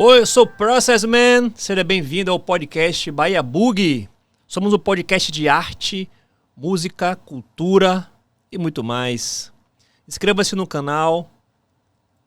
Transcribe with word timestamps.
Oi, 0.00 0.20
eu 0.20 0.26
sou 0.26 0.44
o 0.44 0.46
Process 0.46 1.02
Man, 1.02 1.50
seja 1.56 1.82
bem-vindo 1.82 2.30
ao 2.30 2.38
podcast 2.38 3.10
Bahia 3.10 3.42
Bug. 3.42 4.08
Somos 4.46 4.72
um 4.72 4.78
podcast 4.78 5.32
de 5.32 5.48
arte, 5.48 6.08
música, 6.56 7.16
cultura 7.16 8.08
e 8.52 8.56
muito 8.56 8.84
mais. 8.84 9.52
Inscreva-se 10.06 10.54
no 10.54 10.68
canal, 10.68 11.28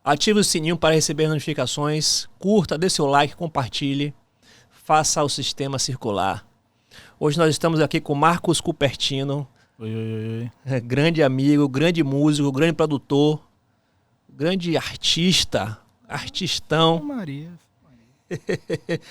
ative 0.04 0.42
o 0.42 0.44
sininho 0.44 0.76
para 0.76 0.96
receber 0.96 1.30
notificações, 1.30 2.28
curta, 2.38 2.78
dê 2.78 2.90
seu 2.90 3.06
like, 3.06 3.38
compartilhe, 3.38 4.14
faça 4.70 5.24
o 5.24 5.30
sistema 5.30 5.80
circular. 5.80 6.46
Hoje 7.18 7.38
nós 7.38 7.52
estamos 7.52 7.80
aqui 7.80 8.02
com 8.02 8.14
Marcos 8.14 8.60
Cupertino, 8.60 9.48
Oi, 9.80 9.96
oi, 9.96 10.52
oi, 10.66 10.82
grande 10.84 11.24
amigo, 11.24 11.70
grande 11.70 12.04
músico, 12.04 12.52
grande 12.52 12.74
produtor, 12.74 13.42
grande 14.30 14.76
artista, 14.76 15.81
artistão. 16.12 17.02
Maria. 17.02 17.52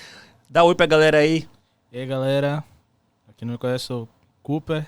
Dá 0.49 0.63
oi 0.63 0.75
pra 0.75 0.85
galera 0.85 1.17
aí. 1.17 1.47
E 1.91 1.99
aí, 1.99 2.05
galera. 2.05 2.63
Pra 3.25 3.33
quem 3.35 3.45
não 3.45 3.53
me 3.53 3.57
conhece, 3.57 3.85
sou 3.85 4.07
Cooper. 4.43 4.85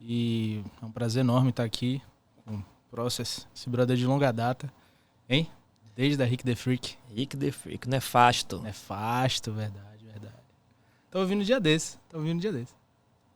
E 0.00 0.62
é 0.80 0.84
um 0.84 0.90
prazer 0.90 1.20
enorme 1.20 1.50
estar 1.50 1.64
aqui 1.64 2.02
com 2.44 2.56
o 2.56 2.64
Process, 2.90 3.46
esse 3.54 3.68
brother 3.68 3.96
de 3.96 4.06
longa 4.06 4.32
data. 4.32 4.72
Hein? 5.28 5.48
Desde 5.94 6.22
a 6.22 6.26
Rick 6.26 6.42
the 6.44 6.56
Freak. 6.56 6.96
Rick 7.14 7.36
the 7.36 7.50
Freak, 7.50 7.88
nefasto. 7.88 8.60
Nefasto, 8.60 9.52
verdade, 9.52 10.04
verdade. 10.04 10.34
Tô 11.10 11.20
ouvindo 11.20 11.40
um 11.40 11.44
dia 11.44 11.60
desse. 11.60 11.98
Tô 12.08 12.16
ouvindo 12.16 12.36
um 12.36 12.40
dia 12.40 12.52
desse. 12.52 12.74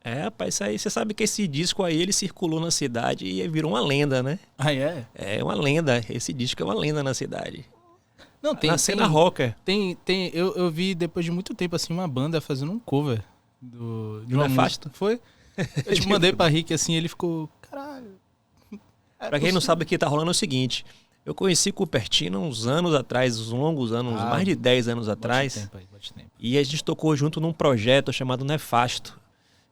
É, 0.03 0.23
rapaz, 0.23 0.53
isso 0.53 0.63
aí, 0.63 0.77
você 0.77 0.89
sabe 0.89 1.13
que 1.13 1.23
esse 1.23 1.47
disco 1.47 1.83
aí, 1.83 1.99
ele 1.99 2.13
circulou 2.13 2.59
na 2.59 2.69
cidade 2.69 3.25
e 3.25 3.47
virou 3.47 3.71
uma 3.71 3.81
lenda, 3.81 4.21
né? 4.21 4.39
Ah, 4.57 4.71
é? 4.71 5.05
É 5.15 5.43
uma 5.43 5.55
lenda, 5.55 5.99
esse 6.09 6.31
disco 6.31 6.61
é 6.61 6.65
uma 6.65 6.75
lenda 6.75 7.01
na 7.01 7.13
cidade. 7.13 7.65
Não, 8.45 8.55
tem. 8.55 8.69
na 8.69 8.75
tem, 8.75 8.77
cena 8.77 9.07
rocker. 9.07 9.55
Tem, 9.65 9.95
tem, 10.05 10.29
eu, 10.33 10.53
eu 10.55 10.69
vi 10.69 10.93
depois 10.93 11.25
de 11.25 11.31
muito 11.31 11.53
tempo, 11.53 11.75
assim, 11.75 11.91
uma 11.93 12.07
banda 12.07 12.39
fazendo 12.39 12.71
um 12.71 12.79
cover 12.79 13.23
do, 13.59 14.23
de 14.27 14.35
uma 14.35 14.47
Nefasto? 14.47 14.87
música. 14.87 14.97
Foi? 14.97 15.19
Eu 15.85 15.95
te 15.95 16.07
mandei 16.07 16.33
pra 16.33 16.47
Rick, 16.47 16.73
assim, 16.73 16.95
ele 16.95 17.07
ficou, 17.07 17.49
caralho. 17.61 18.19
é 19.17 19.29
Pra 19.29 19.39
quem 19.39 19.53
não 19.53 19.61
sabe 19.61 19.83
o 19.83 19.85
que 19.85 19.97
tá 19.97 20.05
rolando 20.05 20.29
é 20.29 20.33
o 20.33 20.35
seguinte, 20.35 20.85
eu 21.25 21.33
conheci 21.33 21.71
Cupertino 21.71 22.41
uns 22.41 22.67
anos 22.67 22.93
atrás, 22.93 23.39
uns 23.39 23.51
longos 23.51 23.93
anos, 23.93 24.19
Ah, 24.21 24.25
mais 24.25 24.43
de 24.43 24.53
10 24.53 24.89
anos 24.89 25.07
atrás, 25.07 25.53
tempo 25.53 25.77
aí, 25.77 25.87
e 26.37 26.57
a 26.57 26.63
gente 26.63 26.83
tocou 26.83 27.15
junto 27.15 27.39
num 27.39 27.53
projeto 27.53 28.11
chamado 28.11 28.43
Nefasto, 28.43 29.17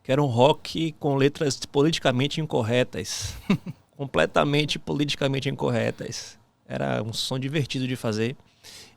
que 0.02 0.10
era 0.10 0.24
um 0.24 0.26
rock 0.26 0.94
com 1.00 1.16
letras 1.16 1.60
politicamente 1.66 2.40
incorretas. 2.40 3.36
completamente 3.96 4.80
politicamente 4.80 5.50
incorretas. 5.50 6.40
Era 6.66 7.04
um 7.04 7.14
som 7.14 7.38
divertido 7.38 7.88
de 7.88 7.96
fazer. 7.96 8.36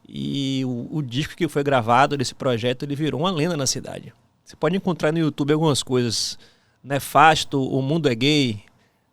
E 0.09 0.65
o, 0.65 0.89
o 0.99 1.03
disco 1.03 1.35
que 1.35 1.49
foi 1.49 1.65
gravado 1.65 2.17
desse 2.17 2.35
projeto, 2.35 2.85
ele 2.85 2.95
virou 2.95 3.21
uma 3.23 3.31
lenda 3.31 3.57
na 3.57 3.67
cidade. 3.67 4.12
Você 4.45 4.55
pode 4.55 4.77
encontrar 4.77 5.12
no 5.12 5.19
YouTube 5.19 5.53
algumas 5.53 5.83
coisas. 5.83 6.39
Nefasto, 6.83 7.61
O 7.61 7.83
Mundo 7.83 8.09
é 8.09 8.15
Gay. 8.15 8.62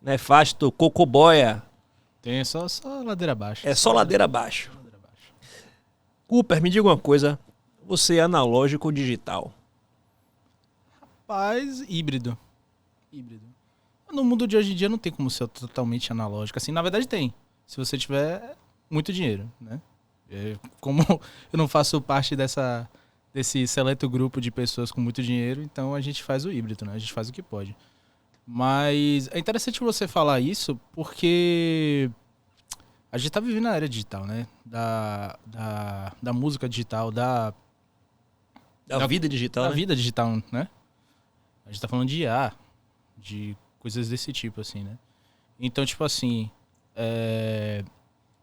Nefasto, 0.00 0.70
Cocoboia. 0.70 1.62
Tem 2.22 2.44
só, 2.44 2.68
só 2.68 3.02
ladeira 3.02 3.32
abaixo. 3.32 3.66
É 3.66 3.74
só 3.74 3.92
ladeira 3.92 4.24
abaixo. 4.24 4.70
ladeira 4.76 4.96
abaixo. 4.96 5.34
Cooper, 6.28 6.62
me 6.62 6.70
diga 6.70 6.86
uma 6.86 6.96
coisa. 6.96 7.38
Você 7.84 8.16
é 8.16 8.20
analógico 8.20 8.88
ou 8.88 8.92
digital? 8.92 9.52
Rapaz, 11.00 11.84
híbrido. 11.88 12.38
Híbrido. 13.12 13.44
No 14.12 14.22
mundo 14.22 14.46
de 14.46 14.56
hoje 14.56 14.72
em 14.72 14.76
dia 14.76 14.88
não 14.88 14.98
tem 14.98 15.12
como 15.12 15.28
ser 15.28 15.48
totalmente 15.48 16.12
analógico. 16.12 16.58
Assim, 16.58 16.70
na 16.70 16.80
verdade 16.80 17.08
tem. 17.08 17.34
Se 17.66 17.76
você 17.76 17.98
tiver 17.98 18.56
muito 18.88 19.12
dinheiro, 19.12 19.50
né? 19.60 19.80
É, 20.30 20.56
como 20.80 21.02
eu 21.52 21.56
não 21.56 21.68
faço 21.68 22.00
parte 22.00 22.34
dessa, 22.34 22.88
desse 23.32 23.66
seleto 23.66 24.08
grupo 24.08 24.40
de 24.40 24.50
pessoas 24.50 24.90
com 24.90 25.00
muito 25.00 25.22
dinheiro, 25.22 25.62
então 25.62 25.94
a 25.94 26.00
gente 26.00 26.22
faz 26.22 26.44
o 26.44 26.52
híbrido, 26.52 26.84
né? 26.84 26.92
A 26.94 26.98
gente 26.98 27.12
faz 27.12 27.28
o 27.28 27.32
que 27.32 27.42
pode. 27.42 27.76
Mas 28.46 29.28
é 29.32 29.38
interessante 29.38 29.80
você 29.80 30.06
falar 30.06 30.38
isso 30.40 30.78
porque 30.92 32.10
a 33.10 33.16
gente 33.16 33.30
tá 33.30 33.40
vivendo 33.40 33.68
a 33.68 33.74
era 33.76 33.88
digital, 33.88 34.26
né? 34.26 34.46
Da, 34.64 35.38
da, 35.46 36.12
da 36.22 36.32
música 36.32 36.68
digital, 36.68 37.10
da, 37.10 37.54
Da, 38.86 38.98
Da- 38.98 39.06
vida 39.06 39.28
digital, 39.28 39.64
da 39.64 39.70
né? 39.70 39.76
vida 39.76 39.96
digital, 39.96 40.42
né? 40.52 40.68
A 41.64 41.70
gente 41.70 41.80
tá 41.80 41.88
falando 41.88 42.08
de 42.08 42.22
IA, 42.22 42.52
de 43.16 43.56
coisas 43.78 44.08
desse 44.10 44.30
tipo, 44.32 44.60
assim, 44.60 44.82
né? 44.84 44.98
Então, 45.58 45.86
tipo 45.86 46.04
assim, 46.04 46.50
é, 46.94 47.82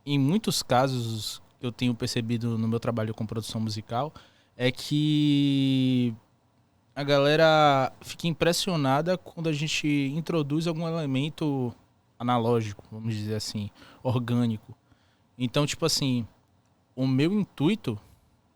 em 0.03 0.17
muitos 0.17 0.63
casos 0.63 1.41
eu 1.61 1.71
tenho 1.71 1.93
percebido 1.93 2.57
no 2.57 2.67
meu 2.67 2.79
trabalho 2.79 3.13
com 3.13 3.25
produção 3.25 3.61
musical, 3.61 4.13
é 4.57 4.71
que 4.71 6.13
a 6.95 7.03
galera 7.03 7.91
fica 8.01 8.27
impressionada 8.27 9.17
quando 9.17 9.47
a 9.47 9.53
gente 9.53 9.87
introduz 10.15 10.67
algum 10.67 10.87
elemento 10.87 11.73
analógico, 12.19 12.83
vamos 12.91 13.15
dizer 13.15 13.35
assim, 13.35 13.69
orgânico. 14.03 14.75
Então, 15.37 15.65
tipo 15.65 15.85
assim, 15.85 16.27
o 16.95 17.07
meu 17.07 17.33
intuito 17.33 17.99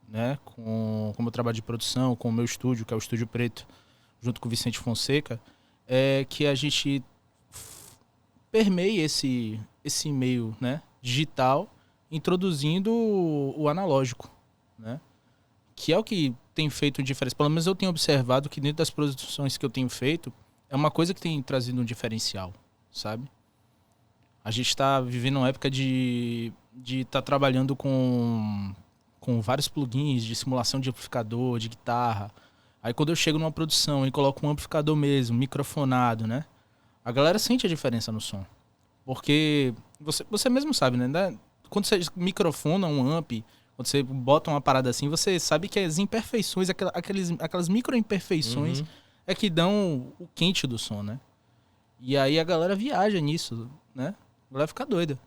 né, 0.07 0.37
com, 0.45 1.13
com 1.15 1.21
o 1.21 1.23
meu 1.23 1.31
trabalho 1.31 1.55
de 1.55 1.61
produção, 1.61 2.15
com 2.15 2.29
o 2.29 2.31
meu 2.31 2.45
estúdio, 2.45 2.85
que 2.85 2.93
é 2.93 2.95
o 2.95 2.99
Estúdio 2.99 3.27
Preto, 3.27 3.67
junto 4.21 4.39
com 4.39 4.47
o 4.47 4.49
Vicente 4.49 4.79
Fonseca, 4.79 5.39
é 5.87 6.25
que 6.27 6.45
a 6.45 6.55
gente 6.55 7.03
permeie 8.51 9.01
esse, 9.01 9.59
esse 9.83 10.11
meio 10.11 10.55
né, 10.59 10.81
digital, 11.01 11.69
introduzindo 12.15 12.91
o, 12.91 13.67
analógico, 13.67 14.31
né? 14.77 14.99
Que 15.75 15.91
é 15.91 15.97
o 15.97 16.03
que 16.03 16.33
tem 16.53 16.69
feito 16.69 17.03
diferença. 17.03 17.35
Pelo 17.35 17.49
menos 17.49 17.67
eu 17.67 17.75
tenho 17.75 17.89
observado 17.89 18.49
que 18.49 18.61
dentro 18.61 18.77
das 18.77 18.89
produções 18.89 19.57
que 19.57 19.65
eu 19.65 19.69
tenho 19.69 19.89
feito, 19.89 20.31
é 20.69 20.75
uma 20.75 20.89
coisa 20.89 21.13
que 21.13 21.21
tem 21.21 21.41
trazido 21.41 21.81
um 21.81 21.85
diferencial, 21.85 22.53
sabe? 22.91 23.29
A 24.43 24.51
gente 24.51 24.67
está 24.67 25.01
vivendo 25.01 25.37
uma 25.37 25.49
época 25.49 25.69
de 25.69 26.53
de 26.77 27.01
estar 27.01 27.21
trabalhando 27.21 27.75
com 27.75 28.73
com 29.19 29.41
vários 29.41 29.67
plugins 29.67 30.23
de 30.23 30.35
simulação 30.35 30.79
de 30.79 30.89
amplificador, 30.89 31.57
de 31.57 31.69
guitarra. 31.69 32.31
Aí 32.83 32.93
quando 32.93 33.09
eu 33.09 33.15
chego 33.15 33.39
numa 33.39 33.51
produção 33.51 34.05
e 34.05 34.11
coloco 34.11 34.45
um 34.45 34.49
amplificador 34.49 34.95
mesmo, 34.95 35.35
microfonado, 35.35 36.27
né? 36.27 36.45
A 37.03 37.11
galera 37.11 37.39
sente 37.39 37.65
a 37.65 37.69
diferença 37.69 38.11
no 38.11 38.21
som. 38.21 38.45
Porque 39.03 39.73
você, 39.99 40.25
você 40.29 40.49
mesmo 40.49 40.73
sabe, 40.73 40.97
né? 40.97 41.37
Quando 41.75 41.85
você 41.87 41.99
microfona 42.15 42.87
um 42.87 43.05
amp, 43.11 43.33
quando 43.75 43.85
você 43.87 44.01
bota 44.01 44.49
uma 44.49 44.61
parada 44.61 44.89
assim, 44.89 45.09
você 45.09 45.37
sabe 45.37 45.67
que 45.67 45.77
as 45.77 45.97
imperfeições, 45.97 46.69
aquela- 46.69 46.91
aqueles, 46.95 47.31
aquelas 47.37 47.67
micro 47.67 47.97
imperfeições 47.97 48.79
Uhum. 48.79 48.85
é 49.27 49.35
que 49.35 49.49
dão 49.49 50.13
o 50.17 50.25
quente 50.33 50.65
do 50.65 50.77
som, 50.79 51.03
né? 51.03 51.19
E 51.99 52.15
aí 52.15 52.39
a 52.39 52.45
galera 52.45 52.77
viaja 52.77 53.19
nisso, 53.19 53.69
né? 53.93 54.15
A 54.49 54.53
galera 54.53 54.67
fica 54.69 54.85
doida. 54.85 55.19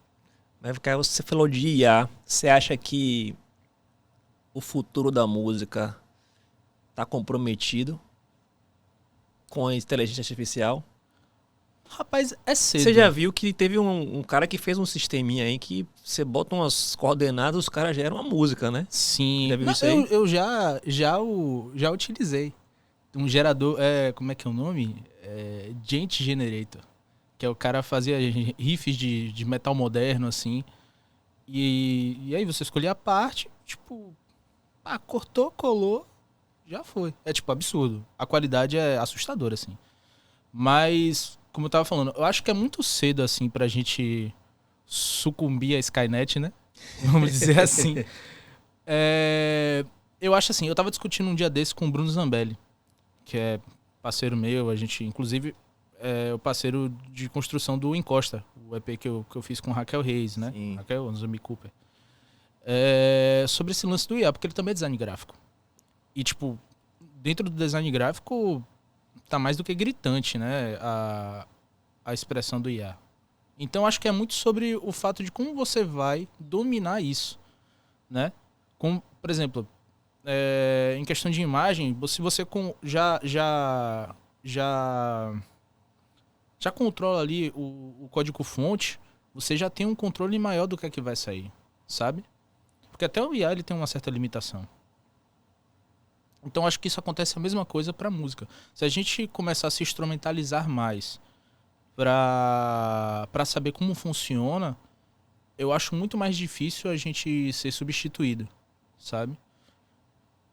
Vai 0.58 0.72
ficar, 0.72 0.96
você 0.96 1.22
falou 1.22 1.46
de 1.46 1.68
IA. 1.68 2.08
Você 2.24 2.48
acha 2.48 2.74
que 2.78 3.36
o 4.54 4.60
futuro 4.62 5.10
da 5.10 5.26
música 5.26 5.98
está 6.90 7.04
comprometido 7.04 8.00
com 9.50 9.66
a 9.66 9.74
inteligência 9.74 10.22
artificial? 10.22 10.82
Rapaz, 11.88 12.34
é 12.46 12.54
cedo. 12.54 12.82
Você 12.82 12.94
já 12.94 13.08
viu 13.10 13.32
que 13.32 13.52
teve 13.52 13.78
um, 13.78 14.18
um 14.18 14.22
cara 14.22 14.46
que 14.46 14.58
fez 14.58 14.78
um 14.78 14.86
sisteminha 14.86 15.44
aí 15.44 15.58
que 15.58 15.86
você 16.04 16.24
bota 16.24 16.54
umas 16.54 16.94
coordenadas, 16.94 17.58
os 17.58 17.68
caras 17.68 17.96
geram 17.96 18.16
uma 18.16 18.22
música, 18.22 18.70
né? 18.70 18.86
Sim. 18.90 19.48
Já 19.48 19.56
viu 19.56 19.66
Não, 19.66 19.72
isso 19.72 19.84
aí? 19.84 19.90
eu, 19.90 20.06
eu 20.06 20.26
já, 20.26 20.80
já, 20.86 21.18
o, 21.20 21.72
já 21.74 21.90
utilizei. 21.90 22.52
Um 23.16 23.26
gerador, 23.26 23.76
é, 23.80 24.12
como 24.12 24.30
é 24.30 24.34
que 24.34 24.46
é 24.46 24.50
o 24.50 24.54
nome? 24.54 25.02
É, 25.22 25.70
Gent 25.82 26.22
Generator. 26.22 26.82
Que 27.36 27.46
é 27.46 27.48
o 27.48 27.54
cara 27.54 27.82
fazia 27.82 28.18
riffs 28.58 28.96
de, 28.96 29.32
de 29.32 29.44
metal 29.44 29.74
moderno, 29.74 30.26
assim. 30.26 30.62
E, 31.46 32.18
e 32.26 32.36
aí 32.36 32.44
você 32.44 32.62
escolhia 32.62 32.90
a 32.90 32.94
parte, 32.94 33.50
tipo, 33.64 34.14
ah, 34.84 34.98
cortou, 34.98 35.50
colou, 35.50 36.06
já 36.66 36.84
foi. 36.84 37.14
É 37.24 37.32
tipo 37.32 37.50
absurdo. 37.50 38.04
A 38.18 38.26
qualidade 38.26 38.76
é 38.76 38.98
assustadora, 38.98 39.54
assim. 39.54 39.76
Mas, 40.52 41.37
como 41.58 41.66
eu 41.66 41.70
tava 41.70 41.84
falando, 41.84 42.12
eu 42.16 42.24
acho 42.24 42.44
que 42.44 42.52
é 42.52 42.54
muito 42.54 42.84
cedo, 42.84 43.20
assim, 43.20 43.50
pra 43.50 43.66
gente 43.66 44.32
sucumbir 44.86 45.74
à 45.74 45.80
Skynet, 45.80 46.38
né? 46.38 46.52
Vamos 47.02 47.32
dizer 47.32 47.58
assim. 47.58 47.96
É, 48.86 49.84
eu 50.20 50.36
acho 50.36 50.52
assim, 50.52 50.68
eu 50.68 50.74
tava 50.76 50.88
discutindo 50.88 51.28
um 51.28 51.34
dia 51.34 51.50
desse 51.50 51.74
com 51.74 51.88
o 51.88 51.90
Bruno 51.90 52.08
Zambelli, 52.08 52.56
que 53.24 53.36
é 53.36 53.58
parceiro 54.00 54.36
meu, 54.36 54.70
a 54.70 54.76
gente, 54.76 55.02
inclusive, 55.02 55.52
é 55.98 56.32
o 56.32 56.38
parceiro 56.38 56.96
de 57.10 57.28
construção 57.28 57.76
do 57.76 57.96
Encosta, 57.96 58.44
o 58.70 58.76
EP 58.76 58.96
que 58.96 59.08
eu, 59.08 59.26
que 59.28 59.34
eu 59.34 59.42
fiz 59.42 59.60
com 59.60 59.72
Raquel 59.72 60.00
Reis, 60.00 60.36
né? 60.36 60.52
Sim. 60.52 60.76
Raquel 60.76 61.12
Zumbi 61.12 61.40
Cooper. 61.40 61.72
É, 62.64 63.44
sobre 63.48 63.72
esse 63.72 63.84
lance 63.84 64.06
do 64.06 64.16
IA, 64.16 64.32
porque 64.32 64.46
ele 64.46 64.54
também 64.54 64.70
é 64.70 64.74
design 64.74 64.96
gráfico. 64.96 65.34
E, 66.14 66.22
tipo, 66.22 66.56
dentro 67.16 67.50
do 67.50 67.56
design 67.56 67.90
gráfico, 67.90 68.64
tá 69.28 69.38
mais 69.38 69.56
do 69.56 69.64
que 69.64 69.74
gritante, 69.74 70.38
né? 70.38 70.76
A, 70.80 71.46
a 72.04 72.14
expressão 72.14 72.60
do 72.60 72.70
IA. 72.70 72.96
Então, 73.58 73.86
acho 73.86 74.00
que 74.00 74.08
é 74.08 74.12
muito 74.12 74.34
sobre 74.34 74.76
o 74.76 74.92
fato 74.92 75.22
de 75.22 75.32
como 75.32 75.54
você 75.54 75.84
vai 75.84 76.28
dominar 76.38 77.00
isso, 77.00 77.38
né? 78.08 78.32
Com, 78.78 79.00
por 79.20 79.30
exemplo, 79.30 79.68
é, 80.24 80.96
em 80.98 81.04
questão 81.04 81.30
de 81.30 81.40
imagem, 81.42 81.96
se 82.06 82.22
você 82.22 82.44
com, 82.44 82.74
já 82.82 83.18
já 83.22 84.14
já 84.44 85.34
já 86.60 86.70
controla 86.70 87.20
ali 87.20 87.50
o, 87.54 88.04
o 88.04 88.08
código 88.10 88.44
fonte, 88.44 89.00
você 89.34 89.56
já 89.56 89.68
tem 89.68 89.86
um 89.86 89.94
controle 89.94 90.38
maior 90.38 90.66
do 90.66 90.76
que 90.76 90.86
é 90.86 90.90
que 90.90 91.00
vai 91.00 91.16
sair, 91.16 91.50
sabe? 91.86 92.24
Porque 92.90 93.04
até 93.04 93.22
o 93.22 93.34
IA 93.34 93.52
ele 93.52 93.62
tem 93.62 93.76
uma 93.76 93.86
certa 93.86 94.10
limitação. 94.10 94.66
Então 96.44 96.66
acho 96.66 96.78
que 96.78 96.88
isso 96.88 97.00
acontece 97.00 97.36
a 97.36 97.40
mesma 97.40 97.64
coisa 97.64 97.92
para 97.92 98.10
música. 98.10 98.48
Se 98.74 98.84
a 98.84 98.88
gente 98.88 99.26
começar 99.26 99.68
a 99.68 99.70
se 99.70 99.82
instrumentalizar 99.82 100.68
mais 100.68 101.20
para 101.96 103.44
saber 103.44 103.72
como 103.72 103.94
funciona, 103.94 104.76
eu 105.56 105.72
acho 105.72 105.96
muito 105.96 106.16
mais 106.16 106.36
difícil 106.36 106.90
a 106.90 106.96
gente 106.96 107.52
ser 107.52 107.72
substituído, 107.72 108.48
sabe? 108.96 109.36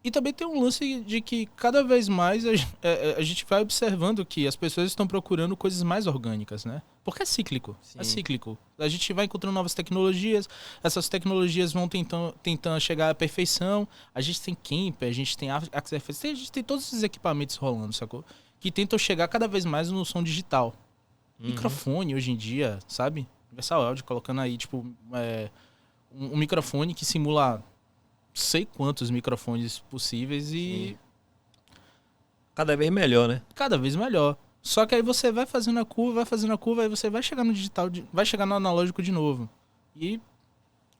E 0.06 0.10
também 0.12 0.32
tem 0.32 0.46
um 0.46 0.62
lance 0.62 1.00
de 1.00 1.20
que 1.20 1.46
cada 1.56 1.82
vez 1.82 2.08
mais 2.08 2.46
a, 2.46 2.50
a, 2.50 2.54
é, 2.80 3.10
é, 3.10 3.16
a, 3.18 3.22
gente 3.22 3.44
vai 3.44 3.60
observando 3.60 4.24
que 4.24 4.46
as 4.46 4.54
pessoas 4.54 4.86
estão 4.86 5.04
procurando 5.04 5.56
coisas 5.56 5.82
mais 5.82 6.06
orgânicas, 6.06 6.64
né? 6.64 6.80
Porque 7.02 7.24
é 7.24 7.26
cíclico. 7.26 7.76
É 7.82 7.84
Sim. 7.84 7.98
É 7.98 8.04
cíclico. 8.04 8.56
A 8.78 8.86
gente 8.86 9.12
vai 9.12 9.24
encontrando 9.24 9.52
novas 9.52 9.74
tecnologias, 9.74 10.48
essas 10.80 11.08
tecnologias 11.08 11.72
vão 11.72 11.88
tentando, 11.88 12.32
tentando 12.40 12.80
chegar 12.80 13.10
à 13.10 13.14
perfeição. 13.16 13.88
A 14.14 14.20
gente 14.20 14.40
tem 14.40 14.54
Camp, 14.54 15.02
a 15.02 15.10
gente 15.10 15.36
tem 15.36 15.50
Axel 15.50 15.98
a 15.98 16.34
gente 16.36 16.52
tem 16.52 16.62
todos 16.62 16.86
esses 16.86 17.02
equipamentos 17.02 17.56
rolando, 17.56 17.92
sacou? 17.92 18.24
Que 18.60 18.70
tentam 18.70 18.96
chegar 18.96 19.26
cada 19.26 19.48
vez 19.48 19.64
mais 19.64 19.90
no 19.90 20.04
som 20.04 20.22
digital. 20.22 20.72
Uhum. 21.40 21.48
Microfone 21.48 22.14
hoje 22.14 22.30
em 22.30 22.36
dia, 22.36 22.78
sabe? 22.86 23.26
Universal 23.48 23.82
Audio 23.82 24.04
colocando 24.04 24.40
aí, 24.40 24.56
tipo, 24.56 24.86
é, 25.14 25.50
um, 26.14 26.34
um 26.34 26.36
microfone 26.36 26.94
que 26.94 27.04
simula 27.04 27.60
sei 28.36 28.66
quantos 28.66 29.10
microfones 29.10 29.78
possíveis 29.78 30.52
e. 30.52 30.54
Sim. 30.54 30.98
Cada 32.54 32.76
vez 32.76 32.90
melhor, 32.90 33.28
né? 33.28 33.42
Cada 33.54 33.76
vez 33.76 33.96
melhor. 33.96 34.36
Só 34.62 34.86
que 34.86 34.94
aí 34.94 35.02
você 35.02 35.30
vai 35.30 35.46
fazendo 35.46 35.78
a 35.78 35.84
curva, 35.84 36.16
vai 36.16 36.24
fazendo 36.24 36.52
a 36.52 36.58
curva, 36.58 36.82
aí 36.82 36.88
você 36.88 37.08
vai 37.08 37.22
chegar 37.22 37.44
no 37.44 37.52
digital, 37.52 37.88
vai 38.12 38.24
chegar 38.24 38.46
no 38.46 38.54
analógico 38.54 39.02
de 39.02 39.12
novo. 39.12 39.48
E 39.94 40.20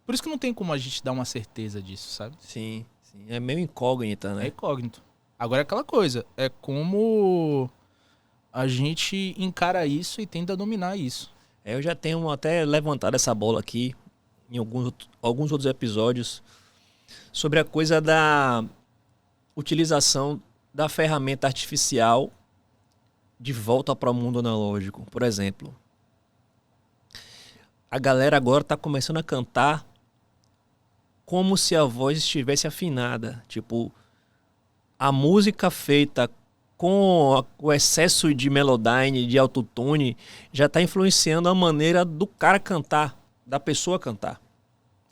por 0.04 0.14
isso 0.14 0.22
que 0.22 0.28
não 0.28 0.38
tem 0.38 0.54
como 0.54 0.72
a 0.72 0.78
gente 0.78 1.02
dar 1.02 1.12
uma 1.12 1.24
certeza 1.24 1.82
disso, 1.82 2.08
sabe? 2.10 2.36
Sim, 2.40 2.86
sim. 3.02 3.26
É 3.28 3.40
meio 3.40 3.58
incógnita, 3.58 4.34
né? 4.34 4.44
É 4.44 4.48
incógnito. 4.48 5.02
Agora 5.38 5.60
é 5.60 5.64
aquela 5.64 5.84
coisa, 5.84 6.24
é 6.36 6.48
como 6.48 7.70
a 8.52 8.66
gente 8.66 9.34
encara 9.36 9.86
isso 9.86 10.20
e 10.20 10.26
tenta 10.26 10.56
dominar 10.56 10.96
isso. 10.96 11.34
É, 11.64 11.74
eu 11.74 11.82
já 11.82 11.94
tenho 11.94 12.30
até 12.30 12.64
levantado 12.64 13.14
essa 13.14 13.34
bola 13.34 13.60
aqui 13.60 13.94
em 14.50 14.58
alguns, 14.58 14.92
alguns 15.20 15.50
outros 15.50 15.68
episódios 15.68 16.42
sobre 17.32 17.58
a 17.58 17.64
coisa 17.64 18.00
da 18.00 18.64
utilização 19.54 20.40
da 20.72 20.88
ferramenta 20.88 21.46
artificial 21.46 22.30
de 23.38 23.52
volta 23.52 23.94
para 23.94 24.10
o 24.10 24.14
mundo 24.14 24.38
analógico. 24.38 25.06
Por 25.10 25.22
exemplo, 25.22 25.74
a 27.90 27.98
galera 27.98 28.36
agora 28.36 28.62
está 28.62 28.76
começando 28.76 29.18
a 29.18 29.22
cantar 29.22 29.86
como 31.24 31.56
se 31.56 31.74
a 31.74 31.84
voz 31.84 32.18
estivesse 32.18 32.66
afinada. 32.66 33.44
Tipo, 33.48 33.92
a 34.98 35.10
música 35.10 35.70
feita 35.70 36.30
com 36.76 37.44
o 37.58 37.72
excesso 37.72 38.34
de 38.34 38.50
melodyne, 38.50 39.26
de 39.26 39.38
autotune, 39.38 40.16
já 40.52 40.66
está 40.66 40.80
influenciando 40.82 41.48
a 41.48 41.54
maneira 41.54 42.04
do 42.04 42.26
cara 42.26 42.60
cantar, 42.60 43.18
da 43.46 43.58
pessoa 43.58 43.98
cantar. 43.98 44.40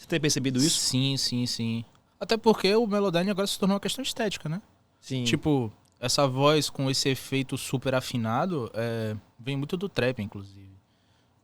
Você 0.05 0.09
tem 0.09 0.21
percebido 0.21 0.59
isso? 0.59 0.79
Sim, 0.81 1.17
sim, 1.17 1.47
sim. 1.47 1.85
Até 2.21 2.37
porque 2.37 2.75
o 2.75 2.87
Melodyne 2.87 3.31
agora 3.31 3.47
se 3.47 3.59
tornou 3.59 3.75
uma 3.75 3.81
questão 3.81 4.03
estética, 4.03 4.51
né? 4.51 4.61
Sim. 5.01 5.25
Tipo, 5.25 5.73
essa 5.99 6.29
voz 6.29 6.69
com 6.69 6.91
esse 6.91 7.09
efeito 7.09 7.57
super 7.57 7.95
afinado 7.95 8.71
é, 8.75 9.17
vem 9.39 9.57
muito 9.57 9.79
do 9.79 9.89
trap, 9.89 10.21
inclusive. 10.21 10.77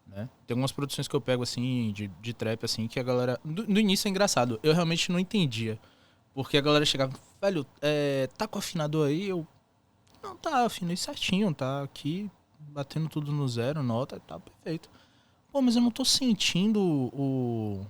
Né? 0.06 0.28
Tem 0.46 0.54
algumas 0.54 0.72
produções 0.72 1.08
que 1.08 1.16
eu 1.16 1.22
pego 1.22 1.42
assim, 1.42 1.90
de, 1.92 2.08
de 2.20 2.34
trap, 2.34 2.62
assim, 2.62 2.86
que 2.86 3.00
a 3.00 3.02
galera. 3.02 3.40
No, 3.42 3.80
início 3.80 4.08
é 4.08 4.10
engraçado. 4.10 4.60
Eu 4.62 4.74
realmente 4.74 5.10
não 5.10 5.18
entendia. 5.18 5.78
Porque 6.34 6.58
a 6.58 6.60
galera 6.60 6.84
chegava, 6.84 7.14
velho, 7.40 7.64
é, 7.80 8.28
tá 8.36 8.46
com 8.46 8.58
afinador 8.58 9.08
aí? 9.08 9.26
Eu. 9.26 9.46
Não, 10.22 10.36
tá, 10.36 10.66
afinei 10.66 10.98
certinho, 10.98 11.54
tá 11.54 11.82
aqui, 11.82 12.30
batendo 12.58 13.08
tudo 13.08 13.32
no 13.32 13.48
zero, 13.48 13.82
nota, 13.82 14.20
tá 14.20 14.38
perfeito. 14.38 14.90
Pô, 15.50 15.62
mas 15.62 15.76
eu 15.76 15.80
não 15.80 15.90
tô 15.90 16.04
sentindo 16.04 16.78
o. 16.78 17.86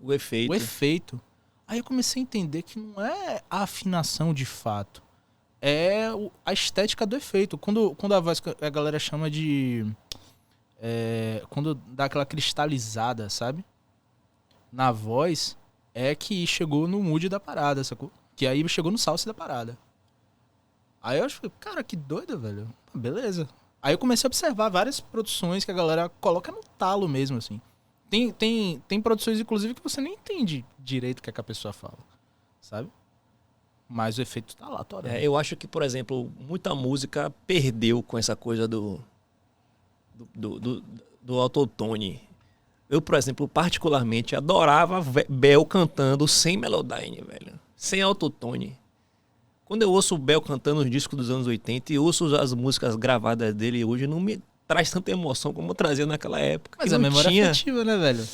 O 0.00 0.12
efeito. 0.12 0.50
O 0.50 0.54
efeito. 0.54 1.20
Aí 1.66 1.78
eu 1.78 1.84
comecei 1.84 2.20
a 2.20 2.22
entender 2.22 2.62
que 2.62 2.78
não 2.78 3.04
é 3.04 3.42
a 3.50 3.62
afinação 3.62 4.32
de 4.32 4.46
fato. 4.46 5.02
É 5.60 6.06
a 6.46 6.52
estética 6.52 7.04
do 7.04 7.16
efeito. 7.16 7.58
Quando, 7.58 7.94
quando 7.96 8.14
a 8.14 8.20
voz 8.20 8.40
a 8.60 8.70
galera 8.70 8.98
chama 8.98 9.30
de. 9.30 9.86
É, 10.80 11.42
quando 11.50 11.74
dá 11.74 12.04
aquela 12.04 12.24
cristalizada, 12.24 13.28
sabe? 13.28 13.64
Na 14.72 14.92
voz, 14.92 15.56
é 15.92 16.14
que 16.14 16.46
chegou 16.46 16.86
no 16.86 17.02
mood 17.02 17.28
da 17.28 17.40
parada, 17.40 17.82
sacou? 17.82 18.10
Que 18.36 18.46
aí 18.46 18.66
chegou 18.68 18.92
no 18.92 18.98
salse 18.98 19.26
da 19.26 19.34
parada. 19.34 19.76
Aí 21.02 21.18
eu 21.18 21.24
acho, 21.24 21.40
cara, 21.58 21.82
que 21.82 21.96
doido, 21.96 22.38
velho. 22.38 22.72
Beleza. 22.94 23.48
Aí 23.82 23.94
eu 23.94 23.98
comecei 23.98 24.26
a 24.26 24.28
observar 24.28 24.68
várias 24.68 25.00
produções 25.00 25.64
que 25.64 25.70
a 25.70 25.74
galera 25.74 26.08
coloca 26.20 26.50
no 26.50 26.60
talo 26.76 27.08
mesmo, 27.08 27.38
assim. 27.38 27.60
Tem, 28.10 28.30
tem, 28.32 28.82
tem 28.88 29.00
produções, 29.00 29.38
inclusive, 29.38 29.74
que 29.74 29.82
você 29.82 30.00
nem 30.00 30.14
entende 30.14 30.64
direito 30.78 31.18
o 31.18 31.22
que, 31.22 31.30
é 31.30 31.32
que 31.32 31.40
a 31.40 31.44
pessoa 31.44 31.72
fala, 31.72 31.98
sabe? 32.60 32.88
Mas 33.88 34.18
o 34.18 34.22
efeito 34.22 34.56
tá 34.56 34.68
lá, 34.68 34.84
toda. 34.84 35.08
É, 35.08 35.22
eu 35.22 35.36
acho 35.36 35.56
que, 35.56 35.66
por 35.66 35.82
exemplo, 35.82 36.30
muita 36.46 36.74
música 36.74 37.32
perdeu 37.46 38.02
com 38.02 38.18
essa 38.18 38.36
coisa 38.36 38.68
do, 38.68 39.00
do, 40.14 40.28
do, 40.34 40.60
do, 40.60 40.84
do 41.22 41.40
autotune. 41.40 42.20
Eu, 42.88 43.00
por 43.00 43.14
exemplo, 43.14 43.46
particularmente 43.46 44.34
adorava 44.34 45.04
Bel 45.28 45.64
cantando 45.64 46.26
sem 46.26 46.56
Melodyne, 46.56 47.22
velho. 47.22 47.58
Sem 47.76 48.00
autotune. 48.02 48.76
Quando 49.64 49.82
eu 49.82 49.92
ouço 49.92 50.14
o 50.14 50.18
Bel 50.18 50.40
cantando 50.40 50.80
os 50.80 50.90
discos 50.90 51.16
dos 51.16 51.30
anos 51.30 51.46
80 51.46 51.92
e 51.92 51.98
ouço 51.98 52.34
as 52.36 52.54
músicas 52.54 52.96
gravadas 52.96 53.54
dele 53.54 53.84
hoje, 53.84 54.06
não 54.06 54.18
me 54.18 54.40
traz 54.68 54.90
tanta 54.90 55.10
emoção 55.10 55.52
como 55.52 55.74
trazia 55.74 56.04
naquela 56.04 56.38
época. 56.38 56.78
Mas 56.78 56.92
a 56.92 56.98
memória 56.98 57.30
tinha... 57.30 57.50
afetiva, 57.50 57.84
né, 57.84 57.96
velho? 57.96 58.28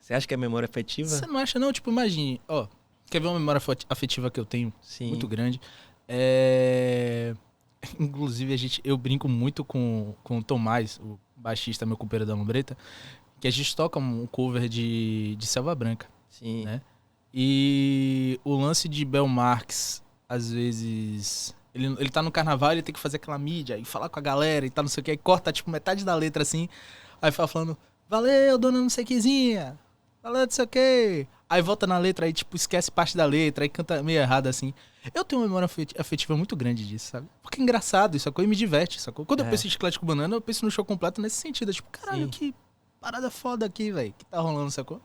Você 0.00 0.12
acha 0.12 0.26
que 0.26 0.34
é 0.34 0.36
memória 0.36 0.66
afetiva? 0.66 1.08
Você 1.08 1.26
não 1.26 1.38
acha, 1.38 1.58
não? 1.58 1.72
Tipo, 1.72 1.90
imagine, 1.90 2.40
ó. 2.48 2.66
Quer 3.08 3.20
ver 3.20 3.28
uma 3.28 3.38
memória 3.38 3.62
afetiva 3.88 4.30
que 4.30 4.40
eu 4.40 4.44
tenho? 4.44 4.72
Sim. 4.82 5.10
Muito 5.10 5.28
grande. 5.28 5.60
É... 6.08 7.34
Inclusive, 8.00 8.52
a 8.52 8.56
gente, 8.56 8.80
eu 8.84 8.96
brinco 8.96 9.28
muito 9.28 9.64
com, 9.64 10.14
com 10.24 10.38
o 10.38 10.42
Tomás, 10.42 10.98
o 10.98 11.18
baixista, 11.36 11.86
meu 11.86 11.96
companheiro 11.96 12.26
da 12.26 12.34
Lombreta, 12.34 12.76
que 13.40 13.46
a 13.46 13.50
gente 13.50 13.74
toca 13.76 14.00
um 14.00 14.26
cover 14.26 14.68
de, 14.68 15.36
de 15.36 15.46
Selva 15.46 15.74
Branca. 15.74 16.08
Sim. 16.28 16.64
Né? 16.64 16.80
E 17.32 18.40
o 18.44 18.56
lance 18.56 18.88
de 18.88 19.04
Bel 19.04 19.28
Marx, 19.28 20.02
às 20.28 20.50
vezes, 20.50 21.54
ele, 21.74 21.86
ele 21.98 22.10
tá 22.10 22.22
no 22.22 22.30
carnaval, 22.30 22.72
ele 22.72 22.82
tem 22.82 22.92
que 22.92 23.00
fazer 23.00 23.16
aquela 23.16 23.38
mídia 23.38 23.78
e 23.78 23.84
falar 23.84 24.08
com 24.08 24.18
a 24.18 24.22
galera 24.22 24.66
e 24.66 24.70
tal, 24.70 24.84
não 24.84 24.88
sei 24.88 25.00
o 25.00 25.04
que. 25.04 25.10
Aí 25.10 25.16
corta, 25.16 25.52
tipo, 25.52 25.70
metade 25.70 26.04
da 26.04 26.14
letra 26.14 26.42
assim. 26.42 26.68
Aí 27.20 27.30
fala 27.32 27.48
falando, 27.48 27.76
valeu, 28.08 28.58
dona 28.58 28.78
não 28.78 28.90
sei 28.90 29.04
quezinha. 29.04 29.78
Valeu, 30.22 30.44
não 30.44 30.50
sei 30.50 30.64
o 30.64 30.68
que. 30.68 31.26
Aí 31.48 31.60
volta 31.60 31.86
na 31.86 31.98
letra, 31.98 32.26
aí, 32.26 32.32
tipo, 32.32 32.56
esquece 32.56 32.90
parte 32.90 33.16
da 33.16 33.24
letra, 33.24 33.64
aí 33.64 33.68
canta 33.68 34.02
meio 34.02 34.20
errado 34.20 34.46
assim. 34.46 34.72
Eu 35.12 35.24
tenho 35.24 35.42
uma 35.42 35.48
memória 35.48 35.68
afetiva 35.98 36.36
muito 36.36 36.54
grande 36.54 36.86
disso, 36.86 37.10
sabe? 37.10 37.28
Porque 37.42 37.60
é 37.60 37.62
engraçado, 37.62 38.16
isso 38.16 38.32
e 38.38 38.46
me 38.46 38.54
diverte, 38.54 39.00
sacou? 39.00 39.26
Quando 39.26 39.40
é. 39.40 39.46
eu 39.46 39.50
penso 39.50 39.66
em 39.66 39.70
chiclete 39.70 39.98
com 39.98 40.06
banana, 40.06 40.34
eu 40.36 40.40
penso 40.40 40.64
no 40.64 40.70
show 40.70 40.84
completo 40.84 41.20
nesse 41.20 41.36
sentido. 41.36 41.72
Tipo, 41.72 41.90
caralho, 41.90 42.24
Sim. 42.24 42.30
que 42.30 42.54
parada 43.00 43.30
foda 43.30 43.66
aqui, 43.66 43.90
velho. 43.90 44.14
Que 44.16 44.24
tá 44.24 44.40
rolando, 44.40 44.70
sacou? 44.70 45.00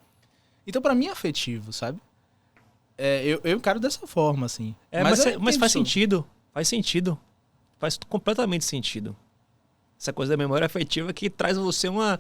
Então, 0.66 0.82
pra 0.82 0.94
mim 0.94 1.08
é 1.08 1.12
afetivo, 1.12 1.74
sabe? 1.74 2.00
É, 2.98 3.24
eu, 3.26 3.42
eu 3.44 3.58
encaro 3.58 3.80
dessa 3.80 4.06
forma, 4.06 4.46
assim. 4.46 4.76
É, 4.92 5.04
mas, 5.04 5.26
mas, 5.26 5.38
mas 5.38 5.58
faz 5.58 5.72
sentido. 5.72 6.28
Faz 6.58 6.70
sentido. 6.70 7.20
Faz 7.78 8.00
completamente 8.10 8.66
sentido. 8.66 9.16
Essa 10.00 10.12
coisa 10.12 10.34
da 10.34 10.38
memória 10.38 10.66
afetiva 10.66 11.14
que 11.14 11.30
traz 11.30 11.56
você 11.56 11.88
uma, 11.88 12.18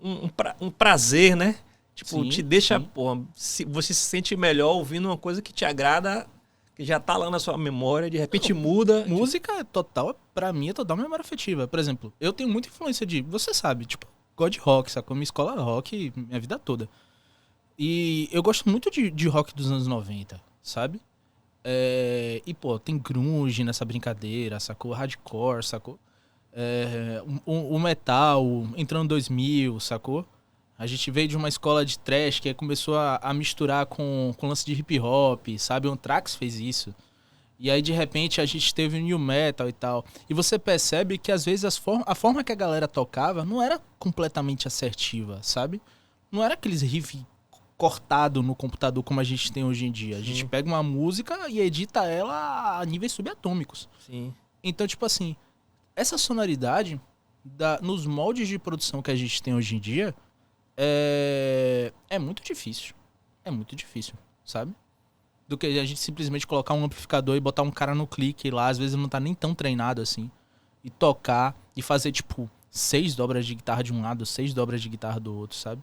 um, 0.00 0.24
um, 0.24 0.28
pra, 0.30 0.56
um 0.58 0.70
prazer, 0.70 1.36
né? 1.36 1.58
Tipo, 1.94 2.22
sim, 2.22 2.30
te 2.30 2.42
deixa. 2.42 2.80
Pô, 2.80 3.22
se, 3.34 3.66
você 3.66 3.92
se 3.92 4.00
sente 4.00 4.34
melhor 4.34 4.76
ouvindo 4.76 5.04
uma 5.04 5.18
coisa 5.18 5.42
que 5.42 5.52
te 5.52 5.66
agrada, 5.66 6.26
que 6.74 6.82
já 6.82 6.98
tá 6.98 7.14
lá 7.14 7.30
na 7.30 7.38
sua 7.38 7.58
memória, 7.58 8.08
de 8.08 8.16
repente 8.16 8.54
muda. 8.54 9.04
Música 9.06 9.62
total, 9.66 10.18
pra 10.34 10.50
mim, 10.50 10.70
é 10.70 10.72
total 10.72 10.96
memória 10.96 11.20
afetiva. 11.20 11.68
Por 11.68 11.78
exemplo, 11.78 12.14
eu 12.18 12.32
tenho 12.32 12.48
muita 12.48 12.68
influência 12.68 13.04
de. 13.04 13.20
Você 13.20 13.52
sabe, 13.52 13.84
tipo, 13.84 14.06
God 14.34 14.56
Rock, 14.56 14.90
sacou? 14.90 15.14
Minha 15.14 15.24
escola 15.24 15.60
rock 15.60 16.10
minha 16.16 16.40
vida 16.40 16.58
toda. 16.58 16.88
E 17.78 18.30
eu 18.32 18.42
gosto 18.42 18.66
muito 18.66 18.90
de, 18.90 19.10
de 19.10 19.28
rock 19.28 19.54
dos 19.54 19.70
anos 19.70 19.86
90, 19.86 20.40
sabe? 20.62 21.02
É, 21.68 22.40
e, 22.46 22.54
pô, 22.54 22.78
tem 22.78 22.96
grunge 22.96 23.64
nessa 23.64 23.84
brincadeira, 23.84 24.60
sacou? 24.60 24.92
Hardcore, 24.92 25.64
sacou? 25.64 25.98
É, 26.52 27.20
o, 27.44 27.74
o, 27.74 27.80
metal 27.80 28.44
entrando 28.76 29.08
2000, 29.08 29.80
sacou? 29.80 30.24
A 30.78 30.86
gente 30.86 31.10
veio 31.10 31.26
de 31.26 31.36
uma 31.36 31.48
escola 31.48 31.84
de 31.84 31.98
trash 31.98 32.38
que 32.38 32.54
começou 32.54 32.96
a, 32.96 33.16
a 33.16 33.34
misturar 33.34 33.84
com, 33.86 34.32
com 34.36 34.46
lance 34.46 34.64
de 34.64 34.74
hip 34.74 35.00
hop, 35.00 35.44
sabe? 35.58 35.88
O 35.88 35.92
Anthrax 35.92 36.36
fez 36.36 36.60
isso. 36.60 36.94
E 37.58 37.68
aí, 37.68 37.82
de 37.82 37.92
repente, 37.92 38.40
a 38.40 38.46
gente 38.46 38.72
teve 38.72 38.98
o 38.98 39.02
new 39.02 39.18
metal 39.18 39.68
e 39.68 39.72
tal. 39.72 40.04
E 40.30 40.34
você 40.34 40.60
percebe 40.60 41.18
que, 41.18 41.32
às 41.32 41.44
vezes, 41.44 41.64
as 41.64 41.76
form 41.76 42.04
a 42.06 42.14
forma 42.14 42.44
que 42.44 42.52
a 42.52 42.56
galera 42.56 42.86
tocava 42.86 43.44
não 43.44 43.60
era 43.60 43.80
completamente 43.98 44.68
assertiva, 44.68 45.40
sabe? 45.42 45.82
Não 46.30 46.44
era 46.44 46.54
aqueles 46.54 46.80
riff 46.80 47.26
cortado 47.76 48.42
no 48.42 48.54
computador 48.54 49.02
como 49.02 49.20
a 49.20 49.24
gente 49.24 49.52
tem 49.52 49.64
hoje 49.64 49.86
em 49.86 49.92
dia. 49.92 50.16
A 50.16 50.22
gente 50.22 50.40
Sim. 50.40 50.48
pega 50.48 50.68
uma 50.68 50.82
música 50.82 51.48
e 51.48 51.60
edita 51.60 52.04
ela 52.04 52.80
a 52.80 52.84
níveis 52.84 53.12
subatômicos. 53.12 53.88
Sim. 53.98 54.34
Então, 54.62 54.86
tipo 54.86 55.04
assim, 55.04 55.36
essa 55.94 56.16
sonoridade 56.16 57.00
da, 57.44 57.78
nos 57.80 58.06
moldes 58.06 58.48
de 58.48 58.58
produção 58.58 59.02
que 59.02 59.10
a 59.10 59.16
gente 59.16 59.42
tem 59.42 59.54
hoje 59.54 59.76
em 59.76 59.78
dia 59.78 60.14
é, 60.76 61.92
é 62.08 62.18
muito 62.18 62.42
difícil. 62.42 62.94
É 63.44 63.50
muito 63.50 63.76
difícil, 63.76 64.14
sabe? 64.44 64.74
Do 65.46 65.56
que 65.56 65.66
a 65.66 65.84
gente 65.84 66.00
simplesmente 66.00 66.46
colocar 66.46 66.74
um 66.74 66.84
amplificador 66.84 67.36
e 67.36 67.40
botar 67.40 67.62
um 67.62 67.70
cara 67.70 67.94
no 67.94 68.06
clique 68.06 68.50
lá, 68.50 68.68
às 68.68 68.78
vezes 68.78 68.96
não 68.96 69.08
tá 69.08 69.20
nem 69.20 69.34
tão 69.34 69.54
treinado 69.54 70.02
assim. 70.02 70.30
E 70.82 70.90
tocar 70.90 71.56
e 71.76 71.82
fazer, 71.82 72.10
tipo, 72.10 72.50
seis 72.70 73.14
dobras 73.14 73.46
de 73.46 73.54
guitarra 73.54 73.82
de 73.82 73.92
um 73.92 74.02
lado, 74.02 74.26
seis 74.26 74.52
dobras 74.52 74.82
de 74.82 74.88
guitarra 74.88 75.20
do 75.20 75.34
outro, 75.34 75.56
sabe? 75.56 75.82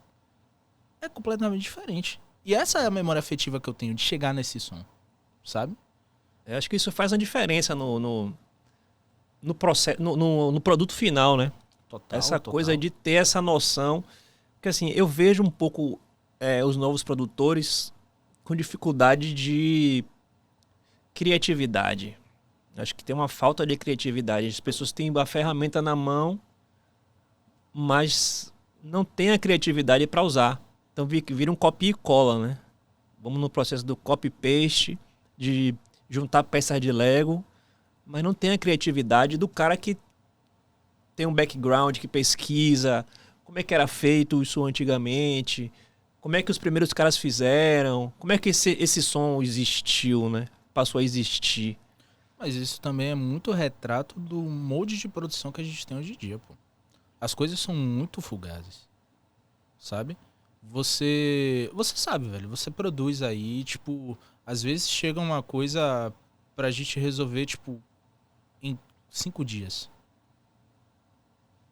É 1.03 1.09
completamente 1.09 1.61
diferente. 1.61 2.17
E 2.45 2.55
essa 2.55 2.79
é 2.79 2.85
a 2.85 2.91
memória 2.91 3.19
afetiva 3.19 3.59
que 3.59 3.69
eu 3.69 3.73
tenho 3.73 3.93
de 3.93 4.01
chegar 4.01 4.33
nesse 4.33 4.57
som, 4.57 4.85
sabe? 5.43 5.75
Eu 6.45 6.57
acho 6.57 6.69
que 6.69 6.77
isso 6.77 6.93
faz 6.93 7.11
uma 7.11 7.17
diferença 7.17 7.75
no, 7.75 7.99
no, 7.99 8.33
no 9.41 9.53
processo, 9.53 10.01
no, 10.01 10.15
no, 10.15 10.51
no 10.53 10.61
produto 10.61 10.93
final, 10.93 11.35
né? 11.35 11.51
Total. 11.89 12.17
essa 12.17 12.39
total. 12.39 12.53
coisa 12.53 12.77
de 12.77 12.89
ter 12.89 13.15
essa 13.15 13.41
noção. 13.41 14.01
Porque 14.55 14.69
assim, 14.69 14.91
eu 14.91 15.05
vejo 15.05 15.43
um 15.43 15.49
pouco 15.49 15.99
é, 16.39 16.63
os 16.63 16.77
novos 16.77 17.03
produtores 17.03 17.93
com 18.41 18.55
dificuldade 18.55 19.33
de 19.33 20.05
criatividade. 21.13 22.17
Acho 22.77 22.95
que 22.95 23.03
tem 23.03 23.13
uma 23.13 23.27
falta 23.27 23.65
de 23.65 23.75
criatividade. 23.75 24.47
As 24.47 24.61
pessoas 24.61 24.93
têm 24.93 25.11
a 25.17 25.25
ferramenta 25.25 25.81
na 25.81 25.97
mão, 25.97 26.39
mas 27.73 28.53
não 28.81 29.03
tem 29.03 29.31
a 29.31 29.37
criatividade 29.37 30.07
para 30.07 30.23
usar. 30.23 30.61
Então 30.93 31.05
vi- 31.05 31.23
vira 31.27 31.51
um 31.51 31.55
copia 31.55 31.89
e 31.89 31.93
cola, 31.93 32.47
né? 32.47 32.59
Vamos 33.21 33.39
no 33.41 33.49
processo 33.49 33.85
do 33.85 33.95
copy-paste, 33.95 34.97
de 35.35 35.73
juntar 36.09 36.43
peças 36.43 36.79
de 36.79 36.91
Lego, 36.91 37.43
mas 38.05 38.21
não 38.23 38.33
tem 38.33 38.51
a 38.51 38.57
criatividade 38.57 39.37
do 39.37 39.47
cara 39.47 39.75
que 39.75 39.97
tem 41.15 41.25
um 41.25 41.33
background, 41.33 41.97
que 41.97 42.07
pesquisa 42.07 43.05
como 43.43 43.59
é 43.59 43.63
que 43.63 43.73
era 43.75 43.85
feito 43.85 44.41
isso 44.41 44.63
antigamente, 44.65 45.71
como 46.19 46.35
é 46.35 46.41
que 46.41 46.49
os 46.49 46.57
primeiros 46.57 46.91
caras 46.91 47.15
fizeram, 47.15 48.11
como 48.17 48.33
é 48.33 48.37
que 48.37 48.49
esse, 48.49 48.71
esse 48.79 49.03
som 49.03 49.43
existiu, 49.43 50.27
né? 50.27 50.47
Passou 50.73 50.97
a 50.97 51.03
existir. 51.03 51.77
Mas 52.39 52.55
isso 52.55 52.81
também 52.81 53.09
é 53.09 53.15
muito 53.15 53.51
retrato 53.51 54.19
do 54.19 54.41
molde 54.41 54.97
de 54.97 55.07
produção 55.07 55.51
que 55.51 55.61
a 55.61 55.63
gente 55.63 55.85
tem 55.85 55.95
hoje 55.95 56.13
em 56.13 56.17
dia, 56.17 56.39
pô. 56.39 56.55
As 57.21 57.35
coisas 57.35 57.59
são 57.59 57.75
muito 57.75 58.21
fugazes. 58.21 58.87
Sabe? 59.77 60.17
Você. 60.71 61.69
Você 61.73 61.95
sabe, 61.95 62.27
velho. 62.29 62.49
Você 62.49 62.71
produz 62.71 63.21
aí, 63.21 63.63
tipo. 63.63 64.17
Às 64.45 64.61
vezes 64.63 64.89
chega 64.89 65.19
uma 65.19 65.41
coisa 65.41 66.13
pra 66.55 66.71
gente 66.71 66.99
resolver, 66.99 67.45
tipo, 67.45 67.81
em 68.61 68.77
cinco 69.09 69.43
dias. 69.45 69.89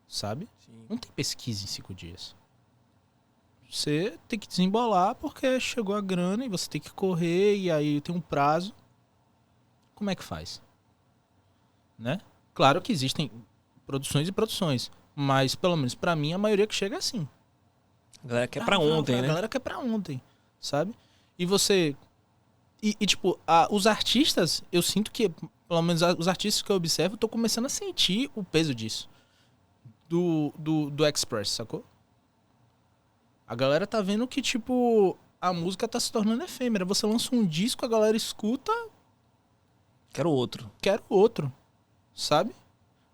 Sabe? 0.08 0.48
Não 0.90 0.98
tem 0.98 1.12
pesquisa 1.12 1.64
em 1.64 1.68
cinco 1.68 1.94
dias. 1.94 2.36
Você 3.70 4.20
tem 4.28 4.38
que 4.38 4.48
desembolar 4.48 5.16
porque 5.16 5.58
chegou 5.58 5.96
a 5.96 6.02
grana 6.02 6.44
e 6.46 6.50
você 6.50 6.70
tem 6.70 6.82
que 6.82 6.92
correr 6.92 7.56
e 7.56 7.72
aí 7.72 8.02
tem 8.02 8.14
um 8.14 8.20
prazo. 8.20 8.74
Como 9.96 10.10
é 10.10 10.16
que 10.16 10.24
faz? 10.24 10.62
Né? 11.98 12.20
Claro 12.54 12.82
que 12.82 12.92
existem 12.92 13.32
produções 13.88 14.28
e 14.28 14.32
produções, 14.32 14.92
mas 15.16 15.56
pelo 15.56 15.78
menos 15.78 15.96
pra 15.96 16.18
mim 16.18 16.34
a 16.34 16.38
maioria 16.38 16.68
que 16.68 16.76
chega 16.76 16.96
é 16.96 16.98
assim. 16.98 17.28
A 18.24 18.28
galera 18.28 18.48
quer 18.48 18.62
Ah, 18.62 18.66
pra 18.66 18.78
não, 18.78 19.00
ontem, 19.00 19.18
A 19.18 19.22
né? 19.22 19.28
galera 19.28 19.48
quer 19.50 19.60
pra 19.60 19.80
ontem, 19.80 20.22
sabe? 20.60 20.94
E 21.38 21.46
você. 21.46 21.96
E, 22.84 22.96
e, 23.00 23.06
tipo, 23.06 23.40
a- 23.48 23.68
os 23.72 23.86
artistas, 23.88 24.64
eu 24.72 24.82
sinto 24.82 25.12
que, 25.12 25.30
pelo 25.68 25.82
menos 25.82 26.02
a- 26.04 26.14
os 26.18 26.28
artistas 26.28 26.62
que 26.62 26.72
eu 26.72 26.76
observo, 26.76 27.14
eu 27.16 27.18
tô 27.18 27.28
começando 27.28 27.66
a 27.66 27.70
sentir 27.70 28.30
o 28.36 28.44
peso 28.44 28.74
disso. 28.76 29.10
Do, 30.10 30.52
do, 30.58 30.90
do 30.90 31.06
Express, 31.08 31.50
sacou? 31.50 31.84
A 33.48 33.56
galera 33.56 33.86
tá 33.88 34.02
vendo 34.02 34.28
que, 34.28 34.42
tipo, 34.42 35.18
a 35.40 35.52
música 35.54 35.88
tá 35.88 36.00
se 36.00 36.12
tornando 36.12 36.44
efêmera. 36.44 36.86
Você 36.86 37.06
lança 37.06 37.34
um 37.36 37.46
disco, 37.46 37.86
a 37.86 37.88
galera 37.88 38.16
escuta, 38.18 38.72
Quero 40.14 40.30
outro. 40.30 40.70
quero 40.82 41.04
outro, 41.10 41.52
sabe? 42.14 42.54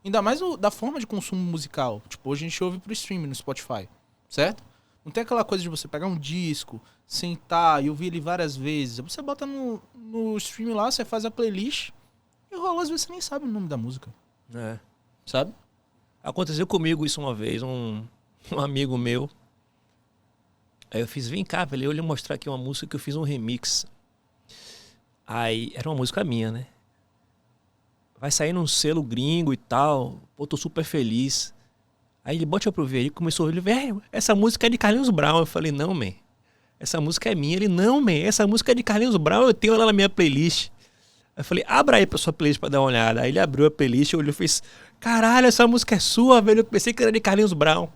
Ainda 0.04 0.22
mais 0.22 0.42
o- 0.42 0.58
da 0.58 0.72
forma 0.72 1.00
de 1.00 1.06
consumo 1.08 1.42
musical. 1.42 2.02
Tipo, 2.08 2.30
hoje 2.30 2.46
a 2.46 2.50
gente 2.50 2.64
ouve 2.64 2.80
pro 2.80 2.94
streaming 2.94 3.28
no 3.28 3.36
Spotify, 3.36 3.88
certo? 4.30 4.64
Não 5.08 5.12
tem 5.14 5.24
aquela 5.24 5.46
coisa 5.46 5.62
de 5.62 5.70
você 5.70 5.88
pegar 5.88 6.06
um 6.06 6.20
disco, 6.20 6.82
sentar 7.06 7.82
e 7.82 7.90
ouvir 7.90 8.08
ele 8.08 8.20
várias 8.20 8.58
vezes. 8.58 9.00
Você 9.00 9.22
bota 9.22 9.46
no, 9.46 9.82
no 9.96 10.36
stream 10.36 10.76
lá, 10.76 10.92
você 10.92 11.06
faz 11.06 11.24
a 11.24 11.32
playlist 11.32 11.92
e 12.52 12.58
rola, 12.58 12.82
às 12.82 12.90
vezes 12.90 13.06
você 13.06 13.14
nem 13.14 13.22
sabe 13.22 13.46
o 13.46 13.48
nome 13.48 13.70
da 13.70 13.78
música, 13.78 14.14
É. 14.54 14.78
sabe? 15.26 15.56
Aconteceu 16.22 16.68
comigo 16.68 17.06
isso 17.06 17.22
uma 17.22 17.34
vez, 17.34 17.64
um, 17.64 18.04
um 18.52 18.60
amigo 18.60 18.98
meu. 18.98 19.30
Aí 20.92 21.00
eu 21.00 21.08
fiz, 21.08 21.30
vem 21.30 21.46
cá, 21.46 21.64
velho, 21.64 21.86
eu 21.86 21.92
lhe 21.94 22.02
mostrar 22.02 22.36
aqui 22.36 22.50
uma 22.50 22.58
música 22.58 22.88
que 22.88 22.96
eu 22.98 23.00
fiz 23.00 23.16
um 23.16 23.24
remix. 23.24 23.86
Aí, 25.26 25.72
era 25.74 25.88
uma 25.90 25.96
música 25.96 26.22
minha, 26.22 26.52
né? 26.52 26.68
Vai 28.20 28.30
sair 28.30 28.52
num 28.52 28.68
selo 28.68 29.02
gringo 29.02 29.54
e 29.54 29.58
tal. 29.58 30.20
Pô, 30.36 30.46
tô 30.46 30.58
super 30.58 30.84
feliz. 30.84 31.54
Aí 32.28 32.36
ele 32.36 32.46
bota 32.46 32.70
pra 32.74 32.84
eu 32.84 32.86
ver, 32.86 33.00
ele 33.00 33.10
começou 33.10 33.46
a 33.46 33.48
ouvir, 33.48 33.62
velho, 33.62 34.04
essa 34.12 34.36
música 34.36 34.68
é 34.68 34.70
de 34.70 34.78
Carlinhos 34.78 35.10
Brown. 35.10 35.40
Eu 35.40 35.46
falei, 35.46 35.72
não, 35.72 35.94
man, 35.94 36.12
essa 36.78 37.00
música 37.00 37.32
é 37.32 37.34
minha. 37.34 37.56
Ele, 37.56 37.70
não, 37.70 38.02
man, 38.02 38.12
essa 38.12 38.46
música 38.46 38.74
é 38.74 38.76
de 38.76 38.84
Carlinhos 38.84 39.16
Brown, 39.16 39.44
eu 39.44 39.54
tenho 39.54 39.74
ela 39.74 39.86
na 39.86 39.94
minha 39.94 40.10
playlist. 40.10 40.68
Aí 41.38 41.40
eu 41.40 41.44
falei, 41.46 41.64
abra 41.66 41.96
aí 41.96 42.06
pra 42.06 42.18
sua 42.18 42.34
playlist 42.34 42.60
pra 42.60 42.68
dar 42.68 42.82
uma 42.82 42.88
olhada. 42.88 43.22
Aí 43.22 43.30
ele 43.30 43.40
abriu 43.40 43.66
a 43.66 43.72
playlist, 43.72 44.14
olhou 44.14 44.32
e 44.32 44.34
fez, 44.34 44.62
caralho, 45.00 45.48
essa 45.48 45.66
música 45.66 45.96
é 45.96 46.00
sua, 46.00 46.42
velho. 46.42 46.60
Eu 46.60 46.64
pensei 46.66 46.92
que 46.92 47.02
era 47.02 47.14
de 47.14 47.22
Carlinhos 47.22 47.54
Brown. 47.54 47.88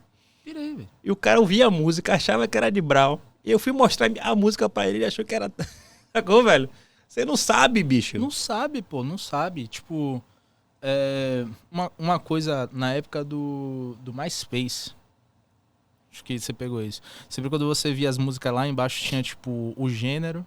Virei, 0.45 0.75
velho. 0.75 0.89
E 1.03 1.11
o 1.11 1.15
cara 1.17 1.37
ouvia 1.37 1.67
a 1.67 1.69
música, 1.69 2.13
achava 2.13 2.47
que 2.47 2.57
era 2.57 2.71
de 2.71 2.79
Brown. 2.79 3.19
E 3.43 3.51
eu 3.51 3.59
fui 3.59 3.73
mostrar 3.73 4.09
a 4.21 4.33
música 4.33 4.69
pra 4.69 4.87
ele, 4.87 4.99
ele 4.99 5.05
achou 5.05 5.25
que 5.25 5.35
era. 5.35 5.51
Sacou, 6.15 6.41
velho? 6.41 6.69
Você 7.05 7.25
não 7.25 7.35
sabe, 7.35 7.83
bicho. 7.83 8.17
Não 8.17 8.31
sabe, 8.31 8.81
pô, 8.81 9.03
não 9.03 9.17
sabe. 9.17 9.67
Tipo, 9.67 10.23
é, 10.81 11.45
uma, 11.71 11.91
uma 11.97 12.19
coisa 12.19 12.69
na 12.71 12.93
época 12.93 13.23
do, 13.23 13.95
do 14.01 14.13
MySpace. 14.13 14.93
Acho 16.11 16.23
que 16.23 16.37
você 16.37 16.51
pegou 16.51 16.81
isso. 16.81 17.01
Sempre 17.29 17.49
quando 17.49 17.65
você 17.65 17.93
via 17.93 18.09
as 18.09 18.17
músicas 18.17 18.53
lá 18.53 18.67
embaixo 18.67 19.01
tinha, 19.01 19.23
tipo, 19.23 19.73
o 19.77 19.89
gênero, 19.89 20.45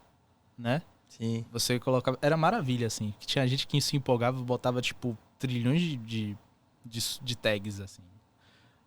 né? 0.59 0.83
Sim. 1.09 1.45
Você 1.53 1.79
colocava. 1.79 2.19
Era 2.21 2.37
maravilha, 2.37 2.87
assim. 2.87 3.14
Que 3.19 3.26
tinha 3.26 3.47
gente 3.47 3.67
que 3.67 3.81
se 3.81 3.97
empolgava 3.97 4.38
e 4.38 4.43
botava, 4.45 4.83
tipo, 4.83 5.17
trilhões 5.38 5.81
de, 5.81 5.97
de, 5.97 6.37
de, 6.85 7.00
de 7.23 7.37
tags, 7.37 7.81
assim. 7.81 8.03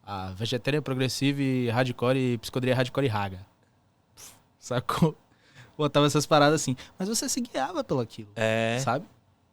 A 0.04 0.32
Vegetarian 0.34 0.82
Progressive, 0.82 1.70
Hardcore, 1.70 2.18
e 2.18 2.38
Psicodelia 2.38 2.76
Hardcore 2.76 3.06
e 3.06 3.10
Raga. 3.10 3.46
Sacou? 4.60 5.18
Botava 5.78 6.06
essas 6.08 6.26
paradas 6.26 6.62
assim. 6.62 6.76
Mas 6.98 7.08
você 7.08 7.30
se 7.30 7.40
guiava 7.40 7.84
pelo 7.84 8.00
aquilo 8.00 8.30
É. 8.36 8.80
sabe? 8.82 9.06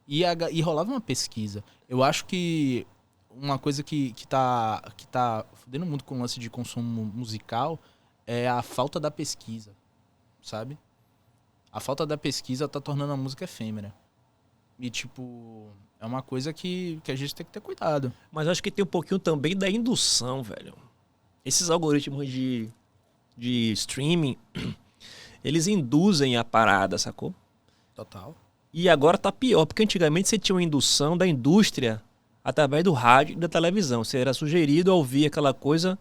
E, 0.07 0.25
a 0.25 0.35
e 0.51 0.61
rolava 0.61 0.91
uma 0.91 1.01
pesquisa. 1.01 1.65
Eu 1.89 2.03
acho 2.03 2.27
que 2.27 2.87
uma 3.31 3.59
coisa 3.59 3.83
que, 3.83 4.13
que, 4.13 4.27
tá, 4.27 4.83
que 4.97 5.07
tá 5.07 5.45
fudendo 5.55 5.87
muito 5.87 6.05
com 6.05 6.17
o 6.17 6.21
lance 6.21 6.39
de 6.39 6.49
consumo 6.49 7.05
musical 7.05 7.79
é 8.27 8.49
a 8.49 8.63
falta 8.63 9.01
da 9.01 9.11
pesquisa, 9.11 9.73
sabe? 10.41 10.79
A 11.73 11.81
falta 11.81 12.07
da 12.07 12.17
pesquisa 12.17 12.69
tá 12.69 12.81
tornando 12.81 13.13
a 13.13 13.17
música 13.17 13.45
efêmera. 13.45 13.95
E, 14.79 14.91
tipo, 14.91 15.69
é 16.01 16.07
uma 16.07 16.23
coisa 16.23 16.53
que, 16.53 17.01
que 17.03 17.11
a 17.11 17.17
gente 17.17 17.35
tem 17.35 17.45
que 17.45 17.53
ter 17.53 17.61
cuidado. 17.61 18.13
Mas 18.31 18.49
acho 18.49 18.63
que 18.63 18.71
tem 18.71 18.85
um 18.85 18.89
pouquinho 18.89 19.19
também 19.19 19.57
da 19.57 19.69
indução, 19.69 20.43
velho. 20.43 20.75
Esses 21.45 21.71
algoritmos 21.71 22.29
de, 22.29 22.69
de 23.37 23.73
streaming, 23.73 24.37
eles 25.43 25.67
induzem 25.67 26.37
a 26.37 26.45
parada, 26.45 26.99
sacou? 26.99 27.35
Total. 27.95 28.35
E 28.77 28.89
agora 28.89 29.17
tá 29.17 29.31
pior, 29.31 29.65
porque 29.67 29.85
antigamente 29.85 30.29
você 30.29 30.37
tinha 30.37 30.57
uma 30.57 30.63
indução 30.63 31.17
da 31.17 31.25
indústria 31.25 32.03
através 32.43 32.83
do 32.83 32.93
rádio 32.93 33.35
e 33.35 33.39
da 33.39 33.47
televisão. 33.49 34.03
Você 34.03 34.19
era 34.19 34.35
sugerido 34.35 34.91
a 34.91 34.95
ouvir 34.95 35.27
aquela 35.27 35.55
coisa 35.55 35.97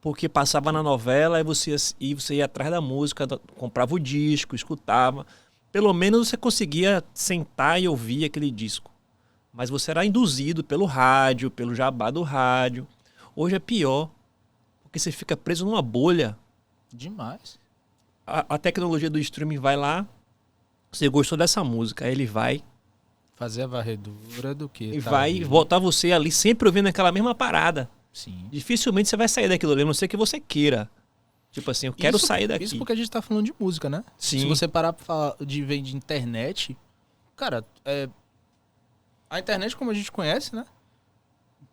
porque 0.00 0.26
passava 0.26 0.72
na 0.72 0.82
novela 0.82 1.38
e 1.38 1.44
você, 1.44 1.72
ia- 1.72 1.76
e 2.00 2.14
você 2.14 2.36
ia 2.36 2.46
atrás 2.46 2.70
da 2.70 2.80
música, 2.80 3.26
comprava 3.58 3.94
o 3.94 3.98
disco, 3.98 4.56
escutava. 4.56 5.26
Pelo 5.70 5.92
menos 5.92 6.28
você 6.28 6.38
conseguia 6.38 7.04
sentar 7.12 7.82
e 7.82 7.86
ouvir 7.86 8.24
aquele 8.24 8.50
disco. 8.50 8.90
Mas 9.52 9.68
você 9.68 9.90
era 9.90 10.02
induzido 10.06 10.64
pelo 10.64 10.86
rádio, 10.86 11.50
pelo 11.50 11.74
jabá 11.74 12.10
do 12.10 12.22
rádio. 12.22 12.86
Hoje 13.34 13.56
é 13.56 13.58
pior, 13.58 14.08
porque 14.82 14.98
você 14.98 15.12
fica 15.12 15.36
preso 15.36 15.66
numa 15.66 15.82
bolha 15.82 16.34
Demais. 16.90 17.58
A, 18.26 18.54
a 18.54 18.58
tecnologia 18.58 19.10
do 19.10 19.18
streaming 19.18 19.58
vai 19.58 19.76
lá, 19.76 20.06
você 20.90 21.08
gostou 21.08 21.36
dessa 21.36 21.62
música, 21.64 22.04
aí 22.06 22.12
ele 22.12 22.26
vai 22.26 22.62
Fazer 23.34 23.62
a 23.62 23.66
varredura 23.66 24.54
do 24.54 24.66
que. 24.68 24.84
e 24.84 25.02
tá 25.02 25.10
vai 25.10 25.30
ali. 25.30 25.44
voltar 25.44 25.78
você 25.78 26.10
ali 26.12 26.32
sempre 26.32 26.66
ouvindo 26.68 26.86
aquela 26.86 27.12
mesma 27.12 27.34
parada. 27.34 27.90
Sim. 28.12 28.48
Dificilmente 28.50 29.08
você 29.10 29.16
vai 29.16 29.28
sair 29.28 29.46
daquilo 29.48 29.72
ali, 29.72 29.82
a 29.82 29.84
não 29.84 29.92
ser 29.92 30.08
que 30.08 30.16
você 30.16 30.40
queira. 30.40 30.90
Tipo 31.52 31.70
assim, 31.70 31.86
eu 31.86 31.92
quero 31.92 32.16
Isso- 32.16 32.26
sair 32.26 32.46
daqui. 32.48 32.64
Isso 32.64 32.78
porque 32.78 32.92
a 32.92 32.96
gente 32.96 33.10
tá 33.10 33.20
falando 33.20 33.44
de 33.44 33.54
música, 33.60 33.90
né? 33.90 34.02
Sim. 34.16 34.38
Se 34.40 34.46
você 34.46 34.66
parar 34.66 34.92
pra 34.94 35.04
falar 35.04 35.36
de 35.40 35.62
ver 35.62 35.82
de 35.82 35.94
internet, 35.96 36.74
cara, 37.36 37.62
é, 37.84 38.08
a 39.28 39.38
internet 39.38 39.76
como 39.76 39.90
a 39.90 39.94
gente 39.94 40.10
conhece, 40.10 40.54
né? 40.56 40.64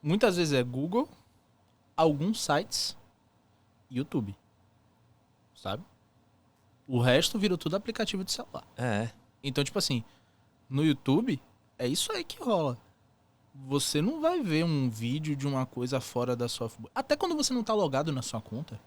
Muitas 0.01 0.35
vezes 0.35 0.53
é 0.53 0.61
Google, 0.63 1.07
alguns 1.95 2.43
sites, 2.43 2.97
YouTube. 3.89 4.35
Sabe? 5.55 5.81
O 6.93 6.99
resto 6.99 7.39
virou 7.39 7.57
tudo 7.57 7.75
aplicativo 7.75 8.23
de 8.23 8.31
celular. 8.31 8.63
É. 8.77 9.09
Então, 9.43 9.63
tipo 9.63 9.79
assim, 9.79 10.03
no 10.69 10.85
YouTube, 10.85 11.41
é 11.79 11.87
isso 11.87 12.11
aí 12.11 12.23
que 12.23 12.37
rola. 12.39 12.77
Você 13.67 13.99
não 13.99 14.21
vai 14.21 14.43
ver 14.43 14.63
um 14.63 14.87
vídeo 14.91 15.35
de 15.35 15.47
uma 15.47 15.65
coisa 15.65 15.99
fora 15.99 16.35
da 16.35 16.47
sua. 16.47 16.71
Até 16.93 17.15
quando 17.15 17.35
você 17.35 17.51
não 17.51 17.63
tá 17.63 17.73
logado 17.73 18.11
na 18.11 18.21
sua 18.21 18.39
conta, 18.39 18.79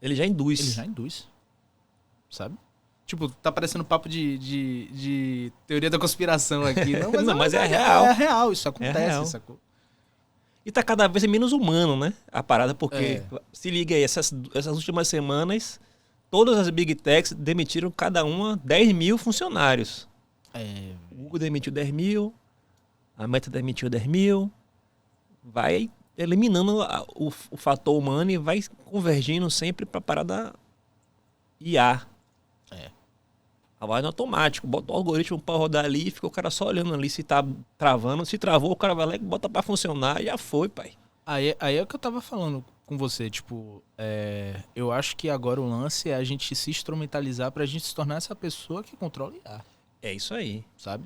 Ele 0.00 0.14
já 0.14 0.24
induz. 0.24 0.60
ele 0.60 0.70
já 0.70 0.86
induz. 0.86 1.28
Sabe? 2.30 2.56
Tipo, 3.04 3.28
tá 3.28 3.52
parecendo 3.52 3.84
papo 3.84 4.08
de, 4.08 4.38
de, 4.38 4.88
de 4.92 5.52
teoria 5.66 5.90
da 5.90 5.98
conspiração 5.98 6.64
aqui. 6.64 6.96
Não, 6.98 7.12
mas, 7.12 7.22
Não, 7.24 7.32
é, 7.32 7.36
mas 7.36 7.54
é 7.54 7.58
verdade, 7.60 7.82
real. 7.84 8.04
É 8.06 8.12
real, 8.12 8.52
isso 8.52 8.66
acontece, 8.68 8.98
real. 8.98 9.26
sacou? 9.26 9.60
E 10.64 10.72
tá 10.72 10.82
cada 10.82 11.06
vez 11.06 11.22
menos 11.26 11.52
humano, 11.52 11.96
né? 11.98 12.14
A 12.32 12.42
parada, 12.42 12.74
porque 12.74 13.22
É. 13.30 13.40
se 13.52 13.70
liga 13.70 13.94
aí, 13.94 14.02
essas, 14.02 14.32
essas 14.54 14.74
últimas 14.76 15.06
semanas, 15.06 15.78
todas 16.30 16.58
as 16.58 16.68
Big 16.70 16.94
Techs 16.94 17.32
demitiram 17.32 17.90
cada 17.90 18.24
uma 18.24 18.56
10 18.64 18.92
mil 18.92 19.16
funcionários. 19.18 20.08
É, 20.54 20.92
O 21.10 21.14
Google 21.16 21.38
demitiu 21.38 21.72
10 21.72 21.90
mil, 21.90 22.32
a 23.16 23.26
Meta 23.26 23.50
demitiu 23.50 23.88
10 23.90 24.06
mil. 24.06 24.50
Vai 25.42 25.90
eliminando 26.18 26.82
a- 26.82 27.04
o, 27.14 27.28
o 27.50 27.56
fator 27.56 27.96
humano 27.98 28.30
e 28.30 28.38
vai 28.38 28.60
convergindo 28.86 29.50
sempre 29.50 29.84
pra 29.86 30.00
parada 30.00 30.54
IA. 31.60 32.02
É. 32.70 32.90
Vai 33.78 34.00
no 34.02 34.08
automático, 34.08 34.66
bota 34.66 34.92
o 34.92 34.96
algoritmo 34.96 35.38
pra 35.38 35.54
rodar 35.54 35.84
ali 35.84 36.08
e 36.08 36.10
fica 36.10 36.26
o 36.26 36.30
cara 36.30 36.50
só 36.50 36.66
olhando 36.66 36.92
ali 36.92 37.08
se 37.08 37.22
tá 37.22 37.44
travando. 37.78 38.24
Se 38.26 38.36
travou, 38.38 38.72
o 38.72 38.76
cara 38.76 38.94
vai 38.94 39.06
lá 39.06 39.14
e 39.14 39.18
bota 39.18 39.48
pra 39.48 39.62
funcionar 39.62 40.20
e 40.20 40.24
já 40.24 40.36
foi, 40.36 40.68
pai. 40.68 40.92
Aí, 41.24 41.54
aí 41.60 41.76
é 41.76 41.82
o 41.82 41.86
que 41.86 41.94
eu 41.94 42.00
tava 42.00 42.20
falando 42.20 42.64
com 42.86 42.96
você, 42.96 43.28
tipo, 43.28 43.82
é, 43.98 44.62
eu 44.74 44.92
acho 44.92 45.16
que 45.16 45.28
agora 45.28 45.60
o 45.60 45.68
lance 45.68 46.08
é 46.08 46.14
a 46.14 46.22
gente 46.24 46.54
se 46.54 46.70
instrumentalizar 46.70 47.50
pra 47.50 47.66
gente 47.66 47.84
se 47.84 47.94
tornar 47.94 48.16
essa 48.16 48.34
pessoa 48.34 48.82
que 48.82 48.96
controla 48.96 49.34
IA, 49.44 49.60
É 50.00 50.12
isso 50.12 50.32
aí. 50.32 50.64
sabe? 50.78 51.04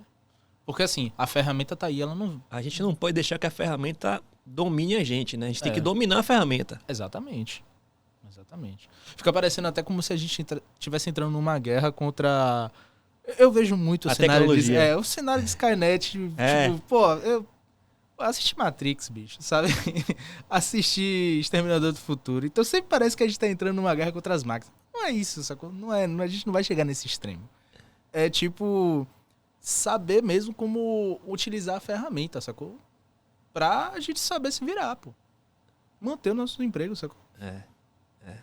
Porque 0.67 0.83
assim, 0.83 1.11
a 1.19 1.27
ferramenta 1.27 1.75
tá 1.75 1.87
aí, 1.87 2.01
ela 2.03 2.15
não. 2.15 2.41
A 2.51 2.61
gente 2.63 2.81
não 2.83 2.95
pode 2.95 3.15
deixar 3.15 3.39
que 3.39 3.47
a 3.47 3.51
ferramenta 3.51 4.23
domine 4.47 4.95
a 4.97 5.03
gente, 5.03 5.37
né? 5.37 5.47
A 5.47 5.49
gente 5.49 5.63
tem 5.63 5.73
É. 5.73 5.75
que 5.75 5.81
dominar 5.81 6.19
a 6.21 6.23
ferramenta. 6.23 6.81
Exatamente. 6.87 7.65
Exatamente. 8.29 8.89
Fica 9.17 9.33
parecendo 9.33 9.67
até 9.67 9.83
como 9.83 10.01
se 10.03 10.13
a 10.13 10.17
gente 10.17 10.41
entra- 10.43 10.63
tivesse 10.79 11.11
entrando 11.11 11.33
numa 11.33 11.59
guerra 11.59 11.91
contra. 11.91 12.71
Eu 13.39 13.51
vejo 13.51 13.77
muito 13.77 14.07
o 14.07 14.11
A 14.11 14.15
cenário 14.15 14.47
de. 14.47 14.55
tecnologia. 14.55 14.81
É, 14.81 14.97
o 14.97 15.03
cenário 15.03 15.43
de 15.43 15.49
Skynet. 15.49 16.33
É. 16.37 16.69
Tipo, 16.69 16.81
pô, 16.83 17.15
eu. 17.15 17.45
Assisti 18.21 18.57
Matrix, 18.57 19.09
bicho, 19.09 19.39
sabe? 19.41 19.69
Assisti 20.49 21.39
Exterminador 21.41 21.93
do 21.93 21.99
Futuro. 21.99 22.47
Então 22.47 22.63
sempre 22.65 22.89
parece 22.89 23.17
que 23.17 23.23
a 23.23 23.27
gente 23.27 23.39
tá 23.39 23.49
entrando 23.49 23.77
numa 23.77 23.95
guerra 23.95 24.13
contra 24.13 24.35
as 24.35 24.45
máquinas. 24.45 24.73
Não 24.93 25.07
é 25.07 25.11
isso, 25.11 25.43
sacou? 25.43 25.73
Não 25.73 25.93
é, 25.93 26.07
não- 26.07 26.23
a 26.23 26.27
gente 26.27 26.47
não 26.47 26.53
vai 26.53 26.63
chegar 26.65 26.85
nesse 26.85 27.07
extremo. 27.07 27.49
É 28.13 28.29
tipo. 28.29 29.07
Saber 29.63 30.23
mesmo 30.23 30.55
como 30.55 31.21
utilizar 31.27 31.77
a 31.77 31.81
ferramenta, 31.81 32.41
sacou? 32.41 32.79
Pra 33.53 33.93
gente 34.01 34.19
saber 34.19 34.51
se 34.53 34.65
virar, 34.65 34.97
pô. 34.97 35.13
Manter 36.01 36.31
o 36.31 36.35
nosso 36.35 36.63
emprego, 36.63 36.97
sacou? 36.97 37.19
É. 37.39 37.63
É. 38.27 38.39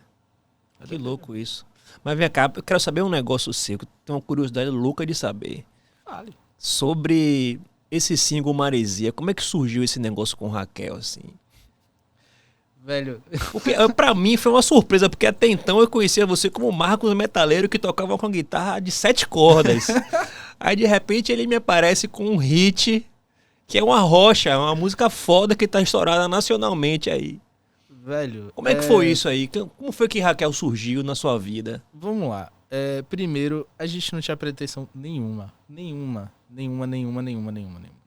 Que 0.86 0.96
louco 0.96 1.34
isso. 1.34 1.66
Mas 2.04 2.16
vem 2.16 2.30
cá, 2.30 2.50
eu 2.54 2.62
quero 2.62 2.78
saber 2.78 3.02
um 3.02 3.08
negócio 3.08 3.52
seu, 3.52 3.76
que 3.78 3.86
tenho 4.04 4.16
uma 4.16 4.22
curiosidade 4.22 4.70
louca 4.70 5.04
de 5.04 5.12
saber. 5.14 5.66
Vale. 6.06 6.36
Sobre 6.56 7.60
esse 7.90 8.16
single 8.16 8.54
Maresia. 8.54 9.12
Como 9.12 9.30
é 9.30 9.34
que 9.34 9.42
surgiu 9.42 9.82
esse 9.82 9.98
negócio 9.98 10.36
com 10.36 10.48
Raquel, 10.48 10.96
assim? 10.96 11.22
Velho, 12.84 13.22
Porque 13.52 13.72
eh, 13.72 13.88
pra 13.88 14.14
mim 14.14 14.38
foi 14.38 14.50
uma 14.50 14.62
surpresa, 14.62 15.10
porque 15.10 15.26
até 15.26 15.46
então 15.46 15.78
eu 15.78 15.86
conhecia 15.86 16.24
você 16.24 16.48
como 16.48 16.72
Marcos 16.72 17.12
Metaleiro 17.12 17.68
que 17.68 17.78
tocava 17.78 18.16
com 18.16 18.30
guitarra 18.30 18.80
de 18.80 18.90
sete 18.90 19.28
cordas. 19.28 19.88
Aí 20.58 20.74
de 20.74 20.86
repente 20.86 21.30
ele 21.30 21.46
me 21.46 21.56
aparece 21.56 22.08
com 22.08 22.24
um 22.24 22.38
hit 22.38 23.06
que 23.66 23.76
é 23.76 23.84
uma 23.84 24.00
rocha, 24.00 24.56
uma 24.56 24.74
música 24.74 25.10
foda 25.10 25.54
que 25.54 25.68
tá 25.68 25.82
estourada 25.82 26.26
nacionalmente 26.26 27.10
aí. 27.10 27.38
velho. 27.90 28.50
Como 28.54 28.66
é 28.66 28.74
que 28.74 28.82
foi 28.82 29.10
isso 29.10 29.28
aí? 29.28 29.46
Como 29.46 29.92
foi 29.92 30.08
que 30.08 30.20
Raquel 30.20 30.50
surgiu 30.54 31.02
na 31.02 31.14
sua 31.14 31.38
vida? 31.38 31.82
Vamos 31.92 32.30
lá. 32.30 32.50
É, 32.70 33.02
primeiro, 33.02 33.66
a 33.78 33.86
gente 33.86 34.12
não 34.12 34.20
tinha 34.20 34.36
pretensão 34.36 34.88
nenhuma. 34.94 35.52
Nenhuma. 35.68 36.32
Nenhuma, 36.50 36.86
nenhuma, 36.86 37.22
nenhuma, 37.22 37.52
nenhuma, 37.52 37.78
nenhuma. 37.80 37.98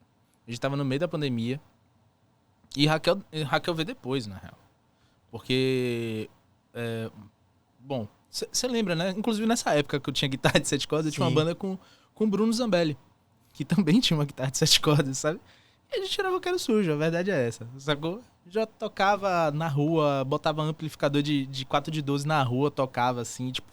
A 0.48 0.52
gente 0.52 0.60
tava 0.60 0.76
no 0.76 0.86
meio 0.86 1.00
da 1.00 1.08
pandemia. 1.08 1.60
E 2.76 2.88
Raquel, 2.88 3.22
Raquel 3.46 3.76
veio 3.76 3.88
depois, 3.88 4.28
na 4.28 4.38
real. 4.38 4.58
Porque. 5.30 6.30
é, 6.74 7.10
bom, 7.80 8.08
você 8.30 8.68
lembra, 8.68 8.96
né? 8.96 9.10
Inclusive 9.12 9.46
nessa 9.46 9.74
época 9.74 10.00
que 10.00 10.10
eu 10.10 10.14
tinha 10.14 10.30
guitarra 10.30 10.60
de 10.60 10.68
sete 10.68 10.88
cordas, 10.88 11.08
eu 11.08 11.12
tinha 11.12 11.26
uma 11.26 11.34
banda 11.34 11.54
com 11.54 11.78
com 12.22 12.26
o 12.26 12.28
Bruno 12.28 12.54
Zambelli. 12.54 12.96
Que 13.52 13.66
também 13.66 14.00
tinha 14.00 14.16
uma 14.18 14.26
guitarra 14.26 14.52
de 14.52 14.58
sete 14.60 14.80
cordas, 14.80 15.18
sabe? 15.18 15.40
E 15.92 15.96
a 15.96 16.02
gente 16.02 16.12
tirava 16.12 16.38
o 16.38 16.40
que 16.40 16.48
era 16.48 16.58
sujo, 16.58 16.92
a 16.92 16.96
verdade 16.96 17.32
é 17.32 17.48
essa, 17.48 17.68
sacou? 17.78 18.22
Já 18.48 18.66
tocava 18.66 19.52
na 19.52 19.68
rua, 19.68 20.24
botava 20.24 20.62
amplificador 20.62 21.22
de, 21.22 21.46
de 21.48 21.66
4 21.66 21.92
de 21.92 22.02
12 22.02 22.26
na 22.26 22.42
rua, 22.44 22.72
tocava 22.72 23.22
assim, 23.22 23.52
tipo, 23.52 23.68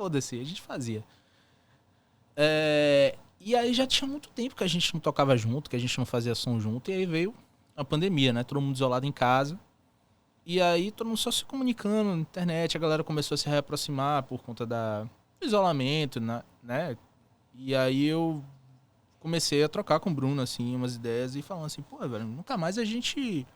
foda-se, 0.00 0.40
a 0.40 0.44
gente 0.44 0.62
fazia. 0.62 1.04
É, 2.34 3.18
e 3.38 3.54
aí 3.54 3.74
já 3.74 3.86
tinha 3.86 4.08
muito 4.08 4.30
tempo 4.30 4.56
que 4.56 4.64
a 4.64 4.66
gente 4.66 4.94
não 4.94 5.00
tocava 5.00 5.36
junto, 5.36 5.68
que 5.68 5.76
a 5.76 5.78
gente 5.78 5.98
não 5.98 6.06
fazia 6.06 6.34
som 6.34 6.58
junto, 6.58 6.90
e 6.90 6.94
aí 6.94 7.04
veio 7.04 7.34
a 7.76 7.84
pandemia, 7.84 8.32
né? 8.32 8.42
Todo 8.42 8.62
mundo 8.62 8.74
isolado 8.74 9.04
em 9.04 9.12
casa. 9.12 9.60
E 10.46 10.58
aí 10.58 10.90
todo 10.90 11.08
mundo 11.08 11.18
só 11.18 11.30
se 11.30 11.44
comunicando 11.44 12.14
na 12.14 12.16
internet, 12.16 12.78
a 12.78 12.80
galera 12.80 13.04
começou 13.04 13.34
a 13.34 13.38
se 13.38 13.46
reaproximar 13.46 14.22
por 14.22 14.40
conta 14.40 14.64
da 14.64 15.06
do 15.38 15.46
isolamento, 15.46 16.18
né? 16.18 16.96
E 17.54 17.76
aí 17.76 18.06
eu 18.06 18.42
comecei 19.18 19.62
a 19.62 19.68
trocar 19.68 20.00
com 20.00 20.08
o 20.08 20.14
Bruno, 20.14 20.40
assim, 20.40 20.74
umas 20.74 20.94
ideias 20.96 21.36
e 21.36 21.42
falando 21.42 21.66
assim, 21.66 21.82
pô, 21.82 21.98
velho, 22.08 22.24
nunca 22.24 22.56
mais 22.56 22.78
a 22.78 22.86
gente 22.86 23.46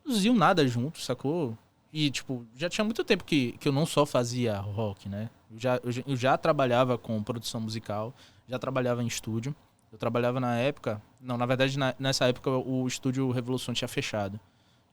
produziu 0.00 0.32
nada 0.32 0.66
junto, 0.68 1.00
sacou? 1.00 1.58
E, 1.92 2.10
tipo, 2.10 2.46
já 2.54 2.68
tinha 2.68 2.84
muito 2.84 3.02
tempo 3.02 3.24
que, 3.24 3.52
que 3.52 3.66
eu 3.68 3.72
não 3.72 3.86
só 3.86 4.04
fazia 4.04 4.58
rock, 4.58 5.08
né? 5.08 5.30
Eu 5.50 5.58
já, 5.58 5.76
eu, 5.76 5.90
eu 6.06 6.16
já 6.16 6.36
trabalhava 6.36 6.98
com 6.98 7.22
produção 7.22 7.60
musical, 7.60 8.14
já 8.46 8.58
trabalhava 8.58 9.02
em 9.02 9.06
estúdio. 9.06 9.54
Eu 9.90 9.96
trabalhava 9.96 10.38
na 10.38 10.56
época... 10.56 11.00
Não, 11.18 11.38
na 11.38 11.46
verdade, 11.46 11.78
na- 11.78 11.94
nessa 11.98 12.26
época 12.26 12.50
o 12.50 12.86
estúdio 12.86 13.30
Revolução 13.30 13.72
tinha 13.72 13.88
fechado. 13.88 14.38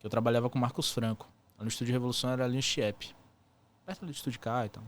Eu 0.02 0.10
trabalhava 0.10 0.50
com 0.50 0.58
Marcos 0.58 0.90
Franco. 0.92 1.28
No 1.60 1.68
estúdio 1.68 1.92
Revolução 1.92 2.30
era 2.30 2.46
ali 2.46 2.58
em 2.58 2.62
Chiep. 2.62 3.14
Perto 3.86 4.06
do 4.06 4.12
estúdio 4.12 4.40
K 4.40 4.66
e 4.66 4.70
tal. 4.70 4.84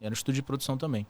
Era 0.00 0.10
um 0.10 0.14
estúdio 0.14 0.40
de 0.40 0.46
produção 0.46 0.78
também. 0.78 1.04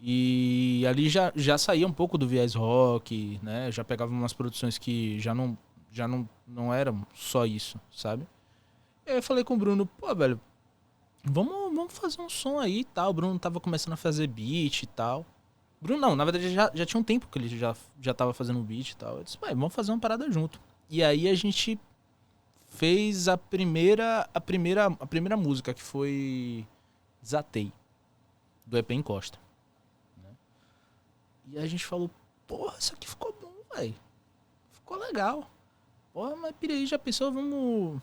E 0.00 0.84
ali 0.88 1.08
já, 1.08 1.32
já 1.34 1.56
saía 1.58 1.86
um 1.86 1.92
pouco 1.92 2.16
do 2.18 2.26
viés 2.26 2.54
rock, 2.54 3.38
né? 3.42 3.70
Já 3.70 3.84
pegava 3.84 4.10
umas 4.12 4.32
produções 4.32 4.78
que 4.78 5.18
já 5.18 5.34
não, 5.34 5.56
já 5.92 6.06
não, 6.08 6.28
não 6.46 6.72
eram 6.72 7.06
só 7.14 7.44
isso, 7.46 7.80
sabe? 7.90 8.26
Aí 9.08 9.16
eu 9.16 9.22
falei 9.22 9.42
com 9.42 9.54
o 9.54 9.56
Bruno, 9.56 9.86
pô, 9.86 10.14
velho, 10.14 10.38
vamos, 11.24 11.74
vamos 11.74 11.94
fazer 11.96 12.20
um 12.20 12.28
som 12.28 12.58
aí 12.58 12.80
e 12.80 12.84
tal. 12.84 13.08
O 13.10 13.14
Bruno 13.14 13.38
tava 13.38 13.58
começando 13.58 13.94
a 13.94 13.96
fazer 13.96 14.26
beat 14.26 14.82
e 14.82 14.86
tal. 14.86 15.24
Bruno 15.80 15.98
não, 15.98 16.14
na 16.14 16.24
verdade 16.26 16.52
já, 16.52 16.70
já 16.74 16.84
tinha 16.84 17.00
um 17.00 17.04
tempo 17.04 17.26
que 17.28 17.38
ele 17.38 17.48
já, 17.48 17.74
já 18.00 18.12
tava 18.12 18.34
fazendo 18.34 18.62
beat 18.62 18.90
e 18.90 18.96
tal. 18.96 19.16
Eu 19.16 19.24
disse, 19.24 19.38
pai, 19.38 19.54
vamos 19.54 19.74
fazer 19.74 19.92
uma 19.92 19.98
parada 19.98 20.30
junto. 20.30 20.60
E 20.90 21.02
aí 21.02 21.26
a 21.26 21.34
gente 21.34 21.80
fez 22.66 23.28
a 23.28 23.38
primeira, 23.38 24.28
a 24.34 24.40
primeira, 24.40 24.86
a 24.86 25.06
primeira 25.06 25.38
música, 25.38 25.72
que 25.72 25.82
foi 25.82 26.66
Zatei, 27.24 27.72
do 28.66 28.76
EP 28.76 28.90
Encosta. 28.90 29.38
né? 30.22 30.30
E 31.46 31.58
a 31.58 31.66
gente 31.66 31.86
falou, 31.86 32.10
porra, 32.46 32.76
isso 32.78 32.92
aqui 32.92 33.08
ficou 33.08 33.34
bom, 33.40 33.52
velho. 33.74 33.94
Ficou 34.70 34.98
legal. 34.98 35.50
Porra, 36.12 36.36
mas 36.36 36.52
pirei, 36.60 36.84
já 36.84 36.98
pensou, 36.98 37.32
vamos... 37.32 38.02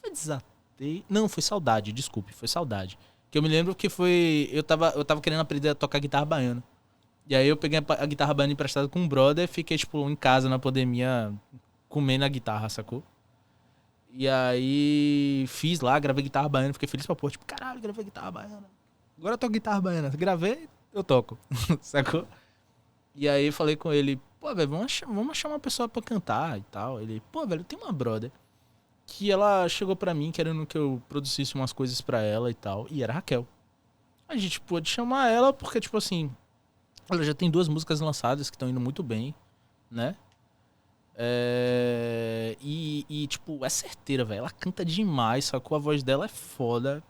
Foi 0.00 0.10
Desatei? 0.10 1.04
Não, 1.08 1.28
foi 1.28 1.42
Saudade, 1.42 1.92
desculpe, 1.92 2.32
foi 2.32 2.48
Saudade. 2.48 2.98
Que 3.30 3.38
eu 3.38 3.42
me 3.42 3.48
lembro 3.48 3.74
que 3.74 3.88
foi... 3.88 4.48
Eu 4.52 4.62
tava, 4.62 4.90
eu 4.96 5.04
tava 5.04 5.20
querendo 5.20 5.40
aprender 5.40 5.68
a 5.68 5.74
tocar 5.74 5.98
guitarra 5.98 6.24
baiana. 6.24 6.62
E 7.26 7.36
aí 7.36 7.46
eu 7.46 7.56
peguei 7.56 7.78
a, 7.78 8.06
guitarra 8.06 8.34
baiana 8.34 8.52
emprestada 8.52 8.88
com 8.88 8.98
um 8.98 9.06
brother, 9.06 9.46
fiquei, 9.46 9.78
tipo, 9.78 10.08
em 10.10 10.16
casa 10.16 10.48
na 10.48 10.58
pandemia, 10.58 11.32
comendo 11.88 12.24
a 12.24 12.28
guitarra, 12.28 12.68
sacou? 12.68 13.04
E 14.12 14.28
aí 14.28 15.44
fiz 15.46 15.80
lá, 15.80 15.96
gravei 15.98 16.24
guitarra 16.24 16.48
baiana, 16.48 16.72
fiquei 16.72 16.88
feliz 16.88 17.06
pra 17.06 17.14
pôr. 17.14 17.30
Tipo, 17.30 17.44
caralho, 17.46 17.80
gravei 17.80 18.04
guitarra 18.04 18.32
baiana. 18.32 18.68
Agora 19.16 19.34
eu 19.34 19.38
toco 19.38 19.52
guitarra 19.52 19.80
baiana. 19.80 20.08
Gravei, 20.08 20.68
eu 20.92 21.04
toco. 21.04 21.38
Sacou? 21.80 22.26
E 23.14 23.28
aí 23.28 23.52
falei 23.52 23.76
com 23.76 23.92
ele, 23.92 24.20
pô, 24.40 24.52
velho, 24.54 24.68
vamos, 24.68 24.86
achar, 24.86 25.06
vamos 25.06 25.30
achar 25.30 25.48
uma 25.48 25.60
pessoa 25.60 25.88
pra 25.88 26.02
cantar 26.02 26.58
e 26.58 26.62
tal. 26.62 27.00
Ele, 27.00 27.22
pô, 27.30 27.46
velho, 27.46 27.62
tem 27.62 27.78
uma 27.78 27.92
brother 27.92 28.32
que 29.10 29.30
ela 29.30 29.68
chegou 29.68 29.96
pra 29.96 30.14
mim 30.14 30.30
querendo 30.30 30.64
que 30.64 30.78
eu 30.78 31.02
produzisse 31.08 31.56
umas 31.56 31.72
coisas 31.72 32.00
pra 32.00 32.22
ela 32.22 32.48
e 32.48 32.54
tal. 32.54 32.86
E 32.88 33.02
era 33.02 33.12
a 33.12 33.16
Raquel. 33.16 33.46
A 34.28 34.36
gente 34.36 34.60
pôde 34.60 34.88
chamar 34.88 35.28
ela 35.28 35.52
porque, 35.52 35.80
tipo 35.80 35.96
assim, 35.96 36.30
ela 37.08 37.24
já 37.24 37.34
tem 37.34 37.50
duas 37.50 37.66
músicas 37.66 38.00
lançadas 38.00 38.48
que 38.48 38.54
estão 38.54 38.68
indo 38.68 38.78
muito 38.78 39.02
bem, 39.02 39.34
né? 39.90 40.14
É... 41.16 42.56
E, 42.60 43.04
e, 43.08 43.26
tipo, 43.26 43.64
é 43.64 43.68
certeira, 43.68 44.24
velho. 44.24 44.38
Ela 44.38 44.50
canta 44.50 44.84
demais, 44.84 45.46
sacou? 45.46 45.76
A 45.76 45.80
voz 45.80 46.04
dela 46.04 46.26
é 46.26 46.28
foda. 46.28 47.02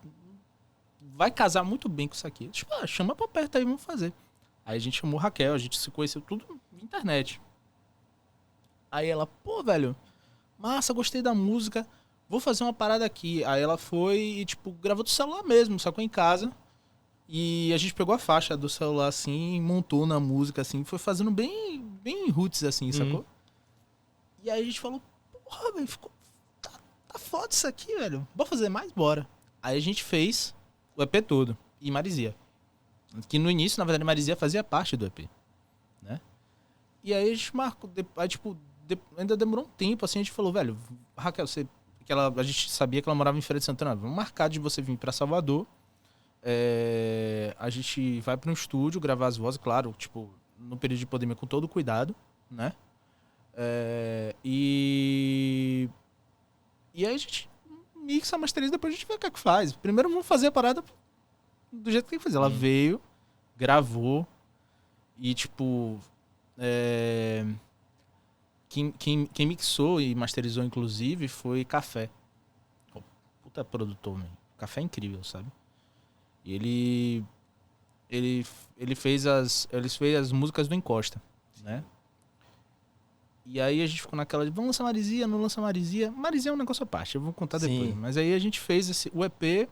Vai 1.00 1.30
casar 1.30 1.62
muito 1.62 1.86
bem 1.86 2.08
com 2.08 2.14
isso 2.14 2.26
aqui. 2.26 2.48
Tipo, 2.48 2.72
ah, 2.72 2.86
chama 2.86 3.14
pra 3.14 3.28
perto 3.28 3.58
aí, 3.58 3.64
vamos 3.64 3.84
fazer. 3.84 4.10
Aí 4.64 4.76
a 4.76 4.80
gente 4.80 4.98
chamou 4.98 5.20
Raquel, 5.20 5.52
a 5.52 5.58
gente 5.58 5.78
se 5.78 5.90
conheceu 5.90 6.22
tudo 6.22 6.46
na 6.72 6.82
internet. 6.82 7.38
Aí 8.90 9.06
ela, 9.06 9.26
pô, 9.26 9.62
velho, 9.62 9.94
massa, 10.61 10.92
gostei 10.92 11.23
da 11.23 11.35
música, 11.35 11.87
vou 12.29 12.38
fazer 12.38 12.62
uma 12.62 12.73
parada 12.73 13.05
aqui. 13.05 13.42
Aí 13.44 13.62
ela 13.62 13.77
foi 13.77 14.18
e, 14.18 14.44
tipo, 14.44 14.70
gravou 14.73 15.03
do 15.03 15.11
celular 15.11 15.42
mesmo, 15.42 15.81
sacou 15.81 16.03
em 16.03 16.09
casa. 16.09 16.53
E 17.29 17.73
a 17.73 17.79
gente 17.79 17.94
pegou 17.94 18.14
a 18.14 18.18
faixa 18.18 18.57
do 18.57 18.68
celular 18.68 19.07
assim, 19.07 19.61
montou 19.61 20.05
na 20.05 20.18
música 20.18 20.62
assim, 20.62 20.83
foi 20.83 20.99
fazendo 20.99 21.31
bem, 21.31 21.81
bem 22.03 22.29
roots 22.29 22.64
assim, 22.64 22.87
uhum. 22.87 22.92
sacou? 22.92 23.25
E 24.42 24.51
aí 24.51 24.61
a 24.61 24.64
gente 24.64 24.81
falou, 24.81 25.01
porra, 25.44 25.73
velho, 25.73 25.87
ficou. 25.87 26.11
Tá, 26.61 26.73
tá 27.07 27.18
foda 27.18 27.49
isso 27.51 27.66
aqui, 27.66 27.96
velho. 27.96 28.27
Bora 28.35 28.49
fazer 28.49 28.68
mais? 28.68 28.90
Bora. 28.92 29.29
Aí 29.62 29.77
a 29.77 29.81
gente 29.81 30.03
fez 30.03 30.55
o 30.96 31.03
EP 31.03 31.25
todo. 31.27 31.57
E 31.81 31.90
Marizia. 31.90 32.35
Que 33.29 33.38
no 33.38 33.51
início, 33.51 33.79
na 33.79 33.85
verdade, 33.85 34.05
Marizia 34.05 34.37
fazia 34.37 34.62
parte 34.62 34.96
do 34.96 35.07
EP. 35.07 35.29
Né? 36.03 36.20
E 37.03 37.14
aí 37.14 37.31
a 37.31 37.35
gente 37.35 37.55
marcou. 37.55 37.90
Aí, 38.16 38.29
tipo, 38.29 38.57
ainda 39.16 39.37
demorou 39.37 39.64
um 39.64 39.68
tempo, 39.68 40.05
assim, 40.05 40.20
a 40.20 40.22
gente 40.22 40.33
falou, 40.33 40.53
velho, 40.53 40.76
Raquel, 41.16 41.46
você. 41.46 41.66
Que 42.05 42.12
ela, 42.12 42.33
a 42.37 42.42
gente 42.42 42.70
sabia 42.70 43.00
que 43.00 43.09
ela 43.09 43.14
morava 43.14 43.38
em 43.38 43.40
Feira 43.40 43.59
de 43.59 43.64
Santana. 43.64 43.94
Vamos 43.94 44.16
marcar 44.16 44.48
de 44.48 44.59
você 44.59 44.83
vir 44.83 44.96
para 44.96 45.12
Salvador. 45.12 45.66
É, 46.42 47.55
a 47.59 47.68
gente 47.68 48.20
vai 48.20 48.37
para 48.37 48.50
um 48.50 48.55
estúdio 48.55 49.00
gravar 49.00 49.26
as 49.26 49.37
vozes, 49.37 49.61
claro, 49.62 49.94
tipo, 49.98 50.31
no 50.59 50.76
período 50.76 50.98
de 50.98 51.07
pandemia 51.07 51.37
com 51.37 51.46
todo 51.46 51.68
cuidado, 51.68 52.14
né? 52.50 52.72
É, 53.55 54.35
e. 54.44 55.88
E 56.94 57.07
aí 57.07 57.14
a 57.14 57.18
gente 57.18 57.48
mixa, 57.94 58.37
masteriza, 58.37 58.72
depois 58.72 58.92
a 58.92 58.96
gente 58.96 59.07
vê 59.07 59.14
o 59.14 59.18
que 59.18 59.26
é 59.26 59.31
que 59.31 59.38
faz. 59.38 59.72
Primeiro 59.72 60.09
vamos 60.09 60.26
fazer 60.26 60.48
a 60.48 60.53
parada 60.53 60.83
do 61.72 61.90
jeito 61.90 62.05
que 62.05 62.11
tem 62.11 62.18
que 62.18 62.24
fazer. 62.24 62.37
Ela 62.37 62.48
hum. 62.48 62.50
veio, 62.50 63.00
gravou 63.57 64.26
e, 65.18 65.35
tipo. 65.35 65.98
É, 66.59 67.44
quem, 68.70 68.92
quem, 68.92 69.26
quem 69.26 69.46
mixou 69.46 70.00
e 70.00 70.14
masterizou, 70.14 70.62
inclusive, 70.62 71.26
foi 71.26 71.64
Café. 71.64 72.09
puta 73.42 73.64
produtor, 73.64 74.16
man. 74.16 74.28
Café 74.56 74.80
é 74.80 74.85
incrível, 74.85 75.22
sabe? 75.24 75.50
E 76.44 76.54
ele. 76.54 77.24
Ele, 78.09 78.46
ele 78.78 78.94
fez 78.94 79.26
as. 79.26 79.68
Ele 79.72 79.88
fez 79.88 80.16
as 80.16 80.33
músicas 80.33 80.68
do 80.68 80.74
Encosta, 80.74 81.20
né? 81.64 81.85
E 83.44 83.61
aí 83.61 83.83
a 83.83 83.87
gente 83.87 84.02
ficou 84.02 84.16
naquela 84.16 84.44
de, 84.44 84.50
vamos 84.50 84.68
lançar 84.68 84.85
Marizia, 84.85 85.26
não 85.26 85.42
lança 85.42 85.61
Marizia. 85.61 86.12
Marizia 86.12 86.52
é 86.52 86.54
um 86.54 86.56
negócio 86.56 86.85
à 86.85 86.87
parte, 86.87 87.16
eu 87.16 87.20
vou 87.20 87.33
contar 87.33 87.59
Sim. 87.59 87.80
depois. 87.80 87.96
Mas 87.96 88.16
aí 88.16 88.33
a 88.33 88.38
gente 88.38 88.61
fez 88.61 88.88
esse, 88.88 89.11
o 89.12 89.24
EP 89.24 89.68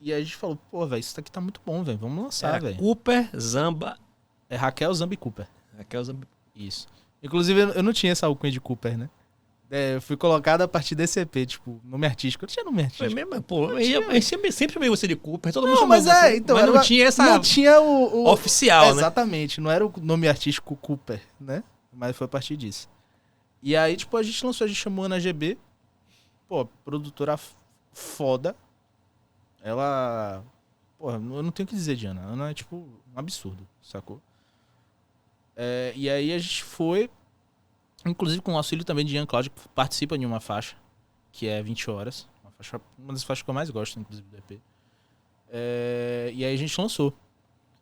e 0.00 0.12
aí 0.12 0.20
a 0.20 0.24
gente 0.24 0.36
falou, 0.36 0.56
pô, 0.70 0.86
velho, 0.86 1.00
isso 1.00 1.18
aqui 1.18 1.30
tá 1.30 1.40
muito 1.40 1.60
bom, 1.66 1.82
velho, 1.82 1.98
vamos 1.98 2.24
lançar, 2.24 2.60
velho. 2.60 2.76
Cooper, 2.76 3.28
Zamba... 3.36 3.98
É 4.48 4.54
Raquel, 4.54 4.94
Zamba 4.94 5.14
e 5.14 5.16
Cooper. 5.16 5.48
Raquel, 5.76 6.04
Zamba... 6.04 6.28
Isso. 6.54 6.86
Inclusive, 7.22 7.60
eu 7.60 7.82
não 7.82 7.92
tinha 7.92 8.12
essa 8.12 8.26
alcunha 8.26 8.52
de 8.52 8.60
Cooper, 8.60 8.96
né? 8.96 9.10
É, 9.68 9.96
eu 9.96 10.00
fui 10.00 10.16
colocado 10.16 10.62
a 10.62 10.68
partir 10.68 10.94
desse 10.94 11.18
EP, 11.18 11.44
tipo, 11.44 11.80
nome 11.84 12.06
artístico. 12.06 12.44
Eu 12.44 12.46
não 12.46 12.52
tinha 12.52 12.64
nome 12.64 12.82
artístico. 12.82 13.10
Foi 13.10 13.14
mesmo, 13.14 13.42
pô. 13.42 13.72
Eu, 13.72 14.22
sempre, 14.22 14.52
sempre 14.52 14.74
chamei 14.74 14.88
você 14.88 15.08
de 15.08 15.16
Cooper, 15.16 15.52
todo 15.52 15.66
mundo 15.66 15.80
não, 15.80 15.86
mas 15.88 16.06
é, 16.06 16.30
você. 16.30 16.36
então. 16.36 16.56
Mas 16.56 16.66
não 16.66 16.80
tinha 16.80 17.06
essa. 17.06 17.24
Não 17.24 17.40
tinha 17.40 17.80
o. 17.80 18.24
o 18.24 18.30
oficial, 18.30 18.86
né? 18.86 19.00
Exatamente, 19.00 19.60
não 19.60 19.70
era 19.70 19.84
o 19.84 19.92
nome 20.00 20.28
artístico 20.28 20.76
Cooper, 20.76 21.20
né? 21.40 21.64
Mas 21.92 22.16
foi 22.16 22.26
a 22.26 22.28
partir 22.28 22.56
disso. 22.56 22.88
E 23.60 23.74
aí, 23.74 23.96
tipo, 23.96 24.16
a 24.16 24.22
gente 24.22 24.44
lançou, 24.46 24.64
a 24.64 24.68
gente 24.68 24.76
chamou 24.76 25.04
Ana 25.04 25.18
GB. 25.18 25.58
Pô, 26.48 26.64
produtora 26.84 27.36
foda. 27.92 28.54
Ela. 29.60 30.44
Pô, 30.96 31.10
eu 31.10 31.18
não 31.18 31.50
tenho 31.50 31.66
o 31.66 31.68
que 31.68 31.74
dizer 31.74 31.96
de 31.96 32.06
Ana. 32.06 32.20
Ana 32.20 32.50
é, 32.50 32.54
tipo, 32.54 32.76
um 32.76 33.18
absurdo, 33.18 33.66
sacou? 33.82 34.22
É, 35.56 35.92
e 35.96 36.10
aí 36.10 36.32
a 36.32 36.38
gente 36.38 36.62
foi, 36.62 37.08
inclusive 38.04 38.42
com 38.42 38.52
o 38.52 38.56
auxílio 38.56 38.84
também 38.84 39.04
de 39.04 39.16
Ian 39.16 39.26
Claudio, 39.26 39.50
que 39.50 39.68
participa 39.70 40.18
de 40.18 40.26
uma 40.26 40.38
faixa, 40.38 40.76
que 41.32 41.46
é 41.48 41.62
20 41.62 41.90
horas. 41.90 42.28
Uma, 42.44 42.50
faixa, 42.52 42.80
uma 42.98 43.12
das 43.12 43.22
faixas 43.22 43.42
que 43.42 43.48
eu 43.48 43.54
mais 43.54 43.70
gosto, 43.70 43.98
inclusive, 43.98 44.28
do 44.28 44.36
EP. 44.36 44.60
É, 45.48 46.30
e 46.34 46.44
aí 46.44 46.54
a 46.54 46.58
gente 46.58 46.78
lançou. 46.78 47.14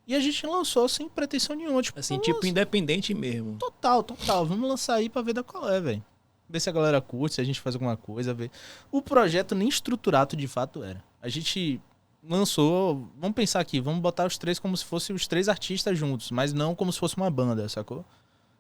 E 0.07 0.15
a 0.15 0.21
gente 0.21 0.47
lançou 0.47 0.89
sem 0.89 1.09
pretensão 1.09 1.57
nenhuma. 1.57 1.83
Tipo, 1.83 1.99
assim, 1.99 2.19
tipo, 2.19 2.37
lançar. 2.37 2.49
independente 2.49 3.15
mesmo. 3.15 3.57
Total, 3.57 4.03
total. 4.03 4.45
Vamos 4.45 4.69
lançar 4.69 4.95
aí 4.95 5.09
pra 5.09 5.23
ver 5.23 5.33
da 5.33 5.43
qual 5.43 5.69
é, 5.69 5.81
velho. 5.81 6.05
Ver 6.49 6.61
se 6.61 6.69
a 6.69 6.73
galera 6.73 7.01
curte, 7.01 7.37
se 7.37 7.41
a 7.41 7.45
gente 7.45 7.61
faz 7.61 7.75
alguma 7.75 7.97
coisa, 7.97 8.35
ver. 8.35 8.51
O 8.93 9.01
projeto 9.01 9.55
nem 9.55 9.67
estruturado 9.67 10.37
de 10.37 10.47
fato 10.47 10.85
era. 10.85 11.03
A 11.23 11.29
gente 11.29 11.81
lançou. 12.29 13.09
Vamos 13.19 13.35
pensar 13.35 13.61
aqui, 13.61 13.81
vamos 13.81 14.01
botar 14.01 14.27
os 14.27 14.39
três 14.39 14.59
como 14.59 14.77
se 14.77 14.85
fossem 14.85 15.15
os 15.15 15.27
três 15.27 15.49
artistas 15.49 15.99
juntos, 15.99 16.31
mas 16.31 16.53
não 16.53 16.75
como 16.75 16.93
se 16.93 16.99
fosse 16.99 17.17
uma 17.17 17.31
banda, 17.31 17.69
sacou? 17.69 18.05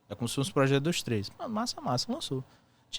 É 0.08 0.14
como 0.14 0.28
se 0.28 0.34
fosse 0.34 0.50
um 0.50 0.54
projeto 0.54 0.82
dos 0.82 1.02
três. 1.02 1.30
Massa, 1.48 1.80
massa, 1.80 2.12
lançou 2.12 2.44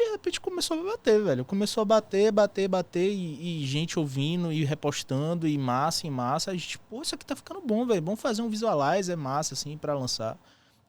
de 0.04 0.12
repente 0.12 0.42
começou 0.42 0.80
a 0.80 0.92
bater, 0.92 1.24
velho. 1.24 1.46
Começou 1.46 1.82
a 1.82 1.86
bater, 1.86 2.32
bater, 2.32 2.68
bater 2.68 3.10
e, 3.10 3.64
e, 3.64 3.66
gente 3.66 3.98
ouvindo 3.98 4.52
e 4.52 4.66
repostando 4.66 5.48
e 5.48 5.58
massa 5.58 6.06
em 6.06 6.10
massa. 6.10 6.52
A 6.52 6.54
gente, 6.54 6.78
pô, 6.78 7.02
isso 7.02 7.16
aqui 7.16 7.26
tá 7.26 7.36
ficando 7.36 7.62
bom, 7.62 7.86
velho. 7.86 8.02
Vamos 8.02 8.20
fazer 8.20 8.42
um 8.42 8.50
visualizer 8.50 9.18
massa 9.18 9.54
assim 9.54 9.78
para 9.78 9.94
lançar. 9.94 10.38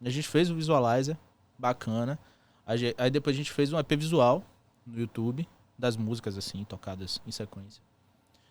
A 0.04 0.10
gente 0.10 0.26
fez 0.26 0.50
o 0.50 0.56
visualizer, 0.56 1.16
bacana. 1.56 2.18
Aí 2.66 3.10
depois 3.10 3.36
a 3.36 3.38
gente 3.38 3.52
fez 3.52 3.72
um 3.72 3.78
EP 3.78 3.92
visual 3.92 4.42
no 4.84 4.98
YouTube 4.98 5.48
das 5.78 5.96
músicas 5.96 6.36
assim, 6.36 6.64
tocadas 6.64 7.20
em 7.24 7.30
sequência. 7.30 7.80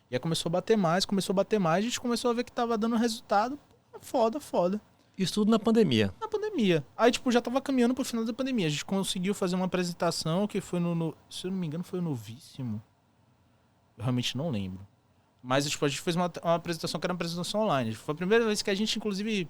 E 0.10 0.16
aí 0.16 0.20
começou 0.20 0.50
a 0.50 0.54
bater 0.54 0.78
mais, 0.78 1.06
começou 1.06 1.34
a 1.34 1.36
bater 1.36 1.60
mais, 1.60 1.84
a 1.84 1.88
gente 1.88 2.00
começou 2.00 2.32
a 2.32 2.34
ver 2.34 2.44
que 2.44 2.52
tava 2.52 2.78
dando 2.78 2.96
resultado. 2.96 3.60
Foda, 4.02 4.40
foda. 4.40 4.80
Isso 5.18 5.34
tudo 5.34 5.50
na 5.50 5.58
pandemia. 5.58 6.14
Na 6.20 6.28
pandemia. 6.28 6.86
Aí, 6.96 7.10
tipo, 7.10 7.32
já 7.32 7.42
tava 7.42 7.62
caminhando 7.62 7.94
pro 7.94 8.04
final 8.04 8.26
da 8.26 8.34
pandemia. 8.34 8.68
A 8.68 8.70
gente 8.70 8.84
conseguiu 8.84 9.34
fazer 9.34 9.56
uma 9.56 9.66
apresentação 9.66 10.46
que 10.46 10.60
foi 10.60 10.80
no. 10.80 10.94
no 10.94 11.18
se 11.30 11.48
eu 11.48 11.52
não 11.52 11.58
me 11.58 11.68
engano, 11.68 11.84
foi 11.84 12.00
o 12.00 12.02
Novíssimo. 12.02 12.82
Eu 13.98 14.04
realmente 14.04 14.36
não 14.36 14.50
lembro. 14.50 14.86
Mas, 15.42 15.70
tipo, 15.70 15.86
a 15.86 15.88
gente 15.88 16.02
fez 16.02 16.16
uma, 16.16 16.32
uma 16.44 16.56
apresentação 16.56 17.00
que 17.00 17.06
era 17.06 17.14
uma 17.14 17.18
apresentação 17.18 17.62
online. 17.62 17.94
Foi 17.94 18.14
a 18.14 18.16
primeira 18.16 18.46
vez 18.46 18.62
que 18.62 18.70
a 18.70 18.76
gente, 18.76 18.98
inclusive. 18.98 19.50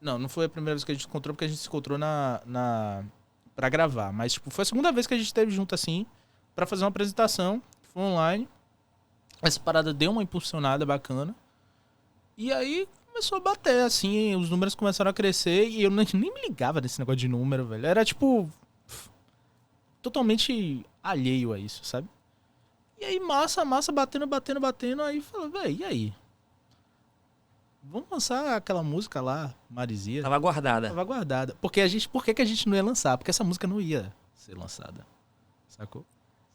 Não, 0.00 0.18
não 0.18 0.28
foi 0.28 0.46
a 0.46 0.48
primeira 0.48 0.74
vez 0.74 0.84
que 0.84 0.92
a 0.92 0.94
gente 0.94 1.02
se 1.02 1.08
encontrou, 1.08 1.34
porque 1.34 1.44
a 1.44 1.48
gente 1.48 1.60
se 1.60 1.68
encontrou 1.68 1.98
na. 1.98 2.40
na 2.46 3.04
pra 3.54 3.68
gravar. 3.68 4.10
Mas, 4.10 4.32
tipo, 4.32 4.50
foi 4.50 4.62
a 4.62 4.64
segunda 4.64 4.90
vez 4.90 5.06
que 5.06 5.12
a 5.12 5.16
gente 5.18 5.26
esteve 5.26 5.50
junto 5.50 5.74
assim, 5.74 6.06
para 6.54 6.64
fazer 6.66 6.84
uma 6.84 6.88
apresentação. 6.88 7.62
Foi 7.92 8.02
online. 8.02 8.48
Essa 9.42 9.60
parada 9.60 9.92
deu 9.92 10.10
uma 10.10 10.22
impulsionada 10.22 10.84
bacana. 10.86 11.34
E 12.36 12.52
aí 12.52 12.88
começou 13.06 13.38
a 13.38 13.40
bater, 13.40 13.84
assim, 13.84 14.34
os 14.34 14.50
números 14.50 14.74
começaram 14.74 15.10
a 15.10 15.14
crescer 15.14 15.68
e 15.68 15.82
eu 15.82 15.90
nem, 15.90 16.06
nem 16.14 16.34
me 16.34 16.40
ligava 16.42 16.80
desse 16.80 16.98
negócio 16.98 17.18
de 17.18 17.28
número, 17.28 17.66
velho. 17.66 17.86
Era 17.86 18.04
tipo. 18.04 18.50
Totalmente 20.02 20.84
alheio 21.02 21.52
a 21.52 21.58
isso, 21.58 21.84
sabe? 21.84 22.08
E 23.00 23.04
aí, 23.04 23.20
massa, 23.20 23.64
massa, 23.64 23.90
batendo, 23.92 24.26
batendo, 24.26 24.60
batendo. 24.60 25.02
Aí 25.02 25.20
falou, 25.20 25.48
velho, 25.48 25.76
e 25.80 25.84
aí? 25.84 26.14
Vamos 27.82 28.08
lançar 28.10 28.56
aquela 28.56 28.82
música 28.82 29.20
lá, 29.20 29.54
Marizia. 29.68 30.22
Tava 30.22 30.38
guardada. 30.38 30.88
Tava 30.88 31.04
guardada. 31.04 31.56
Porque 31.60 31.80
a 31.80 31.88
gente, 31.88 32.08
por 32.08 32.24
que, 32.24 32.34
que 32.34 32.42
a 32.42 32.44
gente 32.44 32.66
não 32.68 32.74
ia 32.74 32.82
lançar? 32.82 33.16
Porque 33.18 33.30
essa 33.30 33.44
música 33.44 33.66
não 33.66 33.80
ia 33.80 34.12
ser 34.34 34.56
lançada. 34.56 35.06
Sacou? 35.68 36.04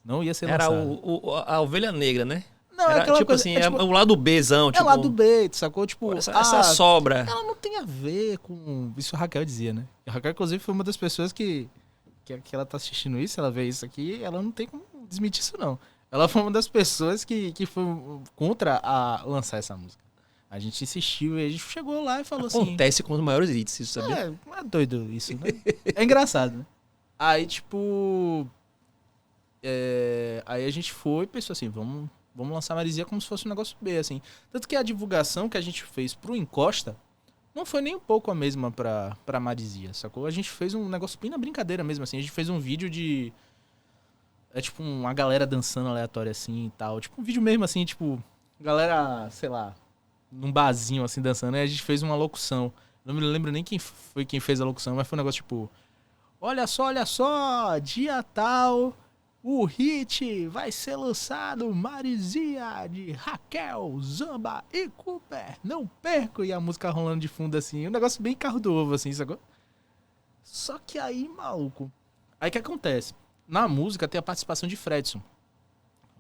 Não 0.04 0.24
ia 0.24 0.34
ser 0.34 0.50
Era 0.50 0.68
lançada. 0.68 0.92
Era 0.92 1.54
a 1.54 1.62
ovelha 1.62 1.92
negra, 1.92 2.26
né? 2.26 2.44
Não, 2.80 2.90
é 2.90 3.02
aquela 3.02 3.18
tipo 3.18 3.28
coisa, 3.28 3.42
assim, 3.42 3.56
é, 3.56 3.60
é, 3.60 3.62
tipo, 3.64 3.78
o 3.78 3.92
lado 3.92 4.16
Bzão, 4.16 4.72
tipo... 4.72 4.82
É 4.82 4.86
o 4.86 4.88
lado 4.88 5.10
B, 5.10 5.50
sacou? 5.52 5.86
Tipo, 5.86 6.18
essa, 6.18 6.32
ah, 6.34 6.40
essa, 6.40 6.64
sobra. 6.64 7.26
Ela 7.30 7.44
não 7.44 7.56
tem 7.56 7.76
a 7.76 7.84
ver 7.84 8.38
com... 8.38 8.94
Isso 8.96 9.18
a 9.18 9.20
Raquel 9.20 9.44
dizia, 9.44 9.74
né? 9.74 9.86
A 10.08 10.12
Raquel, 10.12 10.32
inclusive, 10.32 10.64
foi 10.64 10.74
uma 10.74 10.84
das 10.84 10.96
pessoas 10.96 11.34
que... 11.34 11.70
Que, 12.24 12.40
que 12.40 12.56
ela 12.56 12.66
tá 12.66 12.78
assistindo 12.78 13.20
isso, 13.20 13.38
ela 13.40 13.52
vê 13.52 13.68
isso 13.68 13.84
aqui, 13.84 14.24
ela 14.24 14.42
não 14.42 14.52
tem 14.52 14.66
como 14.66 14.84
desmentir 15.10 15.42
isso, 15.42 15.58
não. 15.58 15.78
Ela 16.10 16.30
foi 16.30 16.42
uma 16.42 16.52
das 16.52 16.68
pessoas 16.70 17.26
que, 17.26 17.52
que 17.52 17.66
foi 17.66 17.84
contra 18.36 18.80
a 18.82 19.24
lançar 19.26 19.58
essa 19.58 19.76
música. 19.76 20.02
A 20.50 20.58
gente 20.58 20.82
insistiu 20.82 21.38
e 21.38 21.46
a 21.46 21.50
gente 21.50 21.64
chegou 21.64 22.02
lá 22.02 22.22
e 22.22 22.24
falou 22.24 22.46
Acontece 22.46 22.58
assim... 22.58 22.68
Acontece 22.70 23.04
com 23.04 23.14
os 23.14 23.20
maiores 23.20 23.50
hits, 23.50 23.80
isso 23.82 24.00
sabia? 24.00 24.38
É, 24.56 24.60
é 24.60 24.64
doido 24.64 25.12
isso, 25.12 25.34
né? 25.34 25.50
é 25.94 26.04
engraçado, 26.04 26.60
né? 26.60 26.66
Aí, 27.18 27.46
tipo... 27.46 28.48
é, 29.62 30.42
aí 30.46 30.66
a 30.66 30.72
gente 30.72 30.94
foi 30.94 31.26
e 31.26 31.28
pensou 31.28 31.52
assim, 31.52 31.68
vamos, 31.68 32.10
vamos 32.40 32.54
lançar 32.54 32.76
Marizia 32.76 33.06
como 33.06 33.20
se 33.20 33.28
fosse 33.28 33.46
um 33.46 33.50
negócio 33.50 33.78
B, 33.82 33.98
assim. 33.98 34.22
Tanto 34.52 34.68
que 34.68 34.76
a 34.76 34.84
divulgação 34.84 35.50
que 35.50 35.58
a 35.58 35.62
gente 35.62 35.84
fez 35.84 36.16
pro 36.16 36.36
Encosta 36.36 36.96
não 37.54 37.66
foi 37.66 37.82
nem 37.82 37.96
um 37.96 38.00
pouco 38.00 38.32
a 38.32 38.36
mesma 38.36 38.72
pra, 38.72 39.18
pra 39.26 39.40
Marizia, 39.40 39.94
sacou? 39.94 40.26
A 40.26 40.32
gente 40.32 40.50
fez 40.50 40.74
um 40.74 40.88
negócio 40.88 41.20
bem 41.20 41.30
na 41.30 41.38
brincadeira 41.38 41.84
mesmo, 41.84 42.04
assim. 42.04 42.18
A 42.18 42.22
gente 42.22 42.32
fez 42.32 42.50
um 42.50 42.60
vídeo 42.60 42.90
de... 42.90 43.34
É 44.54 44.62
tipo 44.62 44.82
uma 44.82 45.14
galera 45.14 45.46
dançando 45.46 45.90
aleatória 45.90 46.32
assim 46.32 46.68
e 46.68 46.70
tal. 46.72 47.00
Tipo 47.00 47.22
um 47.22 47.24
vídeo 47.24 47.42
mesmo 47.42 47.64
assim, 47.64 47.86
tipo... 47.86 48.22
Galera, 48.60 49.30
sei 49.30 49.48
lá, 49.48 49.76
num 50.32 50.52
barzinho 50.52 51.04
assim 51.04 51.22
dançando. 51.22 51.56
Aí 51.56 51.64
a 51.64 51.68
gente 51.68 51.84
fez 51.84 52.02
uma 52.02 52.16
locução. 52.16 52.72
Não 53.06 53.14
me 53.14 53.22
lembro 53.22 53.52
nem 53.52 53.64
quem 53.64 53.80
foi 53.80 54.26
quem 54.26 54.40
fez 54.40 54.62
a 54.62 54.66
locução, 54.66 54.96
mas 54.96 55.08
foi 55.08 55.18
um 55.18 55.22
negócio 55.22 55.42
tipo... 55.42 55.70
Olha 56.42 56.66
só, 56.66 56.86
olha 56.86 57.06
só, 57.06 57.78
dia 57.80 58.24
tal, 58.24 58.96
o 59.42 59.64
hit 59.66 60.48
vai 60.48 60.72
ser 60.72 60.98
lançado 60.98 61.74
Marizia 61.74 62.86
de 62.88 63.12
Raquel, 63.14 63.98
Zamba 64.02 64.66
e 64.72 64.90
Cooper. 64.90 65.58
Não 65.64 65.88
perco! 65.88 66.44
E 66.44 66.52
a 66.52 66.60
música 66.60 66.90
rolando 66.90 67.22
de 67.22 67.28
fundo 67.28 67.58
assim, 67.58 67.88
um 67.88 67.92
negócio 67.92 68.22
bem 68.22 68.36
carro 68.36 68.60
do 68.60 68.74
ovo 68.74 68.94
assim, 68.94 69.12
sacou? 69.14 69.40
Só 70.44 70.78
que 70.80 71.00
aí, 71.00 71.28
maluco. 71.30 71.92
Aí 72.40 72.50
o 72.50 72.52
que 72.52 72.58
acontece? 72.58 73.14
Na 73.48 73.68
música 73.68 74.08
tem 74.08 74.20
a 74.20 74.22
participação 74.22 74.68
de 74.68 74.76
Fredson. 74.76 75.22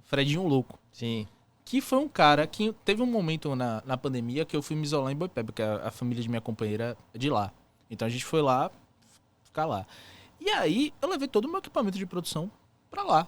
Fredinho 0.04 0.48
Louco. 0.48 0.80
Sim. 0.92 1.28
Que 1.66 1.82
foi 1.82 2.00
um 2.00 2.08
cara 2.08 2.48
que 2.48 2.74
teve 2.86 3.02
um 3.04 3.06
momento 3.06 3.56
na, 3.56 3.84
na 3.86 3.98
pandemia 3.98 4.46
que 4.46 4.56
eu 4.56 4.62
fui 4.62 4.76
me 4.76 4.84
isolar 4.84 5.12
em 5.12 5.16
Boipeba, 5.16 5.46
porque 5.46 5.62
a, 5.62 5.88
a 5.88 5.92
família 5.92 6.24
de 6.24 6.30
minha 6.30 6.42
companheira 6.42 6.98
é 7.14 7.18
de 7.18 7.30
lá. 7.30 7.52
Então 7.90 8.08
a 8.08 8.10
gente 8.10 8.26
foi 8.26 8.42
lá, 8.42 8.72
ficar 9.44 9.66
lá. 9.66 9.86
E 10.40 10.50
aí 10.50 10.94
eu 11.02 11.10
levei 11.10 11.28
todo 11.28 11.46
o 11.46 11.48
meu 11.50 11.60
equipamento 11.60 11.98
de 11.98 12.06
produção 12.06 12.50
pra 12.90 13.04
lá. 13.04 13.28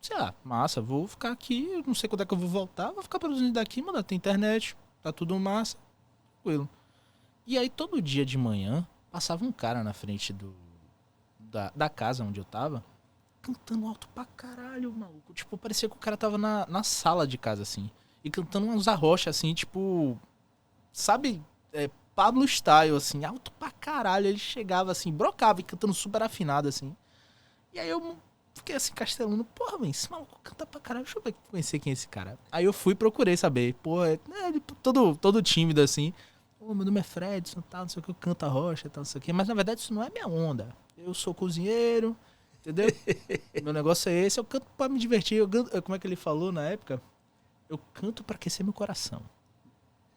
Sei 0.00 0.16
lá, 0.16 0.34
massa, 0.44 0.80
vou 0.80 1.08
ficar 1.08 1.32
aqui, 1.32 1.82
não 1.86 1.94
sei 1.94 2.08
quando 2.08 2.22
é 2.22 2.26
que 2.26 2.32
eu 2.32 2.38
vou 2.38 2.48
voltar, 2.48 2.92
vou 2.92 3.02
ficar 3.02 3.18
produzindo 3.18 3.52
daqui, 3.52 3.82
mano, 3.82 4.02
tem 4.02 4.16
internet, 4.16 4.76
tá 5.02 5.12
tudo 5.12 5.38
massa, 5.38 5.76
tranquilo. 6.34 6.68
E 7.46 7.58
aí 7.58 7.68
todo 7.68 8.00
dia 8.00 8.24
de 8.24 8.38
manhã 8.38 8.86
passava 9.10 9.44
um 9.44 9.50
cara 9.50 9.82
na 9.82 9.92
frente 9.92 10.32
do 10.32 10.54
da, 11.38 11.72
da 11.74 11.88
casa 11.88 12.24
onde 12.24 12.40
eu 12.40 12.44
tava, 12.44 12.84
cantando 13.40 13.86
alto 13.86 14.08
pra 14.08 14.24
caralho, 14.24 14.92
maluco. 14.92 15.32
Tipo, 15.32 15.56
parecia 15.56 15.88
que 15.88 15.94
o 15.94 15.98
cara 15.98 16.16
tava 16.16 16.36
na, 16.36 16.66
na 16.66 16.82
sala 16.82 17.26
de 17.26 17.38
casa, 17.38 17.62
assim. 17.62 17.90
E 18.24 18.30
cantando 18.30 18.66
uns 18.66 18.88
arrocha, 18.88 19.30
assim, 19.30 19.54
tipo. 19.54 20.18
Sabe? 20.92 21.42
É, 21.72 21.88
Pablo 22.14 22.46
Style, 22.46 22.96
assim, 22.96 23.24
alto 23.24 23.52
pra 23.52 23.70
caralho. 23.70 24.26
Ele 24.26 24.38
chegava 24.38 24.90
assim, 24.90 25.12
brocava 25.12 25.60
e 25.60 25.64
cantando 25.64 25.94
super 25.94 26.22
afinado, 26.22 26.68
assim. 26.68 26.96
E 27.72 27.78
aí 27.78 27.88
eu 27.88 28.16
fiquei 28.56 28.74
assim, 28.74 28.92
castelando, 28.92 29.44
porra, 29.44 29.78
velho, 29.78 29.90
esse 29.90 30.10
maluco 30.10 30.40
canta 30.42 30.66
pra 30.66 30.80
caralho. 30.80 31.04
Deixa 31.04 31.18
eu 31.18 31.22
ver, 31.22 31.34
conhecer 31.50 31.78
quem 31.78 31.90
é 31.90 31.94
esse 31.94 32.08
cara. 32.08 32.38
Aí 32.50 32.64
eu 32.64 32.72
fui 32.72 32.92
e 32.92 32.96
procurei 32.96 33.36
saber. 33.36 33.74
Porra, 33.74 34.08
é, 34.10 34.48
ele 34.48 34.60
todo, 34.82 35.16
todo 35.16 35.42
tímido, 35.42 35.80
assim. 35.80 36.12
Ô, 36.58 36.74
meu 36.74 36.84
nome 36.84 37.00
é 37.00 37.02
Fredson, 37.02 37.60
tal, 37.60 37.82
não 37.82 37.88
sei 37.88 38.00
o 38.00 38.02
que, 38.02 38.10
eu 38.10 38.14
canto 38.14 38.44
a 38.44 38.48
rocha, 38.48 38.88
tal, 38.88 39.02
não 39.02 39.04
sei 39.04 39.18
o 39.18 39.22
que. 39.22 39.32
Mas 39.32 39.48
na 39.48 39.54
verdade 39.54 39.80
isso 39.80 39.94
não 39.94 40.02
é 40.02 40.10
minha 40.10 40.26
onda. 40.26 40.74
Eu 40.96 41.14
sou 41.14 41.34
cozinheiro, 41.34 42.16
entendeu? 42.60 42.88
meu 43.62 43.72
negócio 43.72 44.08
é 44.08 44.14
esse, 44.14 44.40
eu 44.40 44.44
canto 44.44 44.66
pra 44.76 44.88
me 44.88 44.98
divertir. 44.98 45.38
Eu 45.38 45.48
canto, 45.48 45.82
como 45.82 45.94
é 45.94 45.98
que 45.98 46.06
ele 46.06 46.16
falou 46.16 46.50
na 46.50 46.62
época? 46.62 47.00
Eu 47.68 47.78
canto 47.92 48.24
pra 48.24 48.36
aquecer 48.36 48.64
meu 48.64 48.72
coração. 48.72 49.22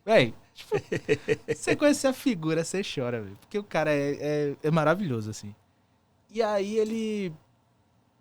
Véi, 0.05 0.33
tipo, 0.53 0.75
você 1.47 1.75
conhecer 1.75 2.07
a 2.07 2.13
figura, 2.13 2.63
você 2.63 2.81
chora, 2.83 3.21
velho. 3.21 3.37
Porque 3.41 3.59
o 3.59 3.63
cara 3.63 3.91
é, 3.91 4.17
é, 4.19 4.55
é 4.63 4.71
maravilhoso, 4.71 5.29
assim. 5.29 5.53
E 6.31 6.41
aí 6.41 6.77
ele. 6.77 7.33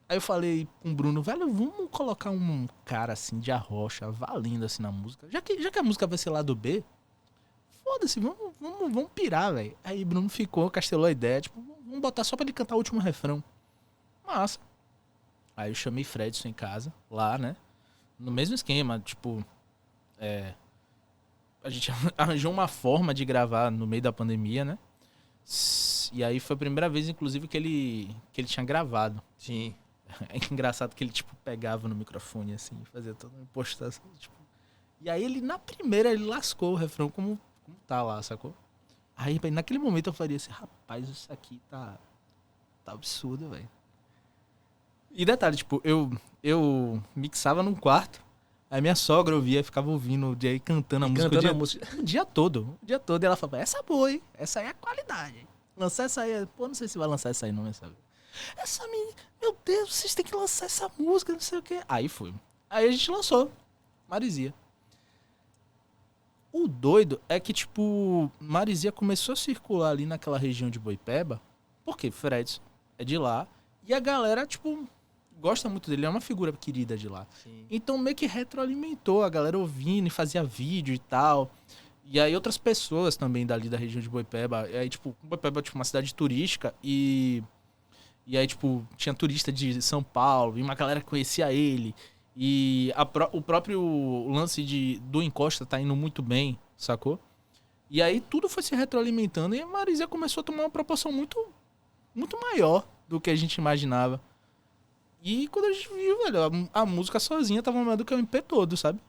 Aí 0.08 0.16
eu 0.16 0.20
falei 0.22 0.66
com 0.80 0.90
o 0.90 0.94
Bruno, 0.94 1.22
velho, 1.22 1.52
vamos 1.52 1.90
colocar 1.90 2.30
um 2.30 2.66
cara 2.84 3.12
assim 3.12 3.38
de 3.38 3.52
arrocha, 3.52 4.10
valendo 4.10 4.64
assim 4.64 4.82
na 4.82 4.90
música. 4.90 5.28
Já 5.28 5.40
que, 5.40 5.62
já 5.62 5.70
que 5.70 5.78
a 5.78 5.82
música 5.82 6.06
vai 6.06 6.16
ser 6.16 6.30
lá 6.30 6.40
do 6.40 6.56
B, 6.56 6.82
foda-se, 7.84 8.18
vamos, 8.18 8.54
vamos, 8.58 8.92
vamos 8.92 9.10
pirar, 9.14 9.52
velho. 9.52 9.76
Aí 9.84 10.04
Bruno 10.06 10.28
ficou, 10.30 10.70
castelou 10.70 11.04
a 11.04 11.10
ideia, 11.10 11.42
tipo, 11.42 11.62
vamos 11.84 12.00
botar 12.00 12.24
só 12.24 12.36
pra 12.36 12.44
ele 12.44 12.54
cantar 12.54 12.74
o 12.74 12.78
último 12.78 13.00
refrão. 13.00 13.44
Massa. 14.26 14.58
Aí 15.54 15.70
eu 15.70 15.74
chamei 15.74 16.04
Fredson 16.04 16.48
em 16.48 16.52
casa, 16.54 16.92
lá, 17.10 17.36
né? 17.36 17.54
No 18.18 18.30
mesmo 18.30 18.54
esquema, 18.54 18.98
tipo. 19.00 19.44
É, 20.18 20.54
a 21.62 21.68
gente 21.68 21.92
arranjou 22.16 22.50
uma 22.50 22.66
forma 22.66 23.12
de 23.12 23.24
gravar 23.24 23.70
no 23.70 23.86
meio 23.86 24.02
da 24.02 24.12
pandemia, 24.12 24.64
né? 24.64 24.78
E 26.12 26.24
aí 26.24 26.40
foi 26.40 26.54
a 26.54 26.58
primeira 26.58 26.88
vez, 26.88 27.08
inclusive, 27.08 27.46
que 27.46 27.56
ele, 27.56 28.16
que 28.32 28.40
ele 28.40 28.48
tinha 28.48 28.64
gravado. 28.64 29.22
Sim. 29.36 29.74
É 30.30 30.36
engraçado 30.52 30.94
que 30.94 31.04
ele, 31.04 31.10
tipo, 31.10 31.34
pegava 31.44 31.88
no 31.88 31.94
microfone, 31.94 32.54
assim, 32.54 32.76
fazia 32.92 33.14
toda 33.14 33.34
uma 33.34 33.42
impostação, 33.42 34.04
tipo... 34.18 34.34
E 35.00 35.08
aí 35.08 35.22
ele, 35.22 35.40
na 35.40 35.58
primeira, 35.58 36.10
ele 36.10 36.24
lascou 36.24 36.72
o 36.72 36.76
refrão 36.76 37.08
como, 37.08 37.38
como 37.64 37.76
tá 37.86 38.02
lá, 38.02 38.20
sacou? 38.22 38.54
Aí, 39.16 39.38
naquele 39.50 39.78
momento 39.78 40.08
eu 40.08 40.12
faria 40.12 40.36
assim, 40.36 40.50
rapaz, 40.50 41.08
isso 41.08 41.32
aqui 41.32 41.60
tá... 41.68 41.98
Tá 42.84 42.92
absurdo, 42.92 43.50
velho. 43.50 43.68
E 45.10 45.24
detalhe, 45.24 45.56
tipo, 45.56 45.80
eu, 45.84 46.10
eu 46.42 47.02
mixava 47.14 47.62
num 47.62 47.74
quarto, 47.74 48.24
Aí 48.70 48.82
minha 48.82 48.94
sogra 48.94 49.34
ouvia, 49.34 49.64
ficava 49.64 49.90
ouvindo 49.90 50.28
o 50.28 50.36
dia 50.36 50.58
cantando 50.60 51.06
a 51.06 51.08
E 51.08 51.10
música, 51.10 51.30
cantando 51.30 51.38
o 51.38 51.40
dia, 51.40 51.50
a 51.50 51.54
música. 51.54 51.88
o 51.98 52.02
dia 52.02 52.24
todo. 52.24 52.78
O 52.82 52.86
dia 52.86 52.98
todo. 52.98 53.22
E 53.22 53.26
ela 53.26 53.36
falava, 53.36 53.58
essa 53.58 53.78
é 53.78 53.82
boa, 53.82 54.12
hein? 54.12 54.22
Essa 54.34 54.60
aí 54.60 54.66
é 54.66 54.70
a 54.70 54.74
qualidade. 54.74 55.48
Lançar 55.74 56.04
essa 56.04 56.20
aí. 56.20 56.46
Pô, 56.56 56.68
não 56.68 56.74
sei 56.74 56.86
se 56.86 56.98
vai 56.98 57.08
lançar 57.08 57.30
essa 57.30 57.46
aí, 57.46 57.52
não, 57.52 57.62
mas 57.62 57.76
sabe? 57.76 57.94
Essa 58.56 58.86
menina. 58.88 59.12
Meu 59.40 59.56
Deus, 59.64 59.94
vocês 59.94 60.14
têm 60.14 60.24
que 60.24 60.34
lançar 60.34 60.66
essa 60.66 60.90
música, 60.98 61.32
não 61.32 61.40
sei 61.40 61.58
o 61.58 61.62
quê. 61.62 61.80
Aí 61.88 62.08
foi. 62.08 62.34
Aí 62.68 62.88
a 62.88 62.90
gente 62.90 63.10
lançou. 63.10 63.50
Marizia. 64.08 64.54
O 66.52 66.66
doido 66.66 67.20
é 67.28 67.38
que, 67.38 67.52
tipo, 67.52 68.30
Marizia 68.40 68.90
começou 68.90 69.34
a 69.34 69.36
circular 69.36 69.90
ali 69.90 70.06
naquela 70.06 70.38
região 70.38 70.70
de 70.70 70.78
Boipeba. 70.78 71.40
Porque 71.84 72.10
Fredson 72.10 72.60
é 72.98 73.04
de 73.04 73.16
lá. 73.16 73.46
E 73.86 73.94
a 73.94 74.00
galera, 74.00 74.46
tipo, 74.46 74.88
gosta 75.40 75.68
muito 75.68 75.88
dele. 75.88 76.06
É 76.06 76.08
uma 76.08 76.20
figura 76.20 76.52
querida 76.52 76.96
de 76.96 77.08
lá. 77.08 77.26
Sim. 77.42 77.66
Então 77.70 77.96
meio 77.96 78.16
que 78.16 78.26
retroalimentou 78.26 79.22
a 79.22 79.28
galera 79.28 79.58
ouvindo 79.58 80.06
e 80.06 80.10
fazia 80.10 80.42
vídeo 80.42 80.94
e 80.94 80.98
tal. 80.98 81.50
E 82.10 82.18
aí 82.18 82.34
outras 82.34 82.56
pessoas 82.56 83.16
também 83.16 83.46
dali 83.46 83.68
da 83.68 83.76
região 83.76 84.00
de 84.00 84.08
Boipeba. 84.08 84.62
Aí, 84.62 84.88
tipo, 84.88 85.14
Boipeba 85.22 85.60
é 85.60 85.62
tipo, 85.62 85.76
uma 85.76 85.84
cidade 85.84 86.14
turística 86.14 86.74
e. 86.82 87.42
E 88.30 88.36
aí, 88.36 88.46
tipo, 88.46 88.86
tinha 88.94 89.14
turista 89.14 89.50
de 89.50 89.80
São 89.80 90.02
Paulo 90.02 90.58
e 90.58 90.62
uma 90.62 90.74
galera 90.74 91.00
que 91.00 91.06
conhecia 91.06 91.50
ele. 91.50 91.94
E 92.36 92.92
a 92.94 93.06
pró- 93.06 93.30
o 93.32 93.40
próprio 93.40 94.28
lance 94.28 94.62
de, 94.62 94.98
do 95.04 95.22
Encosta 95.22 95.64
tá 95.64 95.80
indo 95.80 95.96
muito 95.96 96.20
bem, 96.22 96.58
sacou? 96.76 97.18
E 97.90 98.02
aí 98.02 98.20
tudo 98.20 98.46
foi 98.46 98.62
se 98.62 98.76
retroalimentando 98.76 99.54
e 99.54 99.62
a 99.62 99.66
Marisa 99.66 100.06
começou 100.06 100.42
a 100.42 100.44
tomar 100.44 100.64
uma 100.64 100.70
proporção 100.70 101.10
muito, 101.10 101.42
muito 102.14 102.38
maior 102.38 102.86
do 103.08 103.18
que 103.18 103.30
a 103.30 103.34
gente 103.34 103.54
imaginava. 103.54 104.20
E 105.22 105.48
quando 105.48 105.64
a 105.64 105.72
gente 105.72 105.88
viu, 105.88 106.18
velho, 106.24 106.68
a, 106.74 106.82
a 106.82 106.86
música 106.86 107.18
sozinha 107.18 107.62
tava 107.62 107.82
maior 107.82 107.96
do 107.96 108.04
que 108.04 108.14
o 108.14 108.18
MP 108.18 108.42
todo, 108.42 108.76
sabe? 108.76 109.00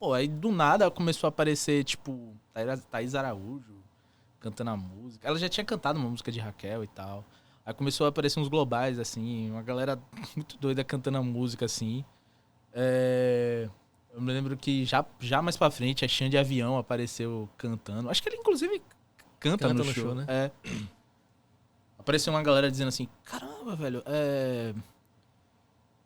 Pô, 0.00 0.14
aí 0.14 0.26
do 0.26 0.50
nada 0.50 0.90
começou 0.90 1.26
a 1.26 1.28
aparecer, 1.28 1.84
tipo, 1.84 2.34
Thaís 2.90 3.14
Araújo 3.14 3.74
cantando 4.40 4.70
a 4.70 4.76
música. 4.76 5.28
Ela 5.28 5.38
já 5.38 5.48
tinha 5.48 5.64
cantado 5.64 5.98
uma 5.98 6.08
música 6.08 6.32
de 6.32 6.40
Raquel 6.40 6.82
e 6.82 6.86
tal. 6.86 7.24
Aí 7.68 7.74
começou 7.74 8.06
a 8.06 8.08
aparecer 8.08 8.40
uns 8.40 8.48
globais, 8.48 8.98
assim, 8.98 9.50
uma 9.50 9.60
galera 9.60 10.00
muito 10.34 10.56
doida 10.56 10.82
cantando 10.82 11.18
a 11.18 11.22
música, 11.22 11.66
assim. 11.66 12.02
É, 12.72 13.68
Eu 14.14 14.22
me 14.22 14.32
lembro 14.32 14.56
que 14.56 14.86
já, 14.86 15.04
já 15.20 15.42
mais 15.42 15.54
pra 15.54 15.70
frente 15.70 16.02
a 16.02 16.08
Xande 16.08 16.38
Avião 16.38 16.78
apareceu 16.78 17.46
cantando. 17.58 18.08
Acho 18.08 18.22
que 18.22 18.30
ele, 18.30 18.38
inclusive, 18.38 18.80
canta, 19.38 19.68
Canta 19.68 19.74
no, 19.74 19.84
no 19.84 19.92
show. 19.92 20.02
show, 20.02 20.14
né? 20.14 20.24
É. 20.26 20.50
Apareceu 21.98 22.32
uma 22.32 22.42
galera 22.42 22.70
dizendo 22.70 22.88
assim, 22.88 23.06
caramba, 23.22 23.76
velho, 23.76 24.02
é... 24.06 24.72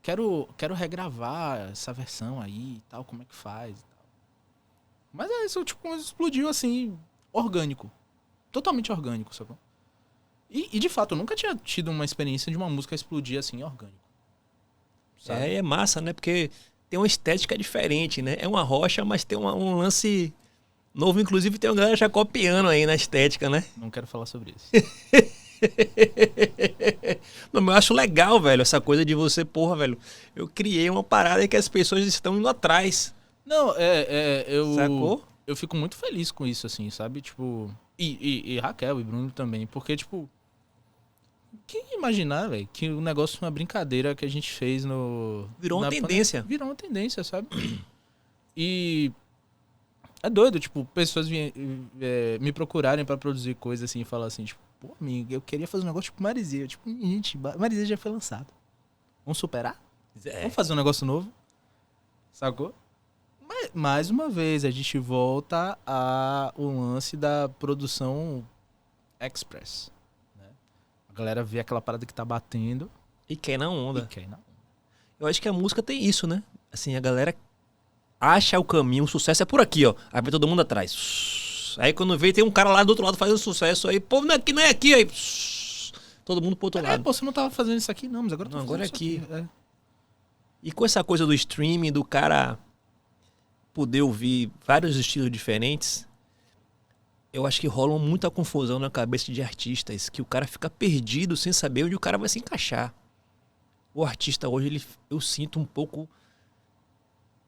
Quero, 0.03 0.49
quero 0.59 0.75
regravar 0.75 1.71
essa 1.71 1.93
versão 1.93 2.41
aí 2.41 2.79
e 2.79 2.83
tal, 2.89 3.05
como 3.05 3.23
é 3.23 3.25
que 3.25 3.35
faz 3.37 3.79
e 3.79 3.85
tal. 3.85 4.05
Mas 5.13 5.31
é 5.31 5.45
isso, 5.45 5.65
tipo, 5.65 5.95
explodiu 5.95 6.49
assim, 6.49 6.99
orgânico. 7.33 7.89
Totalmente 8.51 8.91
orgânico, 8.91 9.33
sacou? 9.33 9.57
E, 10.53 10.69
e, 10.73 10.79
de 10.79 10.89
fato, 10.91 11.13
eu 11.15 11.19
nunca 11.19 11.35
tinha 11.35 11.55
tido 11.57 11.91
uma 11.91 12.05
experiência 12.05 12.51
de 12.51 12.57
uma 12.59 12.69
música 12.69 12.95
explodir 12.95 13.39
assim, 13.39 13.63
orgânico. 13.63 13.97
Sabe? 15.19 15.41
É, 15.47 15.55
é 15.55 15.63
massa, 15.63 16.01
né? 16.01 16.13
Porque 16.13 16.51
tem 16.91 16.99
uma 17.01 17.07
estética 17.07 17.57
diferente, 17.57 18.21
né? 18.21 18.37
É 18.39 18.47
uma 18.47 18.63
rocha, 18.63 19.03
mas 19.05 19.25
tem 19.25 19.39
uma- 19.39 19.55
um 19.55 19.77
lance 19.79 20.33
novo. 20.93 21.19
Inclusive, 21.21 21.59
tem 21.59 21.71
uma 21.71 21.77
galera 21.77 21.97
já 21.97 22.09
copiando 22.09 22.69
aí 22.69 22.85
na 22.85 22.95
estética, 22.95 23.49
né? 23.49 23.65
Não 23.79 23.91
quero 23.91 24.07
falar 24.07 24.27
sobre 24.27 24.55
isso. 24.55 24.69
Não, 27.53 27.63
eu 27.63 27.71
acho 27.71 27.95
legal, 27.95 28.41
velho, 28.41 28.63
essa 28.63 28.81
coisa 28.81 29.05
de 29.05 29.15
você, 29.15 29.45
porra, 29.45 29.77
velho. 29.77 29.99
Eu 30.35 30.49
criei 30.49 30.91
uma 30.91 31.05
parada 31.05 31.47
que 31.47 31.57
as 31.57 31.69
pessoas 31.69 32.05
estão 32.07 32.37
indo 32.37 32.49
atrás. 32.49 33.15
Não, 33.47 33.75
é, 33.77 34.07
é 34.09 34.45
eu. 34.49 34.75
Sacou? 34.75 35.25
Eu 35.47 35.57
fico 35.57 35.77
muito 35.77 35.97
feliz 35.97 36.31
com 36.31 36.47
isso, 36.47 36.67
assim, 36.67 36.91
sabe? 36.91 37.21
Tipo. 37.21 37.71
E, 37.99 38.19
e, 38.21 38.55
e 38.55 38.59
Raquel 38.59 39.01
e 39.01 39.05
Bruno 39.05 39.31
também. 39.31 39.67
Porque, 39.67 39.97
tipo. 39.97 40.29
Quem 41.67 41.95
imaginar, 41.95 42.49
velho, 42.49 42.69
que 42.73 42.89
o 42.89 43.01
negócio 43.01 43.39
foi 43.39 43.47
uma 43.47 43.53
brincadeira 43.53 44.15
que 44.15 44.25
a 44.25 44.29
gente 44.29 44.51
fez 44.51 44.85
no. 44.85 45.49
Virou 45.59 45.81
uma 45.81 45.91
tendência. 45.91 46.41
pandemia. 46.41 46.59
Virou 46.59 46.69
uma 46.69 46.75
tendência, 46.75 47.25
sabe? 47.25 47.49
E. 48.57 49.13
É 50.23 50.31
doido, 50.31 50.61
tipo, 50.61 50.85
pessoas 50.95 51.27
é, 52.01 52.39
me 52.39 52.53
procurarem 52.53 53.05
pra 53.05 53.17
produzir 53.17 53.55
coisa 53.57 53.87
assim 53.87 54.03
e 54.03 54.05
falar 54.05 54.27
assim, 54.27 54.45
tipo, 54.45 54.61
pô, 54.79 54.95
amigo, 55.01 55.33
eu 55.33 55.41
queria 55.41 55.67
fazer 55.67 55.83
um 55.83 55.87
negócio 55.87 56.11
tipo 56.11 56.23
Marizia. 56.23 56.67
Tipo, 56.67 56.89
gente, 56.89 57.37
Marizia 57.37 57.87
já 57.87 57.97
foi 57.97 58.13
lançado. 58.13 58.47
Vamos 59.25 59.39
superar? 59.39 59.81
É. 60.25 60.41
Vamos 60.41 60.55
fazer 60.55 60.73
um 60.73 60.77
negócio 60.77 61.07
novo? 61.07 61.33
Sacou? 62.33 62.75
Mas, 63.49 63.71
mais 63.75 64.11
uma 64.11 64.29
vez, 64.29 64.65
a 64.65 64.71
gente 64.71 64.99
volta 64.99 65.79
a 65.87 66.53
o 66.57 66.67
lance 66.69 67.17
da 67.17 67.49
produção 67.49 68.47
express. 69.21 69.92
A 71.15 71.19
galera 71.19 71.45
vê 71.45 71.61
aquela 71.61 71.81
parada 71.81 72.07
que 72.07 72.15
tá 72.15 72.25
batendo 72.25 72.91
E 73.29 73.37
quer 73.37 73.59
na 73.59 73.67
e 73.67 73.69
onda. 73.69 74.07
quer 74.07 74.23
ir 74.23 74.29
na 74.29 74.39
Eu 75.21 75.27
acho 75.27 75.41
que 75.41 75.49
a 75.49 75.53
música 75.53 75.83
tem 75.83 76.05
isso, 76.05 76.27
né? 76.27 76.43
Assim, 76.73 76.97
a 76.97 77.01
galera 77.01 77.35
acha 78.21 78.59
o 78.59 78.65
caminho, 78.65 79.05
o 79.05 79.09
sucesso 79.09 79.43
é 79.43 79.47
por 79.47 79.61
aqui, 79.61 79.85
ó. 79.85 79.95
Aí 80.13 80.23
vai 80.23 80.31
todo 80.31 80.47
mundo 80.49 80.63
atrás. 80.63 81.77
Aí 81.79 81.93
quando 81.93 82.17
vê, 82.19 82.33
tem 82.33 82.43
um 82.45 82.51
cara 82.51 82.71
lá 82.71 82.83
do 82.83 82.91
outro 82.91 83.05
lado 83.05 83.17
fazendo 83.17 83.39
sucesso. 83.39 83.89
Aí, 83.89 83.99
pô, 84.01 84.21
não 84.21 84.33
é 84.33 84.37
aqui, 84.37 84.53
não 84.53 84.63
é 84.63 84.69
aqui. 84.71 84.95
Aí, 84.95 85.09
todo 86.25 86.41
mundo 86.43 86.57
pro 86.57 86.67
outro 86.67 86.81
É, 86.81 86.85
lado. 86.85 87.03
pô, 87.03 87.13
você 87.13 87.25
não 87.25 87.33
tava 87.33 87.51
fazendo 87.51 87.79
isso 87.79 87.91
aqui, 87.91 88.09
não, 88.09 88.23
mas 88.23 88.33
agora 88.33 88.49
Não, 88.49 88.61
agora 88.61 88.87
fazendo 88.89 89.03
isso 89.03 89.33
é 89.33 89.39
É. 89.41 89.49
E 90.63 90.71
com 90.73 90.85
essa 90.85 91.03
coisa 91.03 91.27
do 91.27 91.35
streaming, 91.35 91.91
do 91.93 92.05
cara 92.05 92.59
poder 93.75 94.03
ouvir 94.03 94.51
vários 94.67 94.97
estilos 94.97 95.31
diferentes, 95.31 96.07
eu 97.33 97.47
acho 97.47 97.61
que 97.61 97.67
rola 97.67 97.99
muita 97.99 98.31
confusão 98.31 98.79
na 98.79 98.91
cabeça 98.91 99.33
de 99.33 99.43
artistas, 99.43 100.09
que 100.09 100.21
o 100.21 100.25
cara 100.25 100.47
fica 100.47 100.69
perdido 100.69 101.37
sem 101.37 101.53
saber 101.53 101.85
onde 101.85 101.97
o 101.97 102.01
cara 102.01 102.19
vai 102.19 102.29
se 102.29 102.39
encaixar. 102.39 102.95
O 103.95 104.05
artista 104.05 104.49
hoje, 104.49 104.67
ele, 104.67 104.85
eu 105.09 105.21
sinto 105.21 105.59
um 105.59 105.65
pouco 105.65 106.09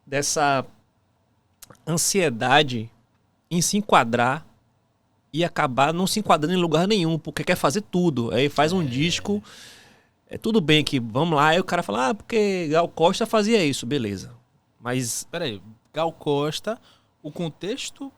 dessa 0.07 0.65
ansiedade 1.87 2.91
em 3.51 3.61
se 3.61 3.77
enquadrar 3.77 4.47
e 5.33 5.45
acabar 5.45 5.93
não 5.93 6.07
se 6.07 6.21
enquadrando 6.21 6.57
em 6.57 6.61
lugar 6.61 6.87
nenhum, 6.87 7.19
porque 7.19 7.45
quer 7.45 7.57
fazer 7.57 7.83
tudo. 7.83 8.31
Aí 8.33 8.49
faz 8.49 8.73
um 8.73 8.85
disco, 8.85 9.43
é 10.27 10.39
tudo 10.39 10.61
bem 10.61 10.83
que 10.83 10.99
vamos 10.99 11.37
lá, 11.37 11.49
aí 11.49 11.61
o 11.61 11.65
cara 11.65 11.83
fala, 11.83 12.11
ah, 12.11 12.15
porque 12.15 12.69
Gal 12.69 12.89
Costa 12.89 13.27
fazia 13.27 13.65
isso, 13.65 13.85
beleza. 13.85 14.33
Mas 14.81 15.25
Pera 15.25 15.45
aí, 15.45 15.61
Gal 15.93 16.13
Costa, 16.13 16.81
o 17.23 17.31
contexto 17.31 18.13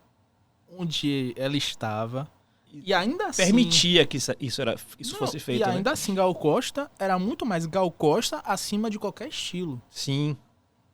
onde 0.70 1.32
ela 1.36 1.56
estava 1.56 2.28
e 2.72 2.92
ainda 2.92 3.26
assim... 3.28 3.42
permitia 3.44 4.04
que 4.06 4.16
isso, 4.18 4.32
isso 4.38 4.60
era, 4.60 4.76
isso 4.98 5.12
Não, 5.12 5.18
fosse 5.18 5.38
feito. 5.38 5.62
E 5.62 5.66
né? 5.66 5.76
ainda 5.76 5.92
assim, 5.92 6.14
Gal 6.14 6.34
Costa 6.34 6.90
era 6.98 7.18
muito 7.18 7.46
mais 7.46 7.64
Gal 7.66 7.90
Costa 7.90 8.42
acima 8.44 8.90
de 8.90 8.98
qualquer 8.98 9.28
estilo, 9.28 9.80
Sim, 9.90 10.36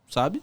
sabe? 0.08 0.42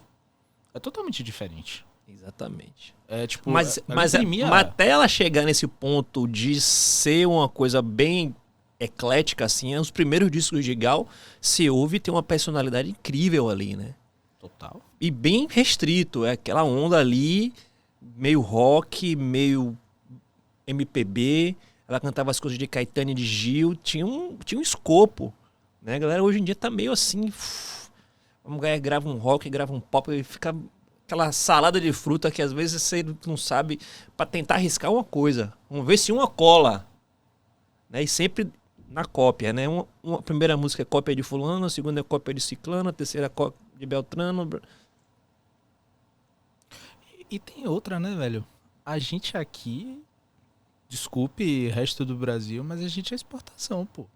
É 0.74 0.78
totalmente 0.78 1.22
diferente. 1.22 1.84
exatamente. 2.06 2.94
É 3.08 3.26
tipo, 3.26 3.50
Mas, 3.50 3.78
ela 3.78 3.84
mas, 3.88 4.14
imprimia- 4.14 4.46
mas 4.46 4.60
até 4.60 4.88
ela 4.88 5.08
chegar 5.08 5.44
nesse 5.44 5.66
ponto 5.66 6.28
de 6.28 6.60
ser 6.60 7.26
uma 7.26 7.48
coisa 7.48 7.80
bem 7.82 8.34
eclética, 8.78 9.44
assim, 9.44 9.74
os 9.76 9.90
primeiros 9.90 10.30
discos 10.30 10.64
de 10.64 10.74
Gal, 10.74 11.08
se 11.40 11.68
ouve, 11.68 11.98
tem 12.00 12.12
uma 12.14 12.22
personalidade 12.22 12.88
incrível 12.90 13.50
ali, 13.50 13.76
né? 13.76 13.94
Total. 14.38 14.80
E 15.00 15.10
bem 15.10 15.46
restrito, 15.50 16.24
é 16.24 16.32
aquela 16.32 16.62
onda 16.64 16.98
ali, 16.98 17.52
meio 18.00 18.40
rock, 18.40 19.14
meio 19.16 19.76
MPB. 20.66 21.56
Ela 21.88 22.00
cantava 22.00 22.30
as 22.30 22.38
coisas 22.38 22.58
de 22.58 22.66
Caetano 22.66 23.10
e 23.10 23.14
de 23.14 23.24
Gil, 23.24 23.74
tinha 23.74 24.06
um, 24.06 24.36
tinha 24.36 24.58
um 24.58 24.62
escopo. 24.62 25.32
Né? 25.82 25.96
A 25.96 25.98
galera 25.98 26.22
hoje 26.22 26.38
em 26.38 26.44
dia 26.44 26.54
tá 26.54 26.70
meio 26.70 26.92
assim. 26.92 27.32
Uma 28.44 28.56
mulher 28.56 28.78
grava 28.80 29.08
um 29.08 29.16
rock, 29.16 29.50
grava 29.50 29.72
um 29.72 29.80
pop 29.80 30.12
e 30.12 30.22
fica 30.22 30.54
aquela 31.04 31.32
salada 31.32 31.80
de 31.80 31.92
fruta 31.92 32.30
que 32.30 32.40
às 32.40 32.52
vezes 32.52 32.80
você 32.82 33.04
não 33.26 33.36
sabe 33.36 33.80
pra 34.16 34.24
tentar 34.24 34.54
arriscar 34.54 34.92
uma 34.92 35.02
coisa. 35.02 35.52
Vamos 35.68 35.86
ver 35.86 35.96
se 35.96 36.12
uma 36.12 36.28
cola. 36.28 36.86
Né? 37.88 38.04
E 38.04 38.08
sempre 38.08 38.50
na 38.88 39.04
cópia, 39.04 39.52
né? 39.52 39.68
Uma, 39.68 39.86
uma 40.02 40.22
primeira 40.22 40.56
música 40.56 40.82
é 40.82 40.84
cópia 40.84 41.14
de 41.14 41.22
fulano, 41.22 41.66
a 41.66 41.70
segunda 41.70 42.00
é 42.00 42.02
cópia 42.02 42.34
de 42.34 42.40
ciclano, 42.40 42.90
a 42.90 42.92
terceira 42.92 43.26
é 43.26 43.28
cópia 43.28 43.58
de 43.78 43.86
Beltrano. 43.86 44.48
E, 47.30 47.38
tem 47.38 47.68
outra, 47.68 48.00
né, 48.00 48.14
velho? 48.16 48.44
A 48.84 48.98
gente 48.98 49.36
aqui, 49.36 50.04
desculpe 50.88 51.68
resto 51.68 52.04
do 52.04 52.16
Brasil, 52.16 52.64
mas 52.64 52.82
a 52.82 52.88
gente 52.88 53.14
é 53.14 53.16
exportação, 53.16 53.86
pô. 53.86 54.06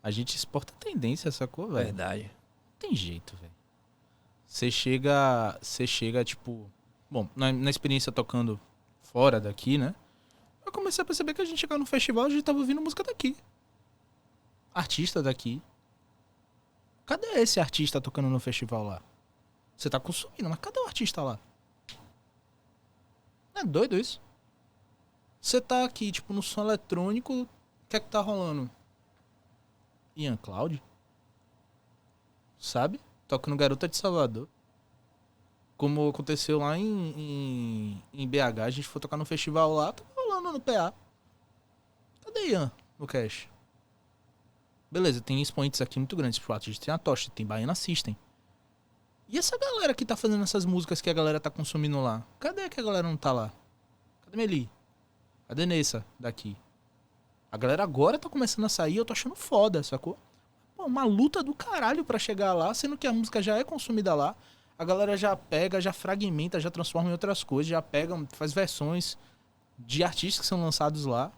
A 0.00 0.10
gente 0.10 0.36
exporta 0.36 0.72
tendência, 0.78 1.32
sacou, 1.32 1.66
velho? 1.68 1.86
Verdade. 1.86 2.22
Não 2.22 2.78
tem 2.78 2.94
jeito, 2.94 3.36
velho. 3.36 3.52
Você 4.46 4.70
chega, 4.70 5.58
você 5.60 5.86
chega, 5.86 6.24
tipo... 6.24 6.70
Bom, 7.10 7.28
na, 7.34 7.52
na 7.52 7.70
experiência 7.70 8.12
tocando 8.12 8.60
fora 9.02 9.40
daqui, 9.40 9.76
né? 9.76 9.94
Eu 10.64 10.70
comecei 10.70 11.02
a 11.02 11.04
perceber 11.04 11.34
que 11.34 11.42
a 11.42 11.44
gente 11.44 11.58
chegava 11.58 11.78
no 11.78 11.86
festival, 11.86 12.26
a 12.26 12.30
gente 12.30 12.42
tava 12.42 12.58
ouvindo 12.58 12.80
música 12.80 13.02
daqui. 13.02 13.36
Artista 14.72 15.22
daqui. 15.22 15.60
Cadê 17.06 17.26
esse 17.40 17.58
artista 17.58 18.00
tocando 18.00 18.28
no 18.28 18.38
festival 18.38 18.84
lá? 18.84 19.02
Você 19.76 19.90
tá 19.90 19.98
consumindo, 19.98 20.48
mas 20.48 20.58
cadê 20.58 20.78
o 20.78 20.86
artista 20.86 21.20
lá? 21.22 21.38
É 23.54 23.64
doido 23.64 23.96
isso? 23.96 24.20
Você 25.40 25.60
tá 25.60 25.84
aqui, 25.84 26.10
tipo, 26.10 26.32
no 26.32 26.42
som 26.42 26.62
eletrônico, 26.62 27.42
o 27.42 27.48
que 27.88 27.96
é 27.96 28.00
que 28.00 28.08
tá 28.08 28.20
rolando? 28.20 28.70
Ian 30.16 30.36
Cloud? 30.36 30.82
Sabe? 32.58 33.00
Toca 33.28 33.50
no 33.50 33.56
Garota 33.56 33.86
de 33.86 33.96
Salvador. 33.96 34.48
Como 35.76 36.08
aconteceu 36.08 36.58
lá 36.60 36.78
em, 36.78 36.82
em, 36.84 38.02
em 38.12 38.28
BH, 38.28 38.60
a 38.64 38.70
gente 38.70 38.88
foi 38.88 39.00
tocar 39.00 39.16
no 39.16 39.24
festival 39.24 39.72
lá, 39.74 39.92
tava 39.92 40.10
rolando 40.16 40.52
no 40.52 40.60
PA. 40.60 40.94
Cadê 42.24 42.48
Ian 42.48 42.72
no 42.98 43.06
cash? 43.06 43.48
Beleza, 44.90 45.20
tem 45.20 45.42
expoentes 45.42 45.80
aqui 45.82 45.98
muito 45.98 46.14
grandes 46.16 46.38
pro 46.38 46.54
A 46.54 46.58
gente 46.58 46.80
tem 46.80 46.94
a 46.94 46.98
Tocha, 46.98 47.30
tem 47.30 47.44
Baiana 47.44 47.74
System. 47.74 48.16
E 49.34 49.38
essa 49.38 49.58
galera 49.58 49.92
que 49.92 50.04
tá 50.04 50.14
fazendo 50.14 50.44
essas 50.44 50.64
músicas 50.64 51.00
que 51.00 51.10
a 51.10 51.12
galera 51.12 51.40
tá 51.40 51.50
consumindo 51.50 52.00
lá? 52.00 52.24
Cadê 52.38 52.68
que 52.68 52.78
a 52.78 52.82
galera 52.84 53.08
não 53.08 53.16
tá 53.16 53.32
lá? 53.32 53.52
Cadê 54.24 54.36
Meli? 54.36 54.70
Cadê 55.48 55.66
Nessa 55.66 56.06
daqui? 56.20 56.56
A 57.50 57.56
galera 57.56 57.82
agora 57.82 58.16
tá 58.16 58.28
começando 58.28 58.64
a 58.64 58.68
sair, 58.68 58.96
eu 58.96 59.04
tô 59.04 59.12
achando 59.12 59.34
foda, 59.34 59.82
sacou? 59.82 60.16
Pô, 60.76 60.84
uma 60.84 61.04
luta 61.04 61.42
do 61.42 61.52
caralho 61.52 62.04
pra 62.04 62.16
chegar 62.16 62.54
lá, 62.54 62.72
sendo 62.74 62.96
que 62.96 63.08
a 63.08 63.12
música 63.12 63.42
já 63.42 63.58
é 63.58 63.64
consumida 63.64 64.14
lá. 64.14 64.36
A 64.78 64.84
galera 64.84 65.16
já 65.16 65.34
pega, 65.34 65.80
já 65.80 65.92
fragmenta, 65.92 66.60
já 66.60 66.70
transforma 66.70 67.08
em 67.08 67.12
outras 67.12 67.42
coisas, 67.42 67.68
já 67.68 67.82
pega, 67.82 68.16
faz 68.34 68.52
versões 68.52 69.18
de 69.76 70.04
artistas 70.04 70.42
que 70.42 70.46
são 70.46 70.62
lançados 70.62 71.06
lá. 71.06 71.32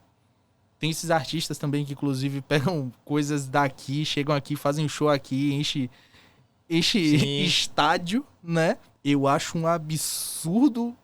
Tem 0.79 0.91
esses 0.91 1.11
artistas 1.11 1.57
também 1.57 1.83
que, 1.83 1.95
inclusive, 1.95 2.43
pegam 2.47 2.93
coisas 3.07 3.49
daqui, 3.49 4.05
chegam 4.05 4.37
aqui, 4.37 4.55
fazem 4.55 4.87
show 4.87 5.09
aqui, 5.09 5.55
enche, 5.55 5.91
enche 6.69 7.19
Sim. 7.19 7.43
estádio, 7.43 8.27
né? 8.43 8.79
Eu 9.05 9.27
acho 9.27 9.57
um 9.57 9.67
absurdo 9.67 10.97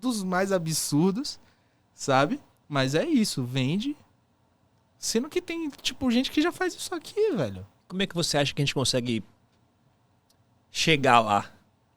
dos 0.00 0.22
mais 0.24 0.50
absurdos, 0.50 1.38
sabe? 1.94 2.40
Mas 2.68 2.94
é 2.94 3.04
isso, 3.04 3.44
vende. 3.44 3.96
Sendo 4.98 5.28
que 5.28 5.42
tem, 5.42 5.68
tipo, 5.70 6.10
gente 6.10 6.30
que 6.30 6.40
já 6.40 6.50
faz 6.50 6.74
isso 6.74 6.94
aqui, 6.94 7.32
velho. 7.32 7.66
Como 7.86 8.02
é 8.02 8.06
que 8.06 8.14
você 8.14 8.38
acha 8.38 8.54
que 8.54 8.62
a 8.62 8.64
gente 8.64 8.74
consegue 8.74 9.22
chegar 10.70 11.20
lá, 11.20 11.52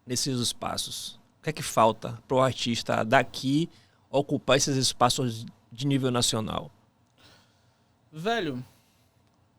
nesses 0.05 0.39
espaços? 0.39 1.19
O 1.39 1.43
que 1.43 1.49
é 1.49 1.53
que 1.53 1.63
falta 1.63 2.21
pro 2.27 2.41
artista 2.41 3.03
daqui 3.03 3.69
ocupar 4.09 4.57
esses 4.57 4.75
espaços 4.75 5.45
de 5.71 5.87
nível 5.87 6.11
nacional? 6.11 6.71
Velho, 8.11 8.63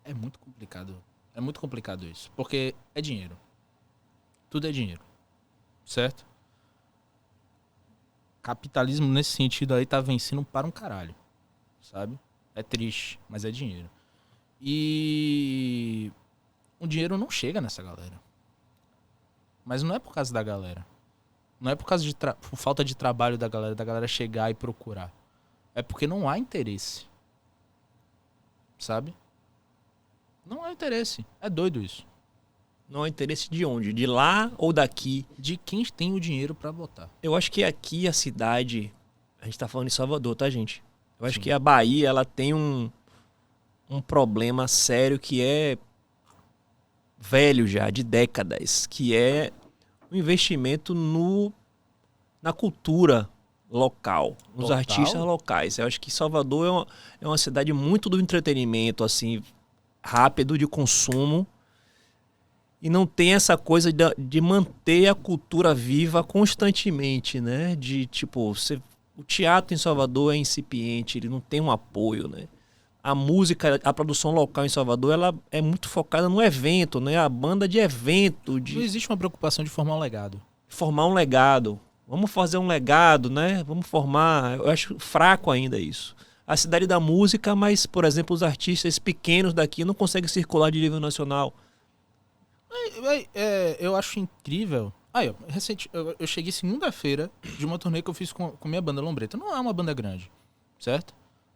é 0.04 0.14
muito 0.14 0.38
complicado. 0.38 0.96
É 1.36 1.40
muito 1.40 1.60
complicado 1.60 2.06
isso. 2.06 2.32
Porque 2.34 2.74
é 2.94 3.00
dinheiro. 3.02 3.38
Tudo 4.48 4.66
é 4.66 4.72
dinheiro. 4.72 5.02
Certo? 5.84 6.24
Capitalismo 8.40 9.06
nesse 9.06 9.32
sentido 9.32 9.74
aí 9.74 9.84
tá 9.84 10.00
vencendo 10.00 10.42
para 10.42 10.66
um 10.66 10.70
caralho. 10.70 11.14
Sabe? 11.82 12.18
É 12.54 12.62
triste, 12.62 13.20
mas 13.28 13.44
é 13.44 13.50
dinheiro. 13.50 13.90
E 14.58 16.10
o 16.80 16.86
dinheiro 16.86 17.18
não 17.18 17.28
chega 17.30 17.60
nessa 17.60 17.82
galera. 17.82 18.18
Mas 19.62 19.82
não 19.82 19.94
é 19.94 19.98
por 19.98 20.14
causa 20.14 20.32
da 20.32 20.42
galera. 20.42 20.86
Não 21.60 21.70
é 21.70 21.74
por 21.74 21.84
causa 21.84 22.02
de 22.02 22.16
por 22.16 22.56
falta 22.56 22.82
de 22.82 22.96
trabalho 22.96 23.36
da 23.36 23.46
galera, 23.46 23.74
da 23.74 23.84
galera 23.84 24.08
chegar 24.08 24.50
e 24.50 24.54
procurar. 24.54 25.12
É 25.74 25.82
porque 25.82 26.06
não 26.06 26.30
há 26.30 26.38
interesse. 26.38 27.06
Sabe? 28.78 29.14
Não 30.48 30.62
há 30.62 30.72
interesse. 30.72 31.26
É 31.40 31.50
doido 31.50 31.82
isso. 31.82 32.06
Não 32.88 33.02
há 33.02 33.08
interesse 33.08 33.50
de 33.50 33.64
onde? 33.64 33.92
De 33.92 34.06
lá 34.06 34.52
ou 34.56 34.72
daqui? 34.72 35.26
De 35.36 35.56
quem 35.56 35.84
tem 35.84 36.14
o 36.14 36.20
dinheiro 36.20 36.54
pra 36.54 36.70
botar. 36.70 37.10
Eu 37.22 37.34
acho 37.34 37.50
que 37.50 37.64
aqui 37.64 38.06
a 38.06 38.12
cidade. 38.12 38.92
A 39.40 39.44
gente 39.44 39.58
tá 39.58 39.66
falando 39.66 39.88
em 39.88 39.90
Salvador, 39.90 40.36
tá, 40.36 40.48
gente? 40.48 40.82
Eu 41.18 41.26
acho 41.26 41.36
Sim. 41.36 41.40
que 41.40 41.50
a 41.50 41.58
Bahia, 41.58 42.08
ela 42.08 42.24
tem 42.24 42.54
um. 42.54 42.90
um 43.90 44.00
problema 44.00 44.68
sério 44.68 45.18
que 45.18 45.42
é 45.42 45.76
velho 47.18 47.66
já, 47.66 47.90
de 47.90 48.04
décadas, 48.04 48.86
que 48.86 49.16
é 49.16 49.50
o 50.10 50.16
investimento 50.16 50.94
no, 50.94 51.52
na 52.40 52.52
cultura 52.52 53.28
local, 53.70 54.36
nos 54.54 54.66
Total. 54.66 54.78
artistas 54.78 55.20
locais. 55.20 55.78
Eu 55.78 55.86
acho 55.86 56.00
que 56.00 56.10
Salvador 56.10 56.66
é 56.66 56.70
uma, 56.70 56.86
é 57.22 57.26
uma 57.26 57.38
cidade 57.38 57.72
muito 57.72 58.08
do 58.08 58.20
entretenimento, 58.20 59.02
assim, 59.02 59.42
rápido, 60.06 60.56
de 60.56 60.66
consumo. 60.66 61.46
E 62.80 62.88
não 62.90 63.06
tem 63.06 63.34
essa 63.34 63.56
coisa 63.56 63.92
de, 63.92 64.04
de 64.16 64.40
manter 64.40 65.08
a 65.08 65.14
cultura 65.14 65.74
viva 65.74 66.22
constantemente, 66.22 67.40
né? 67.40 67.74
De, 67.74 68.06
tipo, 68.06 68.54
você, 68.54 68.80
o 69.16 69.24
teatro 69.24 69.74
em 69.74 69.78
Salvador 69.78 70.34
é 70.34 70.36
incipiente, 70.36 71.18
ele 71.18 71.28
não 71.28 71.40
tem 71.40 71.60
um 71.60 71.70
apoio, 71.70 72.28
né? 72.28 72.46
A 73.02 73.14
música, 73.14 73.80
a 73.84 73.92
produção 73.92 74.32
local 74.32 74.64
em 74.64 74.68
Salvador, 74.68 75.12
ela 75.12 75.34
é 75.50 75.60
muito 75.62 75.88
focada 75.88 76.28
no 76.28 76.42
evento, 76.42 77.00
né? 77.00 77.16
A 77.16 77.28
banda 77.28 77.66
de 77.68 77.78
evento, 77.78 78.52
Não 78.52 78.60
de 78.60 78.78
existe 78.80 79.08
uma 79.08 79.16
preocupação 79.16 79.64
de 79.64 79.70
formar 79.70 79.96
um 79.96 80.00
legado. 80.00 80.40
formar 80.68 81.06
um 81.06 81.14
legado. 81.14 81.80
Vamos 82.06 82.30
fazer 82.30 82.58
um 82.58 82.66
legado, 82.66 83.30
né? 83.30 83.64
Vamos 83.64 83.86
formar. 83.86 84.58
Eu 84.58 84.70
acho 84.70 84.96
fraco 84.98 85.50
ainda 85.50 85.78
isso. 85.78 86.14
A 86.46 86.56
cidade 86.56 86.86
da 86.86 87.00
música, 87.00 87.56
mas, 87.56 87.86
por 87.86 88.04
exemplo, 88.04 88.34
os 88.34 88.42
artistas 88.42 88.98
pequenos 88.98 89.52
daqui 89.52 89.84
não 89.84 89.94
conseguem 89.94 90.28
circular 90.28 90.70
de 90.70 90.80
nível 90.80 91.00
nacional. 91.00 91.52
Véi, 93.02 93.28
é, 93.34 93.76
eu 93.80 93.96
acho 93.96 94.18
incrível. 94.20 94.92
Aí, 95.12 95.34
recente, 95.48 95.88
eu, 95.92 96.14
eu 96.18 96.26
cheguei 96.26 96.52
segunda-feira 96.52 97.30
de 97.58 97.64
uma 97.66 97.78
turnê 97.78 98.02
que 98.02 98.10
eu 98.10 98.14
fiz 98.14 98.32
com, 98.32 98.50
com 98.50 98.68
minha 98.68 98.80
banda 98.82 99.00
Lombreta. 99.00 99.36
Não 99.36 99.54
é 99.54 99.58
uma 99.58 99.72
banda 99.72 99.92
grande, 99.94 100.30
certo? 100.78 101.14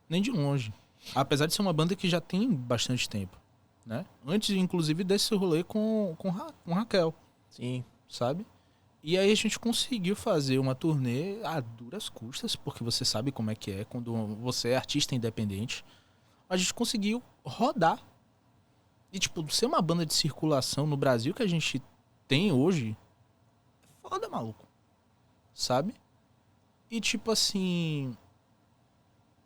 Nem 0.09 0.20
de 0.22 0.30
longe. 0.30 0.72
Apesar 1.14 1.47
de 1.47 1.55
ser 1.55 1.62
uma 1.62 1.72
banda 1.72 1.95
que 1.95 2.09
já 2.09 2.20
tem 2.20 2.51
bastante 2.53 3.09
tempo, 3.09 3.38
né? 3.86 4.05
Antes, 4.26 4.51
inclusive, 4.57 5.05
desse 5.05 5.34
rolê 5.34 5.62
com, 5.62 6.14
com, 6.18 6.30
Ra- 6.30 6.53
com 6.64 6.72
Raquel, 6.74 7.14
Sim. 7.49 7.84
sabe? 8.09 8.45
E 9.03 9.16
aí 9.16 9.32
a 9.32 9.34
gente 9.34 9.59
conseguiu 9.59 10.14
fazer 10.14 10.59
uma 10.59 10.74
turnê 10.74 11.42
a 11.42 11.61
duras 11.61 12.09
custas, 12.09 12.55
porque 12.55 12.84
você 12.84 13.05
sabe 13.05 13.32
como 13.32 13.51
é 13.51 13.55
que 13.55 13.70
é 13.70 13.84
quando 13.84 14.14
você 14.36 14.70
é 14.70 14.76
artista 14.76 15.14
independente. 15.14 15.84
A 16.48 16.57
gente 16.57 16.74
conseguiu 16.74 17.22
rodar. 17.44 18.05
E, 19.12 19.18
tipo, 19.18 19.48
ser 19.51 19.66
uma 19.66 19.80
banda 19.80 20.05
de 20.05 20.12
circulação 20.12 20.86
no 20.86 20.96
Brasil 20.96 21.34
que 21.34 21.42
a 21.42 21.46
gente 21.46 21.82
tem 22.28 22.53
hoje, 22.53 22.96
é 23.82 24.09
foda, 24.09 24.28
maluco. 24.28 24.68
Sabe? 25.55 25.94
E, 26.90 27.01
tipo 27.01 27.30
assim. 27.30 28.16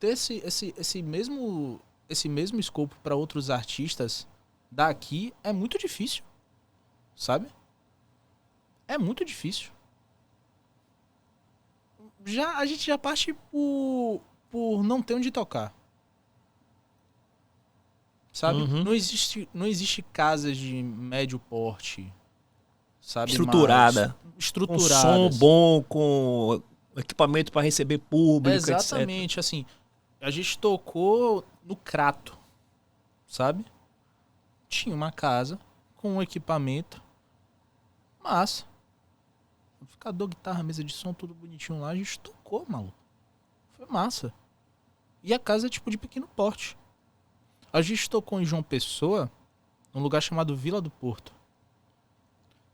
Ter 0.01 0.09
esse, 0.09 0.35
esse, 0.45 0.75
esse 0.77 1.03
mesmo. 1.03 1.81
Esse 2.09 2.29
mesmo 2.29 2.61
escopo 2.61 2.95
para 3.03 3.15
outros 3.15 3.49
artistas 3.49 4.27
daqui 4.71 5.33
é 5.43 5.53
muito 5.53 5.79
difícil. 5.79 6.23
Sabe? 7.17 7.47
É 8.87 8.99
muito 8.99 9.25
difícil. 9.25 9.71
Já, 12.25 12.57
a 12.59 12.67
gente 12.67 12.87
já 12.87 12.97
parte 12.97 13.35
por, 13.51 14.21
por 14.51 14.83
não 14.83 15.03
ter 15.03 15.15
onde 15.15 15.31
tocar. 15.31 15.75
Sabe? 18.33 18.63
Uhum. 18.63 18.83
Não, 18.83 18.95
existe, 18.95 19.49
não 19.55 19.67
existe 19.67 20.03
casas 20.03 20.57
de 20.57 20.83
médio 20.83 21.39
porte. 21.39 22.13
Sabe? 23.01 23.31
Estruturada. 23.31 24.17
Mais 24.25 24.51
Com 24.51 24.79
som 24.79 25.31
bom, 25.39 25.83
com 25.83 26.63
equipamento 26.97 27.53
para 27.53 27.63
receber 27.63 27.99
público, 27.99 28.57
etc. 28.57 28.71
Exatamente, 28.71 29.39
assim. 29.39 29.65
A 30.21 30.31
gente 30.31 30.59
tocou 30.59 31.45
no 31.63 31.77
Crato, 31.77 32.37
sabe? 33.27 33.65
Tinha 34.69 34.95
uma 34.95 35.13
casa 35.13 35.59
com 35.97 36.17
um 36.17 36.23
equipamento 36.23 37.03
massa. 38.23 38.65
Amplificador, 40.05 40.29
guitarra, 40.29 40.63
mesa 40.63 40.85
de 40.85 40.93
som, 40.93 41.15
tudo 41.15 41.35
bonitinho 41.35 41.81
lá. 41.81 41.89
A 41.89 41.97
gente 41.97 42.19
tocou, 42.19 42.67
maluco. 42.69 42.95
Foi 43.73 43.87
massa. 43.87 44.33
E 45.23 45.33
a 45.33 45.39
casa 45.39 45.67
é 45.67 45.71
tipo 45.71 45.91
de 45.91 45.97
pequeno 45.97 46.29
porte. 46.29 46.77
A 47.73 47.81
gente 47.81 48.09
tocou 48.11 48.41
em 48.41 48.45
João 48.45 48.63
Pessoa, 48.63 49.31
num 49.93 50.03
lugar 50.03 50.23
chamado 50.23 50.55
Vila 50.55 50.81
do 50.81 50.91
Porto. 50.91 51.35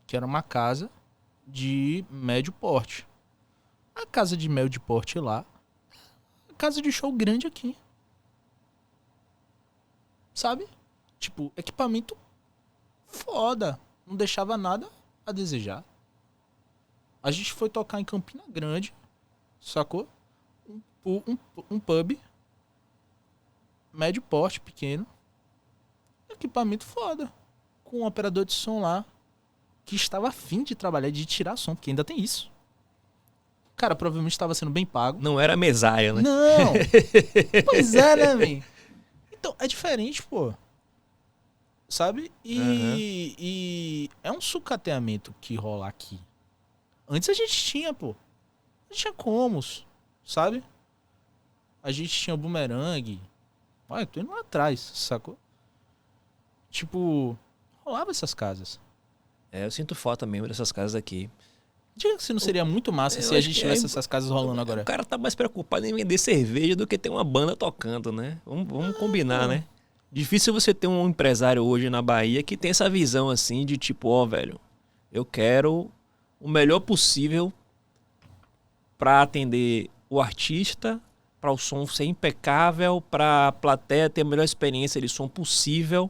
Que 0.05 0.17
era 0.17 0.25
uma 0.25 0.43
casa 0.43 0.89
de 1.47 2.05
médio 2.09 2.51
porte. 2.51 3.07
A 3.95 4.05
casa 4.05 4.35
de 4.35 4.49
médio 4.49 4.81
porte 4.81 5.17
lá 5.17 5.45
a 6.49 6.53
casa 6.55 6.81
de 6.81 6.91
show 6.91 7.11
grande 7.11 7.47
aqui. 7.47 7.77
Sabe? 10.33 10.67
Tipo, 11.17 11.51
equipamento 11.55 12.15
foda. 13.07 13.79
Não 14.05 14.15
deixava 14.15 14.57
nada 14.57 14.89
a 15.25 15.31
desejar. 15.31 15.83
A 17.23 17.29
gente 17.29 17.53
foi 17.53 17.69
tocar 17.69 17.99
em 17.99 18.05
Campina 18.05 18.43
Grande, 18.47 18.93
sacou? 19.59 20.07
Um, 21.05 21.21
um, 21.27 21.37
um 21.69 21.79
pub. 21.79 22.17
Médio 23.93 24.21
porte, 24.21 24.59
pequeno. 24.59 25.05
Equipamento 26.29 26.85
foda. 26.85 27.31
Com 27.83 27.99
um 28.01 28.05
operador 28.05 28.45
de 28.45 28.53
som 28.53 28.81
lá. 28.81 29.05
Que 29.85 29.95
estava 29.95 30.29
afim 30.29 30.63
de 30.63 30.75
trabalhar, 30.75 31.09
de 31.09 31.25
tirar 31.25 31.57
som, 31.57 31.75
porque 31.75 31.91
ainda 31.91 32.03
tem 32.03 32.19
isso. 32.19 32.51
Cara 33.75 33.95
provavelmente 33.95 34.33
estava 34.33 34.53
sendo 34.53 34.71
bem 34.71 34.85
pago. 34.85 35.19
Não 35.21 35.39
era 35.39 35.57
mesária, 35.57 36.13
né? 36.13 36.21
Não! 36.21 36.73
pois 37.65 37.93
é, 37.93 38.15
né, 38.15 38.35
velho? 38.35 38.63
Então, 39.31 39.55
é 39.59 39.67
diferente, 39.67 40.21
pô. 40.23 40.53
Sabe? 41.89 42.31
E, 42.45 42.59
Aham. 42.59 42.95
e 42.97 44.09
é 44.23 44.31
um 44.31 44.39
sucateamento 44.39 45.33
que 45.41 45.55
rola 45.55 45.87
aqui. 45.87 46.19
Antes 47.13 47.27
a 47.27 47.33
gente 47.33 47.51
tinha, 47.51 47.93
pô. 47.93 48.15
A 48.89 48.93
gente 48.93 49.01
tinha 49.01 49.13
comos, 49.13 49.85
sabe? 50.23 50.63
A 51.83 51.91
gente 51.91 52.09
tinha 52.09 52.37
bumerangue. 52.37 53.19
Olha, 53.89 54.03
eu 54.03 54.07
tô 54.07 54.21
indo 54.21 54.31
lá 54.31 54.39
atrás, 54.39 54.79
sacou? 54.79 55.37
Tipo, 56.69 57.37
rolava 57.83 58.11
essas 58.11 58.33
casas. 58.33 58.79
É, 59.51 59.65
eu 59.65 59.71
sinto 59.71 59.93
falta 59.93 60.25
mesmo 60.25 60.47
dessas 60.47 60.71
casas 60.71 60.95
aqui. 60.95 61.29
Diga 61.93 62.17
se 62.19 62.31
não 62.31 62.39
seria 62.39 62.63
muito 62.63 62.93
massa 62.93 63.19
Eu 63.19 63.23
se 63.23 63.35
a 63.35 63.41
gente 63.41 63.55
que 63.55 63.59
tivesse 63.59 63.83
é- 63.83 63.85
essas 63.87 64.07
casas 64.07 64.29
rolando 64.29 64.61
agora. 64.61 64.81
O 64.81 64.85
cara 64.85 65.03
tá 65.03 65.17
mais 65.17 65.35
preocupado 65.35 65.85
em 65.85 65.93
vender 65.93 66.17
cerveja 66.17 66.75
do 66.77 66.87
que 66.87 66.97
ter 66.97 67.09
uma 67.09 67.25
banda 67.25 67.53
tocando, 67.57 68.13
né? 68.13 68.39
Vamos, 68.45 68.65
vamos 68.69 68.95
combinar, 68.97 69.41
pô. 69.41 69.47
né? 69.49 69.65
Difícil 70.09 70.53
você 70.53 70.73
ter 70.73 70.87
um 70.87 71.09
empresário 71.09 71.61
hoje 71.63 71.89
na 71.89 72.01
Bahia 72.01 72.41
que 72.41 72.55
tem 72.55 72.71
essa 72.71 72.89
visão 72.89 73.29
assim 73.29 73.65
de 73.65 73.77
tipo, 73.77 74.07
ó, 74.07 74.25
velho, 74.25 74.57
eu 75.11 75.25
quero 75.25 75.91
o 76.41 76.49
melhor 76.49 76.79
possível 76.79 77.53
pra 78.97 79.21
atender 79.21 79.89
o 80.09 80.19
artista, 80.19 80.99
pra 81.39 81.51
o 81.51 81.57
som 81.57 81.85
ser 81.87 82.05
impecável, 82.05 83.01
pra 83.01 83.47
a 83.47 83.51
plateia 83.51 84.09
ter 84.09 84.21
a 84.21 84.25
melhor 84.25 84.43
experiência 84.43 84.99
de 84.99 85.07
som 85.07 85.27
possível. 85.27 86.09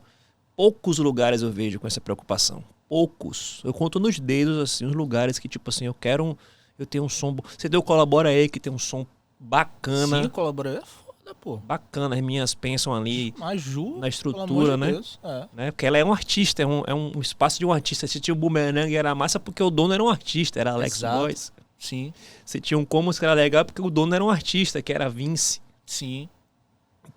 Poucos 0.56 0.98
lugares 0.98 1.42
eu 1.42 1.52
vejo 1.52 1.80
com 1.80 1.88
essa 1.88 2.02
preocupação. 2.02 2.64
Poucos. 2.88 3.62
Eu 3.64 3.74
conto 3.74 4.00
nos 4.00 4.20
dedos 4.20 4.58
assim 4.58 4.86
os 4.86 4.94
lugares 4.94 5.38
que 5.38 5.48
tipo 5.48 5.70
assim, 5.70 5.86
eu 5.86 5.94
quero 5.94 6.26
um, 6.26 6.36
eu 6.78 6.86
tenho 6.86 7.04
um 7.04 7.10
som, 7.10 7.36
você 7.58 7.70
deu 7.70 7.84
colabora 7.84 8.30
aí 8.30 8.50
que 8.50 8.60
tem 8.60 8.72
um 8.72 8.80
som 8.80 9.06
bacana. 9.40 10.24
Sim, 10.24 10.30
colaborador 10.30 10.82
é 10.82 10.84
foda, 11.32 11.36
pô. 11.36 11.58
Bacana, 11.58 12.16
as 12.16 12.22
minhas 12.22 12.54
pensam 12.54 12.94
ali, 12.94 13.34
Mas 13.38 13.62
Ju, 13.62 13.98
Na 13.98 14.08
estrutura, 14.08 14.74
de 14.74 14.78
né? 14.78 14.92
Deus, 14.92 15.20
é. 15.24 15.48
né? 15.54 15.72
Porque 15.72 15.86
ela 15.86 15.98
é 15.98 16.06
um 16.06 16.12
artista, 16.14 16.62
é 16.62 16.66
um, 16.66 16.84
é 16.86 16.94
um 16.94 17.20
espaço 17.20 17.60
de 17.60 17.66
um 17.66 17.72
artista. 17.72 18.08
Se 18.08 18.20
tinha 18.20 18.34
o 18.34 18.38
Boomerang 18.38 18.96
era 18.96 19.14
massa 19.16 19.40
porque 19.40 19.62
o 19.64 19.70
dono 19.70 19.94
era 19.94 20.04
um 20.04 20.10
artista, 20.10 20.60
era 20.60 20.72
Alex 20.74 20.98
Exato. 20.98 21.18
Boys. 21.20 21.52
Sim, 21.78 22.14
Se 22.46 22.62
tinha 22.62 22.78
um 22.78 22.86
Commons 22.86 23.18
que 23.18 23.26
era 23.26 23.34
legal 23.34 23.66
porque 23.66 23.82
o 23.82 23.90
dono 23.90 24.14
era 24.14 24.24
um 24.24 24.30
artista, 24.30 24.82
que 24.84 24.94
era 24.94 25.10
Vince. 25.10 25.60
sim. 25.86 26.30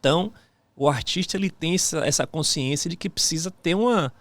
Então, 0.01 0.33
o 0.77 0.89
artista 0.89 1.37
ele 1.37 1.51
tem 1.51 1.75
essa, 1.75 1.99
essa 2.07 2.27
consciência 2.27 2.89
de 2.91 2.97
que 2.97 3.09
precisa 3.09 3.51
ter 3.51 3.75
uma, 3.75 4.12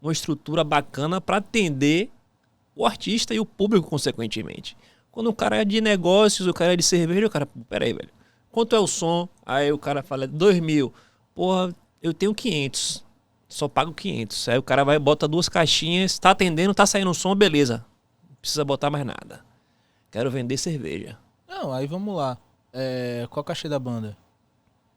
uma 0.00 0.12
estrutura 0.12 0.62
bacana 0.64 1.20
para 1.20 1.36
atender 1.38 2.10
o 2.74 2.84
artista 2.86 3.34
e 3.34 3.40
o 3.40 3.46
público, 3.46 3.88
consequentemente. 3.88 4.76
Quando 5.10 5.28
o 5.28 5.34
cara 5.34 5.56
é 5.56 5.64
de 5.64 5.80
negócios, 5.80 6.46
o 6.48 6.52
cara 6.54 6.72
é 6.74 6.76
de 6.76 6.82
cerveja, 6.82 7.26
o 7.26 7.30
cara, 7.30 7.46
"Pô, 7.46 7.60
peraí, 7.68 7.92
velho. 7.94 8.10
Quanto 8.56 8.74
é 8.74 8.80
o 8.80 8.86
som? 8.86 9.28
Aí 9.44 9.70
o 9.70 9.76
cara 9.76 10.02
fala, 10.02 10.26
dois 10.26 10.58
mil. 10.60 10.90
Porra, 11.34 11.76
eu 12.02 12.14
tenho 12.14 12.34
500. 12.34 13.04
Só 13.46 13.68
pago 13.68 13.92
500. 13.92 14.48
Aí 14.48 14.56
o 14.56 14.62
cara 14.62 14.82
vai, 14.82 14.98
bota 14.98 15.28
duas 15.28 15.46
caixinhas, 15.46 16.18
tá 16.18 16.30
atendendo, 16.30 16.72
tá 16.72 16.86
saindo 16.86 17.10
um 17.10 17.12
som, 17.12 17.34
beleza. 17.34 17.84
Não 18.26 18.36
precisa 18.36 18.64
botar 18.64 18.88
mais 18.88 19.04
nada. 19.04 19.44
Quero 20.10 20.30
vender 20.30 20.56
cerveja. 20.56 21.18
Não, 21.46 21.70
aí 21.70 21.86
vamos 21.86 22.16
lá. 22.16 22.38
É, 22.72 23.26
qual 23.28 23.42
o 23.42 23.44
cachê 23.44 23.68
da 23.68 23.78
banda? 23.78 24.16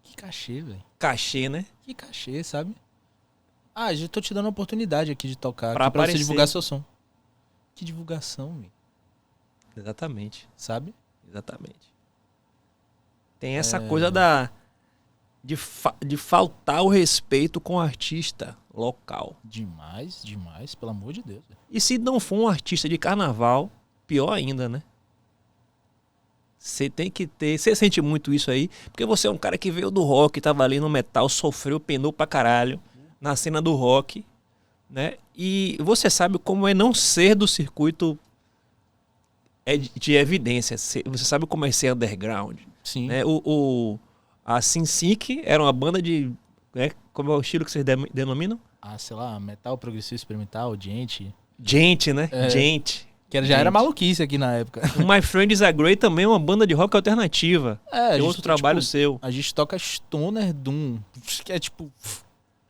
Que 0.03 0.15
cachê, 0.15 0.61
velho? 0.61 0.83
Cachê, 0.97 1.49
né? 1.49 1.65
Que 1.83 1.93
cachê, 1.93 2.41
sabe? 2.45 2.73
Ah, 3.75 3.93
já 3.93 4.07
tô 4.07 4.21
te 4.21 4.33
dando 4.33 4.45
a 4.45 4.49
oportunidade 4.51 5.11
aqui 5.11 5.27
de 5.27 5.37
tocar, 5.37 5.73
Pra 5.73 5.87
aqui 5.87 5.97
pra 5.97 6.05
você 6.07 6.17
divulgar 6.17 6.47
seu 6.47 6.61
som. 6.61 6.81
Que 7.75 7.83
divulgação, 7.83 8.55
velho. 8.55 8.71
Exatamente. 9.75 10.47
Sabe? 10.55 10.95
Exatamente. 11.27 11.88
Tem 13.39 13.55
essa 13.57 13.79
coisa 13.79 14.11
da 14.11 14.49
de, 15.43 15.55
fa 15.55 15.95
de 16.05 16.17
faltar 16.17 16.81
o 16.83 16.89
respeito 16.89 17.59
com 17.61 17.75
o 17.75 17.79
artista 17.79 18.57
local. 18.73 19.35
Demais, 19.43 20.21
demais, 20.23 20.75
pelo 20.75 20.91
amor 20.91 21.13
de 21.13 21.21
Deus. 21.23 21.41
E 21.71 21.79
se 21.79 21.97
não 21.97 22.19
for 22.19 22.37
um 22.39 22.47
artista 22.47 22.89
de 22.89 22.97
carnaval, 22.97 23.71
pior 24.05 24.33
ainda, 24.33 24.67
né? 24.67 24.83
Você 26.57 26.89
tem 26.89 27.09
que 27.09 27.25
ter. 27.25 27.57
Você 27.57 27.73
sente 27.73 28.01
muito 28.01 28.33
isso 28.33 28.51
aí? 28.51 28.69
Porque 28.91 29.05
você 29.05 29.27
é 29.27 29.31
um 29.31 29.37
cara 29.37 29.57
que 29.57 29.71
veio 29.71 29.89
do 29.89 30.03
rock, 30.03 30.41
tava 30.41 30.63
ali 30.63 30.79
no 30.79 30.89
metal, 30.89 31.29
sofreu, 31.29 31.79
penou 31.79 32.11
pra 32.11 32.27
caralho 32.27 32.79
na 33.21 33.33
cena 33.35 33.61
do 33.61 33.73
rock, 33.75 34.25
né? 34.89 35.15
E 35.35 35.77
você 35.79 36.09
sabe 36.09 36.37
como 36.37 36.67
é 36.67 36.73
não 36.73 36.93
ser 36.93 37.33
do 37.35 37.47
circuito 37.47 38.19
é 39.65 39.77
de 39.77 40.13
evidência. 40.15 40.77
Cê- 40.77 41.03
Você 41.05 41.23
sabe 41.23 41.45
como 41.45 41.65
é 41.65 41.71
ser 41.71 41.93
underground. 41.93 42.59
Sim. 42.89 43.07
Né? 43.07 43.23
O, 43.23 43.41
o, 43.45 43.99
a 44.43 44.61
Sin 44.61 44.85
Sync 44.85 45.41
era 45.45 45.61
uma 45.61 45.71
banda 45.73 46.01
de. 46.01 46.31
Né? 46.73 46.91
Como 47.13 47.31
é 47.31 47.35
o 47.35 47.41
estilo 47.41 47.65
que 47.65 47.71
vocês 47.71 47.85
denominam? 48.13 48.59
Ah, 48.81 48.97
sei 48.97 49.15
lá, 49.15 49.39
metal 49.39 49.77
progressivo 49.77 50.15
experimental, 50.15 50.75
gente. 50.79 51.33
Gente, 51.61 52.13
né? 52.13 52.29
É. 52.31 52.49
Gente. 52.49 53.07
Que 53.29 53.43
já 53.43 53.57
era 53.57 53.65
Gente. 53.65 53.73
maluquice 53.73 54.23
aqui 54.23 54.39
na 54.39 54.53
época. 54.53 54.81
O 54.97 55.07
My 55.07 55.21
Friend 55.21 55.53
is 55.53 55.61
a 55.61 55.71
Grey 55.71 55.95
também 55.95 56.25
é 56.25 56.27
uma 56.27 56.39
banda 56.39 56.65
de 56.65 56.73
rock 56.73 56.95
alternativa. 56.95 57.79
É, 57.91 58.13
Tem 58.13 58.21
outro 58.21 58.41
trabalho 58.41 58.79
tipo, 58.79 58.89
seu. 58.89 59.19
a 59.21 59.29
gente 59.29 59.53
toca 59.53 59.77
Stoner 59.77 60.51
Doom, 60.51 60.97
que 61.45 61.51
é 61.51 61.59
tipo. 61.59 61.91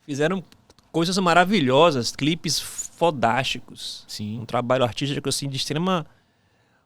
Fizeram 0.04 0.44
coisas 0.92 1.16
maravilhosas, 1.16 2.14
clipes 2.14 2.60
fodásticos. 2.60 4.04
Sim. 4.06 4.38
Um 4.40 4.44
trabalho 4.44 4.84
artístico 4.84 5.30
assim 5.30 5.48
de 5.48 5.56
extrema. 5.56 6.04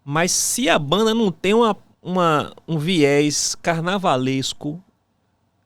Mas 0.04 0.30
se 0.30 0.68
a 0.68 0.78
banda 0.78 1.12
não 1.12 1.32
tem 1.32 1.52
uma, 1.52 1.76
uma, 2.04 2.52
um 2.68 2.78
viés 2.78 3.54
carnavalesco, 3.54 4.82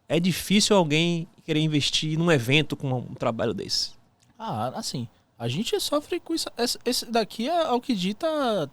é 0.09 0.21
difícil 0.21 0.77
alguém 0.77 1.29
querer 1.45 1.61
investir 1.61 2.17
num 2.17 2.31
evento 2.31 2.77
com 2.77 2.89
um 2.93 3.15
trabalho 3.15 3.53
desse. 3.53 3.93
Ah, 4.39 4.69
assim, 4.69 5.09
a 5.37 5.49
gente 5.49 5.79
sofre 5.81 6.21
com 6.21 6.33
isso. 6.33 6.49
Esse, 6.85 7.05
daqui 7.07 7.49
é 7.49 7.71
o 7.73 7.81
que 7.81 7.95
dita 7.95 8.71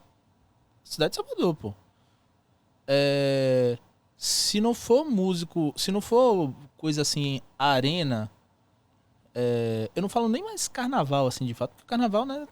cidade 0.83 1.11
de 1.11 1.15
Salvador, 1.15 1.55
pô. 1.55 1.73
É, 2.87 3.77
se 4.15 4.61
não 4.61 4.75
for 4.75 5.03
músico, 5.03 5.73
se 5.75 5.91
não 5.91 6.01
for 6.01 6.53
coisa 6.77 7.01
assim, 7.01 7.41
arena, 7.57 8.29
é, 9.33 9.89
eu 9.95 10.03
não 10.03 10.09
falo 10.09 10.29
nem 10.29 10.43
mais 10.43 10.67
carnaval, 10.67 11.25
assim, 11.25 11.45
de 11.45 11.53
fato, 11.55 11.71
porque 11.71 11.87
carnaval, 11.87 12.25
né? 12.25 12.47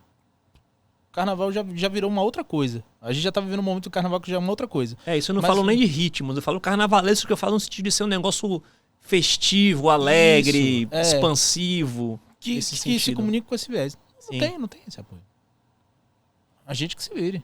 Carnaval 1.14 1.52
já, 1.52 1.64
já 1.76 1.88
virou 1.88 2.10
uma 2.10 2.22
outra 2.24 2.44
coisa. 2.44 2.84
A 3.00 3.14
gente 3.14 3.24
já 3.24 3.32
tá 3.32 3.40
vivendo 3.40 3.60
um 3.60 3.64
momento 3.64 3.84
do 3.86 3.92
carnaval 3.92 4.20
que 4.20 4.30
já 4.30 4.36
é 4.36 4.40
uma 4.40 4.50
outra 4.50 4.68
coisa. 4.68 4.98
É, 5.06 5.16
isso 5.18 5.32
eu 5.32 5.36
não 5.36 5.42
Mas- 5.44 5.50
falo 5.50 5.64
nem 5.66 5.78
de 5.78 5.86
ritmos, 5.86 6.36
eu 6.36 6.42
falo 6.42 6.60
carnavalesco, 6.60 7.28
que 7.28 7.32
eu 7.34 7.38
falo 7.38 7.54
no 7.54 7.60
sentido 7.60 7.86
de 7.86 7.92
ser 7.92 8.04
um 8.04 8.08
negócio 8.08 8.62
festivo, 9.00 9.90
alegre, 9.90 10.82
Isso, 10.84 10.90
é. 10.94 11.02
expansivo. 11.02 12.20
Que, 12.40 12.56
que 12.56 13.00
se 13.00 13.14
comunica 13.14 13.48
com 13.48 13.54
esse 13.56 13.70
viés. 13.70 13.96
Não 13.96 14.22
Sim. 14.22 14.40
tem, 14.40 14.58
não 14.58 14.68
tem 14.68 14.82
esse 14.88 15.00
apoio. 15.00 15.22
A 16.66 16.74
gente 16.74 16.96
que 16.96 17.04
se 17.04 17.14
vire. 17.14 17.44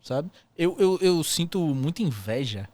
Sabe? 0.00 0.30
Eu, 0.56 0.76
eu, 0.78 0.98
eu 1.00 1.24
sinto 1.24 1.58
muita 1.74 2.02
inveja, 2.02 2.68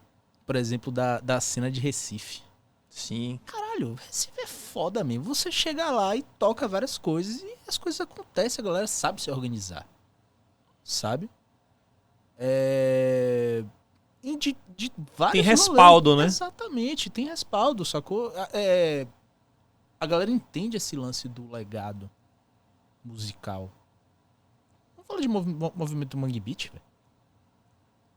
por 0.44 0.54
exemplo, 0.56 0.92
da, 0.92 1.18
da 1.20 1.40
cena 1.40 1.70
de 1.70 1.80
Recife. 1.80 2.42
Sim. 2.88 3.38
Caralho, 3.46 3.69
Recife 3.94 4.40
é 4.40 4.46
foda 4.46 5.02
mesmo. 5.04 5.24
Você 5.24 5.50
chega 5.50 5.90
lá 5.90 6.14
e 6.16 6.22
toca 6.38 6.66
várias 6.68 6.96
coisas 6.98 7.42
e 7.42 7.56
as 7.66 7.76
coisas 7.78 8.00
acontecem, 8.00 8.62
a 8.62 8.66
galera 8.66 8.86
sabe 8.86 9.20
se 9.22 9.30
organizar. 9.30 9.86
Sabe? 10.84 11.28
É. 12.38 13.64
E 14.22 14.36
de, 14.36 14.56
de 14.76 14.92
vários 15.16 15.32
Tem 15.32 15.42
rolês. 15.42 15.60
respaldo, 15.60 16.16
né? 16.16 16.24
Exatamente, 16.26 17.08
tem 17.10 17.26
respaldo, 17.26 17.84
sacou? 17.84 18.32
É, 18.52 19.06
a 19.98 20.06
galera 20.06 20.30
entende 20.30 20.76
esse 20.76 20.94
lance 20.96 21.26
do 21.28 21.50
legado 21.50 22.10
musical. 23.04 23.70
Vamos 24.94 25.06
falar 25.08 25.20
de 25.20 25.28
movi- 25.28 25.54
mo- 25.54 25.72
movimento 25.74 26.18
Mangue 26.18 26.38
Beat, 26.40 26.68
velho. 26.70 26.82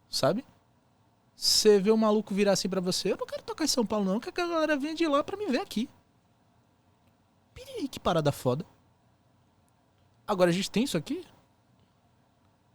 Sabe? 0.10 0.46
Você 1.44 1.78
vê 1.78 1.92
o 1.92 1.98
maluco 1.98 2.34
virar 2.34 2.54
assim 2.54 2.70
pra 2.70 2.80
você, 2.80 3.12
eu 3.12 3.18
não 3.18 3.26
quero 3.26 3.44
tocar 3.44 3.66
em 3.66 3.68
São 3.68 3.86
Paulo 3.86 4.06
não, 4.06 4.18
que 4.18 4.30
a 4.30 4.32
galera 4.32 4.78
vem 4.78 4.96
de 4.96 5.06
lá 5.06 5.22
pra 5.22 5.36
me 5.36 5.46
ver 5.48 5.60
aqui. 5.60 5.90
Piriri, 7.54 7.90
que 7.90 8.00
parada 8.00 8.32
foda. 8.32 8.66
Agora 10.26 10.52
a 10.52 10.54
gente 10.54 10.72
tem 10.72 10.86
isso 10.86 10.96
aqui? 10.96 11.26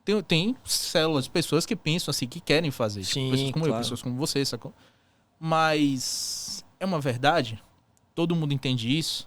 Tem, 0.05 0.23
tem 0.23 0.57
células, 0.67 1.27
pessoas 1.29 1.65
que 1.65 1.75
pensam 1.75 2.11
assim, 2.11 2.29
que 2.29 2.41
querem 2.41 2.71
fazer. 2.71 3.05
Sim, 3.05 3.31
pessoas 3.31 3.53
como 3.53 3.65
eu, 3.65 3.69
claro. 3.71 3.83
pessoas 3.83 4.03
como 4.03 4.17
você, 4.17 4.45
sacou? 4.45 4.75
Mas 5.41 6.63
é 6.79 6.85
uma 6.85 7.01
verdade? 7.01 7.65
Todo 8.15 8.37
mundo 8.37 8.53
entende 8.53 8.95
isso? 8.99 9.27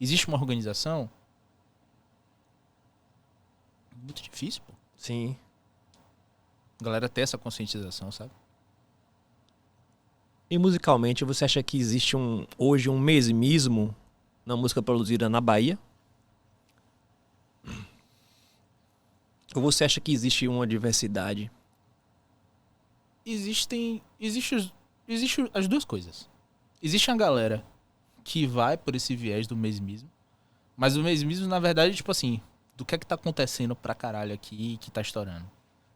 Existe 0.00 0.26
uma 0.26 0.36
organização? 0.36 1.08
Muito 4.02 4.20
difícil, 4.20 4.62
pô. 4.66 4.72
Sim. 4.96 5.36
A 6.80 6.84
galera 6.84 7.08
ter 7.08 7.20
essa 7.20 7.38
conscientização, 7.38 8.10
sabe? 8.10 8.32
E 10.50 10.58
musicalmente, 10.58 11.24
você 11.24 11.44
acha 11.44 11.62
que 11.62 11.78
existe 11.78 12.16
um 12.16 12.44
hoje 12.58 12.88
um 12.90 12.98
mesmismo 12.98 13.94
na 14.44 14.56
música 14.56 14.82
produzida 14.82 15.28
na 15.28 15.40
Bahia? 15.40 15.78
Ou 19.54 19.62
você 19.62 19.84
acha 19.84 20.00
que 20.00 20.12
existe 20.12 20.46
uma 20.48 20.66
diversidade? 20.66 21.50
existem 23.24 24.02
existe, 24.18 24.54
os- 24.56 24.72
existe 25.06 25.48
as 25.54 25.68
duas 25.68 25.84
coisas. 25.84 26.28
Existe 26.82 27.10
a 27.10 27.16
galera 27.16 27.64
que 28.24 28.44
vai 28.46 28.76
por 28.76 28.96
esse 28.96 29.14
viés 29.14 29.46
do 29.46 29.56
mesmismo, 29.56 30.10
mas 30.76 30.96
o 30.96 31.02
mesmismo 31.02 31.46
na 31.46 31.60
verdade 31.60 31.94
tipo 31.94 32.10
assim, 32.10 32.40
do 32.76 32.84
que 32.84 32.94
é 32.94 32.98
que 32.98 33.06
tá 33.06 33.14
acontecendo 33.14 33.76
pra 33.76 33.94
caralho 33.94 34.32
aqui 34.34 34.78
que 34.78 34.90
tá 34.90 35.00
estourando. 35.00 35.48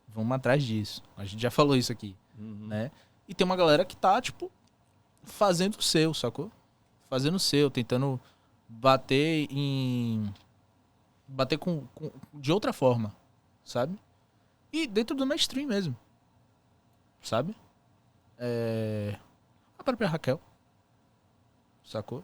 Vamos 0.08 0.30
atrás 0.32 0.62
disso. 0.62 1.02
A 1.16 1.24
gente 1.24 1.40
já 1.40 1.50
falou 1.50 1.74
isso 1.76 1.90
aqui, 1.90 2.14
né? 2.38 2.90
E 3.28 3.34
tem 3.34 3.44
uma 3.44 3.56
galera 3.56 3.84
que 3.84 3.96
tá 3.96 4.20
tipo 4.20 4.50
fazendo 5.22 5.76
o 5.78 5.82
seu, 5.82 6.12
sacou? 6.12 6.50
Fazendo 7.08 7.36
o 7.36 7.40
seu, 7.40 7.70
tentando 7.70 8.20
bater 8.68 9.46
em 9.50 10.32
bater 11.26 11.58
com, 11.58 11.86
com 11.94 12.10
de 12.34 12.52
outra 12.52 12.72
forma, 12.72 13.14
sabe? 13.64 13.98
E 14.72 14.86
dentro 14.86 15.16
do 15.16 15.24
mainstream 15.26 15.66
mesmo 15.68 15.96
sabe? 17.24 17.56
É... 18.38 19.18
A 19.78 19.82
própria 19.82 20.06
Raquel. 20.08 20.40
Sacou? 21.82 22.22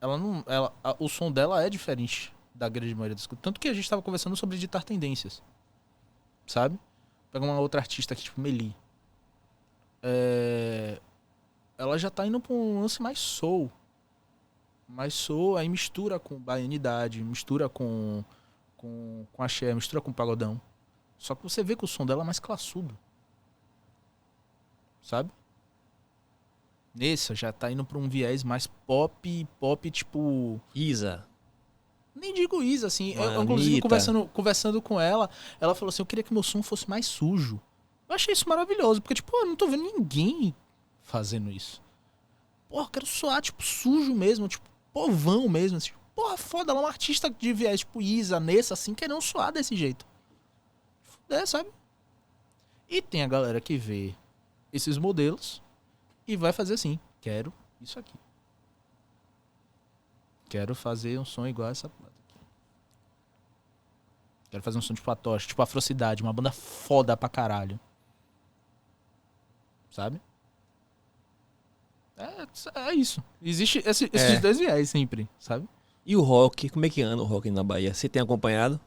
Ela 0.00 0.16
não. 0.16 0.42
Ela, 0.46 0.72
a- 0.82 0.96
o 0.98 1.08
som 1.08 1.30
dela 1.30 1.62
é 1.62 1.68
diferente 1.70 2.32
da 2.54 2.68
grande 2.68 2.94
maioria 2.94 3.14
das 3.14 3.26
coisas. 3.26 3.42
Tanto 3.42 3.60
que 3.60 3.68
a 3.68 3.74
gente 3.74 3.88
tava 3.88 4.02
conversando 4.02 4.36
sobre 4.36 4.56
ditar 4.58 4.82
tendências. 4.82 5.42
Sabe? 6.46 6.78
Pega 7.30 7.44
uma 7.44 7.58
outra 7.60 7.80
artista 7.80 8.14
aqui, 8.14 8.22
tipo 8.22 8.40
Meli. 8.40 8.74
É... 10.02 11.00
Ela 11.76 11.98
já 11.98 12.10
tá 12.10 12.26
indo 12.26 12.40
pra 12.40 12.52
um 12.52 12.80
lance 12.80 13.00
mais 13.00 13.18
soul. 13.18 13.70
Mais 14.88 15.14
soul, 15.14 15.56
aí 15.56 15.68
mistura 15.68 16.18
com 16.18 16.38
baianidade, 16.38 17.22
mistura 17.22 17.68
com. 17.68 18.24
com, 18.76 19.26
com 19.32 19.42
axé, 19.42 19.72
mistura 19.74 20.00
com 20.00 20.12
pagodão. 20.12 20.60
Só 21.16 21.34
que 21.34 21.42
você 21.42 21.62
vê 21.62 21.76
que 21.76 21.84
o 21.84 21.88
som 21.88 22.04
dela 22.04 22.22
é 22.22 22.26
mais 22.26 22.40
classudo 22.40 22.98
sabe? 25.02 25.30
Nessa 26.94 27.34
já 27.34 27.52
tá 27.52 27.70
indo 27.70 27.84
pra 27.84 27.98
um 27.98 28.08
viés 28.08 28.42
mais 28.42 28.66
pop, 28.66 29.48
pop 29.58 29.90
tipo. 29.90 30.60
Isa. 30.74 31.24
Nem 32.14 32.34
digo 32.34 32.62
isso, 32.62 32.84
assim. 32.84 33.14
Eu, 33.14 33.42
inclusive, 33.42 33.80
conversando, 33.80 34.26
conversando 34.26 34.82
com 34.82 35.00
ela, 35.00 35.30
ela 35.60 35.74
falou 35.74 35.90
assim: 35.90 36.02
eu 36.02 36.06
queria 36.06 36.22
que 36.22 36.32
meu 36.32 36.42
som 36.42 36.62
fosse 36.62 36.90
mais 36.90 37.06
sujo. 37.06 37.60
Eu 38.10 38.16
achei 38.16 38.32
isso 38.32 38.48
maravilhoso, 38.48 39.00
porque, 39.00 39.14
tipo, 39.14 39.36
eu 39.36 39.46
não 39.46 39.54
tô 39.54 39.68
vendo 39.68 39.84
ninguém 39.84 40.52
fazendo 41.00 41.48
isso. 41.48 41.80
Porra, 42.68 42.90
quero 42.90 43.06
soar, 43.06 43.40
tipo, 43.40 43.62
sujo 43.62 44.12
mesmo, 44.12 44.48
tipo, 44.48 44.68
povão 44.92 45.48
mesmo. 45.48 45.76
Assim. 45.76 45.92
Porra, 46.12 46.36
foda, 46.36 46.72
ela 46.72 46.80
é 46.80 46.82
uma 46.82 46.88
artista 46.88 47.30
de 47.30 47.52
viés, 47.52 47.80
tipo, 47.80 48.02
Isa, 48.02 48.40
Nessa, 48.40 48.74
assim, 48.74 48.94
querendo 48.94 49.20
soar 49.20 49.52
desse 49.52 49.76
jeito. 49.76 50.04
É, 51.28 51.46
sabe? 51.46 51.70
E 52.88 53.00
tem 53.00 53.22
a 53.22 53.28
galera 53.28 53.60
que 53.60 53.76
vê 53.76 54.12
esses 54.72 54.98
modelos 54.98 55.62
e 56.26 56.36
vai 56.36 56.52
fazer 56.52 56.74
assim: 56.74 56.98
quero 57.20 57.52
isso 57.80 57.96
aqui. 57.96 58.14
Quero 60.48 60.74
fazer 60.74 61.16
um 61.16 61.24
som 61.24 61.46
igual 61.46 61.68
a 61.68 61.70
essa 61.70 61.86
aqui. 61.86 61.94
Quero 64.50 64.64
fazer 64.64 64.78
um 64.78 64.82
som 64.82 64.94
tipo 64.94 65.08
a 65.08 65.14
Tocha, 65.14 65.46
tipo 65.46 65.62
Afrocidade, 65.62 66.24
uma 66.24 66.32
banda 66.32 66.50
foda 66.50 67.16
pra 67.16 67.28
caralho. 67.28 67.78
Sabe? 69.90 70.20
É, 72.16 72.46
é 72.90 72.94
isso. 72.94 73.22
Existe 73.42 73.78
esse- 73.78 74.10
esses 74.12 74.36
É. 74.36 74.40
dois 74.40 74.58
viés 74.58 74.90
sempre, 74.90 75.28
sabe? 75.38 75.66
E 76.04 76.16
o 76.16 76.22
rock? 76.22 76.68
Como 76.68 76.84
é 76.84 76.90
que 76.90 77.02
anda 77.02 77.22
o 77.22 77.26
rock 77.26 77.50
na 77.50 77.62
Bahia? 77.62 77.94
Você 77.94 78.08
tem 78.08 78.20
acompanhado? 78.22 78.80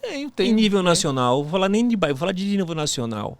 Tem, 0.00 0.22
em 0.24 0.28
tem. 0.30 0.52
nível 0.52 0.80
tem. 0.80 0.84
nacional, 0.88 1.42
vou 1.42 1.50
falar 1.50 1.68
nem 1.68 1.86
de 1.86 1.96
Bahia, 1.96 2.14
vou 2.14 2.20
falar 2.20 2.32
de 2.32 2.44
nível 2.44 2.74
nacional. 2.74 3.38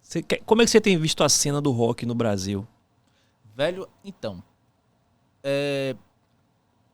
Você 0.00 0.22
quer- 0.22 0.42
como 0.44 0.62
é 0.62 0.64
que 0.64 0.70
você 0.70 0.80
tem 0.80 0.96
visto 0.98 1.22
a 1.22 1.28
cena 1.28 1.60
do 1.60 1.70
rock 1.70 2.04
no 2.06 2.14
Brasil? 2.14 2.66
Velho, 3.54 3.88
então. 4.04 4.42
É... 5.42 5.94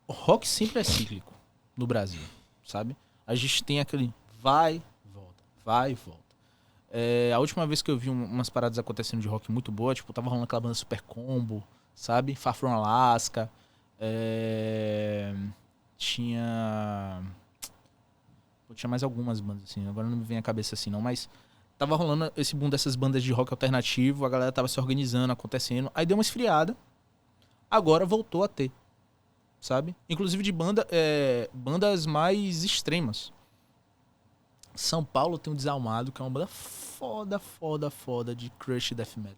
O 0.06 0.12
rock 0.12 0.46
sempre 0.48 0.80
é 0.80 0.84
cíclico 0.84 1.34
no 1.76 1.86
Brasil, 1.86 2.20
sabe? 2.64 2.96
A 3.26 3.34
gente 3.34 3.62
tem 3.62 3.80
aquele 3.80 4.12
vai, 4.40 4.82
volta, 5.12 5.44
vai, 5.64 5.94
volta. 5.94 6.17
É, 6.90 7.32
a 7.34 7.38
última 7.38 7.66
vez 7.66 7.82
que 7.82 7.90
eu 7.90 7.98
vi 7.98 8.08
um- 8.10 8.24
umas 8.24 8.48
paradas 8.48 8.78
acontecendo 8.78 9.20
de 9.20 9.28
rock 9.28 9.50
muito 9.52 9.70
boa, 9.70 9.94
tipo, 9.94 10.12
tava 10.12 10.28
rolando 10.28 10.44
aquela 10.44 10.60
banda 10.60 10.74
Super 10.74 11.02
Combo, 11.02 11.62
sabe? 11.94 12.34
Far 12.34 12.54
From 12.54 12.72
Alaska. 12.72 13.50
é, 14.00 15.34
Tinha. 15.96 17.22
Tinha 18.74 18.88
mais 18.88 19.02
algumas 19.02 19.40
bandas, 19.40 19.64
assim. 19.64 19.88
Agora 19.88 20.06
não 20.08 20.16
me 20.18 20.24
vem 20.24 20.38
a 20.38 20.42
cabeça 20.42 20.74
assim, 20.74 20.88
não. 20.90 21.00
Mas 21.00 21.28
tava 21.76 21.96
rolando 21.96 22.30
esse 22.36 22.54
boom 22.54 22.70
dessas 22.70 22.94
bandas 22.94 23.22
de 23.24 23.32
rock 23.32 23.52
alternativo. 23.52 24.24
A 24.24 24.28
galera 24.28 24.52
tava 24.52 24.68
se 24.68 24.78
organizando, 24.78 25.32
acontecendo. 25.32 25.90
Aí 25.94 26.06
deu 26.06 26.16
uma 26.16 26.22
esfriada. 26.22 26.76
Agora 27.70 28.06
voltou 28.06 28.44
a 28.44 28.48
ter. 28.48 28.70
Sabe? 29.60 29.96
Inclusive 30.08 30.42
de 30.44 30.52
banda, 30.52 30.86
é, 30.90 31.50
bandas 31.52 32.06
mais 32.06 32.62
extremas. 32.62 33.32
São 34.78 35.04
Paulo 35.04 35.38
tem 35.38 35.52
um 35.52 35.56
Desalmado, 35.56 36.12
que 36.12 36.20
é 36.20 36.24
uma 36.24 36.30
banda 36.30 36.46
foda, 36.46 37.38
foda, 37.38 37.90
foda 37.90 38.34
de 38.34 38.48
crush 38.50 38.94
death 38.94 39.16
metal. 39.16 39.36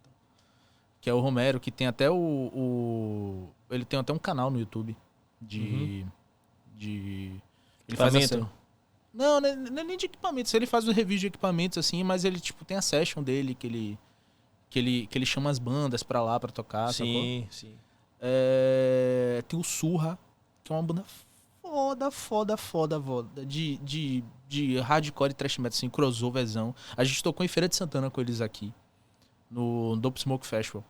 Que 1.00 1.08
é 1.08 1.14
o 1.14 1.20
Romero, 1.20 1.58
que 1.58 1.70
tem 1.70 1.86
até 1.86 2.10
o. 2.10 2.14
o- 2.16 3.48
ele 3.70 3.84
tem 3.84 3.98
até 3.98 4.12
um 4.12 4.18
canal 4.18 4.50
no 4.50 4.58
YouTube 4.60 4.94
de. 5.40 6.04
de. 6.76 7.40
Ele 7.88 7.96
faz 7.96 8.12
essa- 8.24 8.34
Não, 9.14 9.40
não 9.40 9.48
é 9.48 9.56
não 9.56 9.80
é 9.80 9.84
nem 9.84 9.96
de 9.96 10.06
equipamentos. 10.06 10.52
Ele 10.54 10.66
faz 10.66 10.86
um 10.86 10.92
review 10.92 11.18
de 11.18 11.26
equipamentos 11.28 11.78
assim, 11.78 12.04
mas 12.04 12.24
ele 12.24 12.38
tipo 12.38 12.64
tem 12.64 12.76
a 12.76 12.82
session 12.82 13.22
dele 13.22 13.54
que 13.54 13.66
ele 13.66 13.98
que 14.68 14.78
ele 14.78 15.06
que 15.06 15.16
ele 15.18 15.26
chama 15.26 15.48
as 15.50 15.58
bandas 15.58 16.02
pra 16.02 16.22
lá 16.22 16.38
pra 16.38 16.52
tocar, 16.52 16.92
sacou? 16.92 17.06
sim, 17.06 17.46
sim. 17.50 17.74
É, 18.20 19.42
tem 19.48 19.58
o 19.58 19.64
Surra, 19.64 20.18
que 20.62 20.70
é 20.72 20.76
uma 20.76 20.82
banda 20.82 21.04
foda, 21.70 22.10
foda, 22.10 22.56
foda, 22.56 23.00
foda. 23.00 23.46
De, 23.46 23.78
de, 23.78 24.24
de 24.48 24.78
hardcore 24.80 25.30
e 25.30 25.34
thrash 25.34 25.58
metal, 25.58 25.76
assim, 25.76 25.88
crossoverzão. 25.88 26.74
A 26.96 27.04
gente 27.04 27.22
tocou 27.22 27.44
em 27.44 27.48
Feira 27.48 27.68
de 27.68 27.76
Santana 27.76 28.10
com 28.10 28.20
eles 28.20 28.40
aqui. 28.40 28.74
No 29.48 29.96
Dope 29.96 30.20
Smoke 30.20 30.46
Festival. 30.46 30.84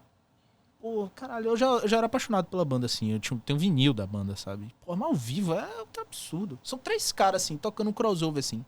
Pô, 0.81 1.11
caralho, 1.14 1.49
eu 1.49 1.57
já, 1.57 1.66
eu 1.66 1.89
já 1.89 1.99
era 1.99 2.07
apaixonado 2.07 2.47
pela 2.47 2.64
banda, 2.64 2.87
assim. 2.87 3.12
Eu 3.12 3.20
tinha, 3.20 3.39
tenho 3.45 3.59
um 3.59 3.61
vinil 3.61 3.93
da 3.93 4.07
banda, 4.07 4.35
sabe? 4.37 4.74
Pô, 4.85 4.97
mas 4.97 5.09
ao 5.09 5.14
vivo 5.14 5.53
é 5.53 5.66
um 5.66 6.01
absurdo. 6.01 6.59
São 6.62 6.78
três 6.78 7.12
caras, 7.12 7.43
assim, 7.43 7.59
tocando 7.59 7.91
um 7.91 7.93
crossover, 7.93 8.41
assim. 8.41 8.64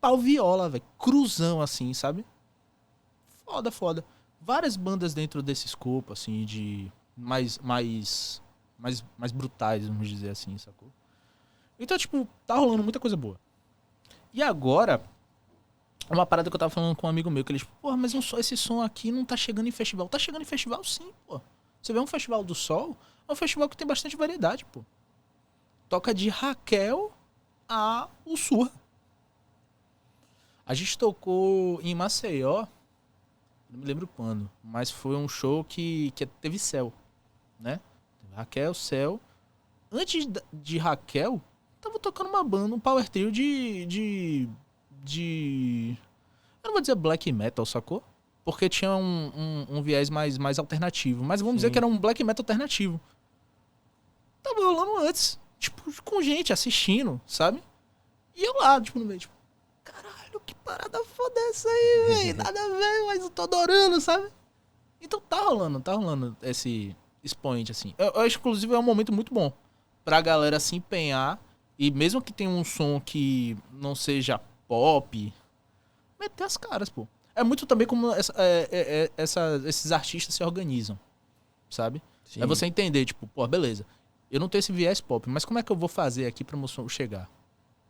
Pau 0.00 0.18
viola, 0.18 0.68
velho. 0.68 0.84
Cruzão, 0.98 1.62
assim, 1.62 1.94
sabe? 1.94 2.26
Foda, 3.46 3.70
foda. 3.70 4.04
Várias 4.40 4.76
bandas 4.76 5.14
dentro 5.14 5.42
desse 5.42 5.66
escopo, 5.66 6.12
assim, 6.12 6.44
de 6.44 6.92
mais, 7.16 7.58
mais, 7.58 8.42
mais, 8.78 9.02
mais 9.16 9.32
brutais, 9.32 9.86
vamos 9.86 10.08
dizer 10.08 10.28
assim, 10.28 10.58
sacou? 10.58 10.90
Então, 11.78 11.98
tipo, 11.98 12.28
tá 12.46 12.54
rolando 12.56 12.82
muita 12.82 13.00
coisa 13.00 13.16
boa. 13.16 13.38
E 14.32 14.42
agora, 14.42 15.02
uma 16.10 16.26
parada 16.26 16.50
que 16.50 16.54
eu 16.54 16.58
tava 16.58 16.70
falando 16.70 16.96
com 16.96 17.06
um 17.06 17.10
amigo 17.10 17.30
meu, 17.30 17.44
que 17.44 17.52
ele, 17.52 17.58
tipo, 17.58 17.72
porra, 17.80 17.96
mas 17.96 18.14
esse 18.14 18.56
som 18.56 18.82
aqui 18.82 19.10
não 19.10 19.24
tá 19.24 19.36
chegando 19.36 19.66
em 19.66 19.72
festival. 19.72 20.08
Tá 20.08 20.18
chegando 20.18 20.42
em 20.42 20.46
festival 20.46 20.82
sim, 20.84 21.12
pô. 21.26 21.40
Você 21.80 21.92
vê 21.92 21.98
um 21.98 22.06
festival 22.06 22.42
do 22.42 22.54
sol, 22.54 22.96
é 23.28 23.32
um 23.32 23.36
festival 23.36 23.68
que 23.68 23.76
tem 23.76 23.86
bastante 23.86 24.16
variedade, 24.16 24.64
pô. 24.66 24.84
Toca 25.88 26.14
de 26.14 26.28
Raquel 26.28 27.12
a 27.68 28.08
o 28.24 28.36
Surra. 28.36 28.72
A 30.66 30.72
gente 30.72 30.96
tocou 30.96 31.78
em 31.82 31.94
Maceió, 31.94 32.66
não 33.68 33.80
me 33.80 33.84
lembro 33.84 34.06
quando, 34.06 34.50
mas 34.62 34.90
foi 34.90 35.14
um 35.14 35.28
show 35.28 35.62
que, 35.62 36.10
que 36.12 36.24
teve 36.24 36.58
céu, 36.58 36.92
né? 37.58 37.80
Raquel, 38.34 38.74
céu. 38.74 39.20
Antes 39.92 40.26
de 40.52 40.78
Raquel, 40.78 41.40
tava 41.84 41.98
tocando 41.98 42.30
uma 42.30 42.42
banda, 42.42 42.74
um 42.74 42.80
power 42.80 43.08
trio 43.08 43.30
de. 43.30 43.84
de. 43.86 44.48
de. 45.02 45.96
Eu 46.62 46.68
não 46.68 46.72
vou 46.72 46.80
dizer 46.80 46.94
black 46.94 47.30
metal, 47.30 47.66
sacou? 47.66 48.02
Porque 48.44 48.68
tinha 48.68 48.94
um, 48.94 49.32
um, 49.34 49.66
um 49.78 49.82
viés 49.82 50.10
mais, 50.10 50.38
mais 50.38 50.58
alternativo. 50.58 51.22
Mas 51.22 51.40
vamos 51.40 51.56
dizer 51.56 51.68
Sim. 51.68 51.72
que 51.72 51.78
era 51.78 51.86
um 51.86 51.98
black 51.98 52.22
metal 52.24 52.42
alternativo. 52.42 53.00
Tava 54.42 54.60
rolando 54.60 55.06
antes. 55.06 55.38
Tipo, 55.58 55.82
com 56.02 56.20
gente 56.20 56.52
assistindo, 56.52 57.20
sabe? 57.26 57.62
E 58.34 58.44
eu 58.44 58.54
lá, 58.54 58.78
tipo, 58.80 58.98
no 58.98 59.04
meio, 59.04 59.20
tipo, 59.20 59.32
caralho, 59.82 60.40
que 60.44 60.54
parada 60.56 61.02
foda 61.04 61.40
é 61.40 61.50
essa 61.50 61.68
aí, 61.68 62.04
velho? 62.08 62.36
Nada 62.36 62.60
a 62.60 62.68
ver, 62.68 63.06
mas 63.06 63.22
eu 63.22 63.30
tô 63.30 63.42
adorando, 63.42 64.00
sabe? 64.00 64.28
Então 65.00 65.20
tá 65.20 65.40
rolando, 65.40 65.80
tá 65.80 65.94
rolando 65.94 66.36
esse 66.42 66.94
expoente, 67.22 67.70
assim. 67.72 67.94
Eu, 67.96 68.08
eu 68.08 68.26
inclusive, 68.26 68.74
é 68.74 68.78
um 68.78 68.82
momento 68.82 69.12
muito 69.12 69.32
bom 69.32 69.52
pra 70.04 70.20
galera 70.20 70.60
se 70.60 70.76
empenhar 70.76 71.40
e 71.78 71.90
mesmo 71.90 72.20
que 72.22 72.32
tenha 72.32 72.50
um 72.50 72.64
som 72.64 73.00
que 73.00 73.56
não 73.72 73.94
seja 73.94 74.38
pop, 74.68 75.32
meter 76.18 76.44
as 76.44 76.56
caras, 76.56 76.88
pô. 76.88 77.06
É 77.34 77.42
muito 77.42 77.66
também 77.66 77.86
como 77.86 78.10
essa- 78.12 78.32
é- 78.36 78.68
é- 78.70 79.04
é- 79.04 79.10
essa- 79.16 79.60
esses 79.66 79.90
artistas 79.92 80.34
se 80.34 80.44
organizam, 80.44 80.98
sabe? 81.68 82.00
sim. 82.24 82.40
É 82.42 82.46
você 82.46 82.64
entender, 82.66 83.04
tipo, 83.04 83.26
pô, 83.26 83.46
beleza. 83.46 83.84
Eu 84.30 84.40
não 84.40 84.48
tenho 84.48 84.60
esse 84.60 84.72
viés 84.72 85.00
pop, 85.00 85.28
mas 85.28 85.44
como 85.44 85.58
é 85.58 85.62
que 85.62 85.70
eu 85.70 85.76
vou 85.76 85.88
fazer 85.88 86.26
aqui 86.26 86.42
pra 86.42 86.56
meu 86.56 86.66
som 86.66 86.88
chegar? 86.88 87.28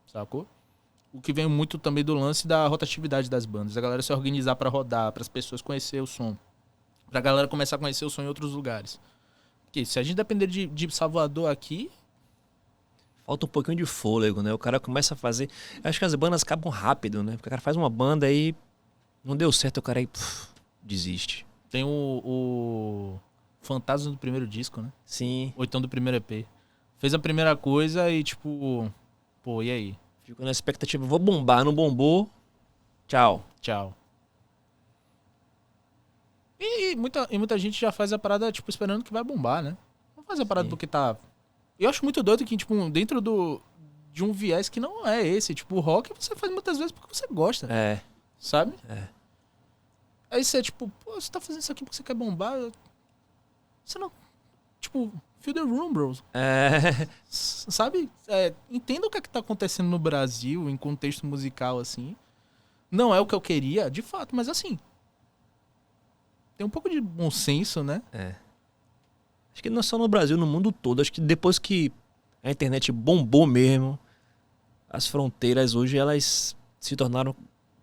Sacou? 0.06 0.46
O 1.12 1.20
que 1.20 1.32
vem 1.32 1.46
muito 1.46 1.78
também 1.78 2.02
do 2.04 2.12
lance 2.14 2.46
da 2.46 2.66
rotatividade 2.66 3.30
das 3.30 3.46
bandas. 3.46 3.76
A 3.76 3.80
galera 3.80 4.02
se 4.02 4.12
organizar 4.12 4.56
pra 4.56 4.68
rodar, 4.68 5.12
para 5.12 5.22
as 5.22 5.28
pessoas 5.28 5.62
conhecer 5.62 6.02
o 6.02 6.06
som. 6.06 6.36
Pra 7.08 7.20
galera 7.20 7.46
começar 7.46 7.76
a 7.76 7.78
conhecer 7.78 8.04
o 8.04 8.10
som 8.10 8.22
em 8.22 8.26
outros 8.26 8.52
lugares. 8.52 9.00
Porque 9.64 9.84
se 9.86 9.98
a 9.98 10.02
gente 10.02 10.16
depender 10.16 10.48
de, 10.48 10.66
de 10.66 10.90
Salvador 10.92 11.48
aqui, 11.50 11.88
Falta 13.26 13.46
um 13.46 13.48
pouquinho 13.48 13.76
de 13.76 13.86
fôlego, 13.86 14.42
né? 14.42 14.52
O 14.52 14.58
cara 14.58 14.78
começa 14.78 15.14
a 15.14 15.16
fazer. 15.16 15.48
Eu 15.82 15.88
acho 15.88 15.98
que 15.98 16.04
as 16.04 16.14
bandas 16.14 16.42
acabam 16.42 16.70
rápido, 16.70 17.22
né? 17.22 17.32
Porque 17.32 17.48
o 17.48 17.50
cara 17.50 17.60
faz 17.60 17.76
uma 17.76 17.88
banda 17.88 18.26
aí. 18.26 18.54
Não 19.24 19.34
deu 19.36 19.50
certo, 19.50 19.78
o 19.78 19.82
cara 19.82 19.98
aí. 19.98 20.06
puf, 20.06 20.48
desiste. 20.82 21.46
tem 21.70 21.82
o, 21.82 21.88
o 22.24 23.20
Fantasma 23.62 24.12
do 24.12 24.18
primeiro 24.18 24.46
disco, 24.46 24.82
né? 24.82 24.92
Sim. 25.06 25.54
Ou 25.56 25.64
então 25.64 25.80
do 25.80 25.88
primeiro 25.88 26.18
EP. 26.18 26.46
Fez 26.98 27.14
a 27.14 27.18
primeira 27.18 27.56
coisa 27.56 28.10
e 28.10 28.22
tipo, 28.22 28.92
pô, 29.42 29.62
e 29.62 29.70
aí? 29.70 29.96
Fico 30.22 30.44
na 30.44 30.50
expectativa. 30.50 31.04
Vou 31.06 31.18
bombar, 31.18 31.64
não 31.64 31.74
bombou. 31.74 32.28
Tchau. 33.06 33.44
Tchau. 33.60 33.96
E 36.60 36.94
muita, 36.96 37.26
e 37.30 37.38
muita 37.38 37.58
gente 37.58 37.78
já 37.78 37.90
faz 37.90 38.12
a 38.12 38.18
parada, 38.18 38.50
tipo, 38.52 38.70
esperando 38.70 39.04
que 39.04 39.12
vai 39.12 39.24
bombar, 39.24 39.62
né? 39.62 39.76
Não 40.16 40.24
faz 40.24 40.40
a 40.40 40.46
parada 40.46 40.66
Sim. 40.66 40.70
porque 40.70 40.86
tá. 40.86 41.16
Eu 41.78 41.90
acho 41.90 42.04
muito 42.04 42.22
doido 42.22 42.44
que, 42.44 42.56
tipo, 42.56 42.88
dentro 42.90 43.20
do. 43.20 43.60
De 44.12 44.22
um 44.22 44.32
viés 44.32 44.68
que 44.68 44.78
não 44.78 45.04
é 45.06 45.26
esse. 45.26 45.54
Tipo, 45.54 45.76
o 45.76 45.80
rock 45.80 46.12
você 46.16 46.36
faz 46.36 46.52
muitas 46.52 46.78
vezes 46.78 46.92
porque 46.92 47.12
você 47.12 47.26
gosta, 47.28 47.66
É. 47.72 48.00
sabe? 48.38 48.74
É. 48.88 49.08
Aí 50.30 50.44
você, 50.44 50.62
tipo, 50.62 50.88
pô, 51.04 51.14
você 51.20 51.30
tá 51.30 51.40
fazendo 51.40 51.62
isso 51.62 51.72
aqui 51.72 51.84
porque 51.84 51.96
você 51.96 52.02
quer 52.02 52.14
bombar. 52.14 52.56
Você 53.84 53.98
não. 53.98 54.10
Tipo, 54.80 55.12
feel 55.40 55.54
the 55.54 55.60
room, 55.62 55.92
bros. 55.92 56.22
É. 56.32 57.08
Sabe? 57.28 58.08
É, 58.28 58.54
entenda 58.70 59.06
o 59.06 59.10
que, 59.10 59.18
é 59.18 59.20
que 59.20 59.28
tá 59.28 59.40
acontecendo 59.40 59.88
no 59.88 59.98
Brasil 59.98 60.70
em 60.70 60.76
contexto 60.76 61.26
musical, 61.26 61.78
assim. 61.80 62.14
Não 62.90 63.12
é 63.12 63.18
o 63.18 63.26
que 63.26 63.34
eu 63.34 63.40
queria, 63.40 63.90
de 63.90 64.00
fato, 64.02 64.36
mas 64.36 64.48
assim. 64.48 64.78
Tem 66.56 66.64
um 66.64 66.70
pouco 66.70 66.88
de 66.88 67.00
bom 67.00 67.30
senso, 67.32 67.82
né? 67.82 68.00
É. 68.12 68.36
Acho 69.54 69.62
que 69.62 69.70
não 69.70 69.78
é 69.80 69.82
só 69.82 69.96
no 69.96 70.08
Brasil, 70.08 70.36
no 70.36 70.46
mundo 70.46 70.70
todo. 70.72 71.00
Acho 71.00 71.12
que 71.12 71.20
depois 71.20 71.58
que 71.58 71.90
a 72.42 72.50
internet 72.50 72.90
bombou 72.92 73.46
mesmo, 73.46 73.98
as 74.90 75.06
fronteiras 75.06 75.74
hoje 75.74 75.96
elas 75.96 76.54
se 76.78 76.94
tornaram 76.96 77.34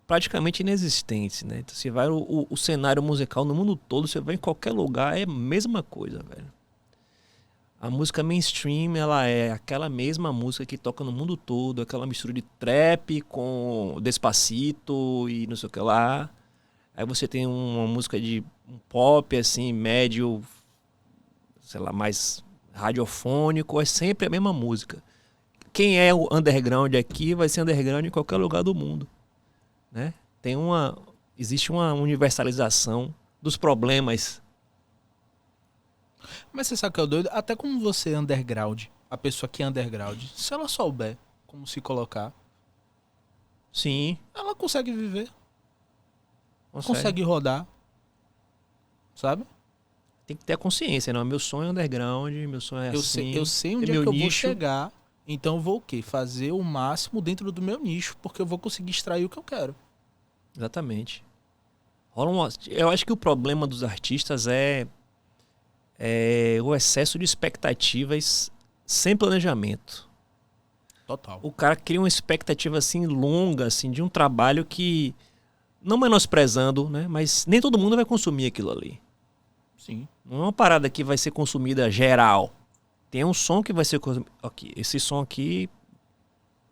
praticamente 0.06 0.60
inexistentes, 0.62 1.42
né? 1.44 1.60
Então, 1.60 1.74
você 1.74 1.90
vai 1.90 2.08
o, 2.08 2.16
o- 2.18 2.46
o 2.50 2.56
cenário 2.56 3.02
musical 3.02 3.44
no 3.44 3.54
mundo 3.54 3.74
todo, 3.74 4.06
você 4.06 4.20
vai 4.20 4.34
em 4.34 4.38
qualquer 4.38 4.72
lugar, 4.72 5.16
é 5.18 5.22
a 5.22 5.26
mesma 5.26 5.82
coisa, 5.82 6.22
velho. 6.22 6.52
A 7.80 7.90
música 7.90 8.22
mainstream, 8.22 8.94
ela 8.96 9.26
é 9.26 9.50
aquela 9.50 9.88
mesma 9.88 10.32
música 10.32 10.64
que 10.64 10.78
toca 10.78 11.02
no 11.02 11.10
mundo 11.10 11.36
todo, 11.36 11.82
aquela 11.82 12.06
mistura 12.06 12.32
de 12.32 12.42
trap 12.42 13.20
com 13.22 13.96
despacito 14.00 15.28
e 15.28 15.46
não 15.48 15.56
sei 15.56 15.66
o 15.66 15.70
que 15.70 15.80
lá. 15.80 16.30
Aí 16.96 17.04
você 17.04 17.26
tem 17.26 17.44
uma 17.46 17.86
música 17.88 18.20
de 18.20 18.44
pop, 18.88 19.36
assim, 19.36 19.72
médio, 19.72 20.40
sei 21.72 21.80
lá, 21.80 21.90
mais 21.90 22.44
radiofônico, 22.70 23.80
é 23.80 23.84
sempre 23.86 24.26
a 24.26 24.30
mesma 24.30 24.52
música. 24.52 25.02
Quem 25.72 25.98
é 25.98 26.12
o 26.12 26.28
underground 26.30 26.94
aqui 26.94 27.34
vai 27.34 27.48
ser 27.48 27.62
underground 27.62 28.04
em 28.04 28.10
qualquer 28.10 28.36
lugar 28.36 28.62
do 28.62 28.74
mundo, 28.74 29.08
né? 29.90 30.12
Tem 30.42 30.54
uma 30.54 30.98
existe 31.38 31.72
uma 31.72 31.94
universalização 31.94 33.14
dos 33.40 33.56
problemas. 33.56 34.42
Mas 36.52 36.66
você 36.66 36.76
sabe 36.76 36.90
o 36.90 36.94
que 36.94 37.00
é 37.00 37.02
o 37.04 37.06
doido? 37.06 37.28
Até 37.32 37.56
como 37.56 37.80
você 37.80 38.12
é 38.12 38.18
underground, 38.18 38.84
a 39.10 39.16
pessoa 39.16 39.48
que 39.48 39.62
é 39.62 39.66
underground, 39.66 40.22
se 40.34 40.52
ela 40.52 40.68
souber 40.68 41.16
como 41.46 41.66
se 41.66 41.80
colocar, 41.80 42.34
Sim, 43.72 44.18
ela 44.34 44.54
consegue 44.54 44.92
viver, 44.92 45.32
consegue. 46.70 46.94
consegue 46.98 47.22
rodar. 47.22 47.66
Sabe? 49.14 49.46
Tem 50.26 50.36
que 50.36 50.44
ter 50.44 50.54
a 50.54 50.56
consciência, 50.56 51.12
não. 51.12 51.24
Meu 51.24 51.38
sonho 51.38 51.68
é 51.68 51.70
underground, 51.70 52.32
meu 52.32 52.60
sonho 52.60 52.82
é 52.82 52.88
eu 52.88 53.00
assim. 53.00 53.02
sei, 53.02 53.38
eu 53.38 53.46
sei 53.46 53.76
onde 53.76 53.86
tem 53.86 53.96
é 53.96 54.02
que 54.02 54.08
eu 54.08 54.12
vou 54.12 54.14
nicho. 54.14 54.38
chegar. 54.38 54.92
Então 55.26 55.60
vou 55.60 55.76
o 55.76 55.80
quê? 55.80 56.02
Fazer 56.02 56.52
o 56.52 56.62
máximo 56.62 57.20
dentro 57.20 57.50
do 57.52 57.62
meu 57.62 57.78
nicho, 57.78 58.16
porque 58.22 58.42
eu 58.42 58.46
vou 58.46 58.58
conseguir 58.58 58.90
extrair 58.90 59.24
o 59.24 59.28
que 59.28 59.38
eu 59.38 59.42
quero. 59.42 59.74
Exatamente. 60.56 61.24
Rola 62.10 62.30
uma, 62.30 62.48
eu 62.68 62.90
acho 62.90 63.06
que 63.06 63.12
o 63.12 63.16
problema 63.16 63.66
dos 63.66 63.82
artistas 63.82 64.46
é, 64.46 64.86
é 65.98 66.58
o 66.62 66.74
excesso 66.74 67.18
de 67.18 67.24
expectativas 67.24 68.52
sem 68.84 69.16
planejamento. 69.16 70.10
Total. 71.06 71.40
O 71.42 71.50
cara 71.50 71.74
cria 71.74 72.00
uma 72.00 72.08
expectativa 72.08 72.78
assim 72.78 73.06
longa 73.06 73.66
assim 73.66 73.90
de 73.90 74.02
um 74.02 74.08
trabalho 74.08 74.64
que 74.64 75.14
não 75.80 75.96
menosprezando, 75.96 76.88
né, 76.88 77.08
mas 77.08 77.46
nem 77.46 77.60
todo 77.60 77.78
mundo 77.78 77.96
vai 77.96 78.04
consumir 78.04 78.46
aquilo 78.46 78.70
ali. 78.70 79.00
Sim. 79.76 80.06
Não 80.24 80.38
é 80.38 80.42
uma 80.44 80.52
parada 80.52 80.88
que 80.88 81.02
vai 81.02 81.18
ser 81.18 81.30
consumida 81.30 81.90
geral. 81.90 82.54
Tem 83.10 83.24
um 83.24 83.34
som 83.34 83.62
que 83.62 83.72
vai 83.72 83.84
ser 83.84 83.98
consum- 83.98 84.24
aqui, 84.42 84.72
esse 84.76 84.98
som 84.98 85.20
aqui 85.20 85.68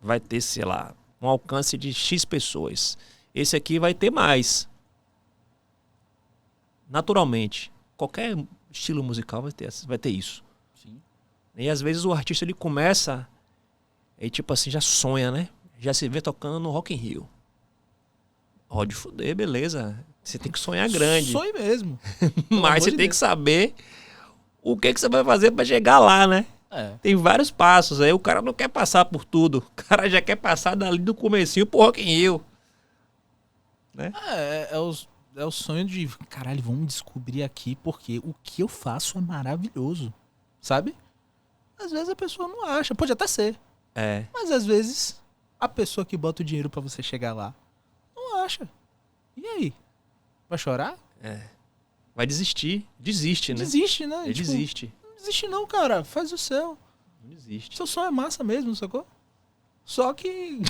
vai 0.01 0.19
ter, 0.19 0.41
sei 0.41 0.65
lá, 0.65 0.95
um 1.21 1.27
alcance 1.27 1.77
de 1.77 1.93
X 1.93 2.25
pessoas. 2.25 2.97
Esse 3.35 3.55
aqui 3.55 3.77
vai 3.79 3.93
ter 3.93 4.09
mais. 4.09 4.67
Naturalmente, 6.89 7.71
qualquer 7.95 8.35
estilo 8.71 9.03
musical 9.03 9.41
vai 9.41 9.51
ter, 9.51 9.69
vai 9.85 9.97
ter 9.97 10.09
isso. 10.09 10.43
Sim. 10.73 11.01
E 11.55 11.69
às 11.69 11.81
vezes 11.81 12.05
o 12.05 12.11
artista 12.11 12.43
ele 12.43 12.53
começa 12.53 13.27
e 14.19 14.29
tipo 14.29 14.51
assim, 14.53 14.69
já 14.69 14.81
sonha, 14.81 15.31
né? 15.31 15.49
Já 15.79 15.93
se 15.93 16.07
vê 16.09 16.21
tocando 16.21 16.59
no 16.59 16.69
Rock 16.69 16.93
in 16.93 16.97
Rio. 16.97 17.29
Pode 18.67 18.95
fuder, 18.95 19.35
beleza. 19.35 20.03
Você 20.23 20.37
tem 20.37 20.51
que 20.51 20.59
sonhar 20.59 20.87
grande. 20.89 21.31
Sonho 21.31 21.53
mesmo. 21.53 21.99
Mas 22.49 22.83
você 22.83 22.91
de 22.91 22.97
tem 22.97 23.07
Deus. 23.07 23.09
que 23.09 23.15
saber 23.15 23.73
o 24.61 24.77
que, 24.77 24.93
que 24.93 24.99
você 24.99 25.09
vai 25.09 25.23
fazer 25.23 25.51
pra 25.51 25.65
chegar 25.65 25.99
lá, 25.99 26.27
né? 26.27 26.45
É. 26.69 26.93
Tem 27.01 27.15
vários 27.15 27.51
passos. 27.51 27.99
Aí 27.99 28.13
o 28.13 28.19
cara 28.19 28.41
não 28.41 28.53
quer 28.53 28.69
passar 28.69 29.05
por 29.05 29.25
tudo. 29.25 29.57
O 29.57 29.83
cara 29.83 30.09
já 30.09 30.21
quer 30.21 30.35
passar 30.37 30.75
dali 30.75 30.99
do 30.99 31.13
comecinho 31.13 31.65
pro 31.65 31.79
Rock 31.79 32.01
in 32.01 32.05
Rio. 32.05 32.45
É, 33.97 34.69
é, 34.71 34.79
o, 34.79 34.95
é 35.35 35.45
o 35.45 35.51
sonho 35.51 35.83
de, 35.83 36.07
caralho, 36.29 36.61
vamos 36.61 36.87
descobrir 36.87 37.43
aqui 37.43 37.75
porque 37.75 38.19
o 38.19 38.33
que 38.41 38.61
eu 38.63 38.67
faço 38.67 39.17
é 39.17 39.21
maravilhoso. 39.21 40.13
Sabe? 40.61 40.95
Às 41.77 41.91
vezes 41.91 42.09
a 42.09 42.15
pessoa 42.15 42.47
não 42.47 42.65
acha, 42.65 42.93
pode 42.95 43.11
até 43.11 43.27
ser. 43.27 43.59
É. 43.95 44.25
Mas 44.33 44.51
às 44.51 44.65
vezes 44.65 45.19
a 45.59 45.67
pessoa 45.67 46.05
que 46.05 46.15
bota 46.15 46.41
o 46.41 46.45
dinheiro 46.45 46.69
pra 46.69 46.79
você 46.81 47.03
chegar 47.03 47.33
lá 47.33 47.53
não 48.15 48.43
acha. 48.43 48.69
E 49.35 49.45
aí? 49.45 49.73
Vai 50.51 50.57
chorar? 50.57 50.97
Vai 52.13 52.27
desistir. 52.27 52.85
Desiste, 52.99 53.53
né? 53.53 53.59
Desiste, 53.59 54.05
né? 54.05 54.23
Ele 54.25 54.33
Tipo, 54.33 54.47
desiste. 54.47 54.93
Não 55.01 55.15
desiste 55.15 55.47
não, 55.47 55.65
cara. 55.65 56.03
Faz 56.03 56.33
o 56.33 56.37
seu. 56.37 56.77
Desiste. 57.23 57.77
Seu 57.77 57.87
sonho 57.87 58.07
é 58.07 58.11
massa 58.11 58.43
mesmo, 58.43 58.75
sacou? 58.75 59.07
Só 59.85 60.13
que. 60.13 60.61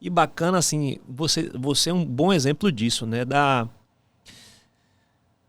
E 0.00 0.10
bacana, 0.10 0.58
assim, 0.58 0.98
você, 1.08 1.50
você 1.50 1.90
é 1.90 1.94
um 1.94 2.04
bom 2.04 2.32
exemplo 2.32 2.72
disso, 2.72 3.06
né? 3.06 3.24
Da, 3.24 3.68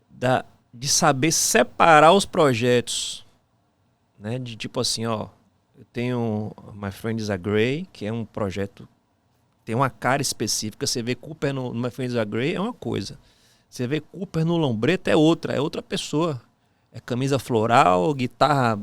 da, 0.08 0.44
de 0.72 0.86
saber 0.86 1.32
separar 1.32 2.12
os 2.12 2.24
projetos. 2.24 3.26
Né? 4.16 4.38
De 4.38 4.54
tipo 4.54 4.78
assim, 4.78 5.04
ó. 5.04 5.30
Eu 5.76 5.84
tenho 5.86 6.52
My 6.72 6.92
Friends 6.92 7.28
Are 7.28 7.42
Grey, 7.42 7.88
que 7.92 8.06
é 8.06 8.12
um 8.12 8.24
projeto. 8.24 8.88
Tem 9.64 9.74
uma 9.74 9.88
cara 9.88 10.20
específica. 10.20 10.86
Você 10.86 11.02
vê 11.02 11.14
Cooper 11.14 11.54
no, 11.54 11.72
no 11.72 11.80
My 11.80 11.90
Friends 11.90 12.14
Grey 12.24 12.54
é 12.54 12.60
uma 12.60 12.72
coisa. 12.72 13.18
Você 13.68 13.86
vê 13.86 14.00
Cooper 14.00 14.44
no 14.44 14.56
Lombreto 14.56 15.10
é 15.10 15.16
outra, 15.16 15.54
é 15.54 15.60
outra 15.60 15.82
pessoa. 15.82 16.40
É 16.92 17.00
camisa 17.00 17.38
floral, 17.38 18.12
guitarra 18.14 18.78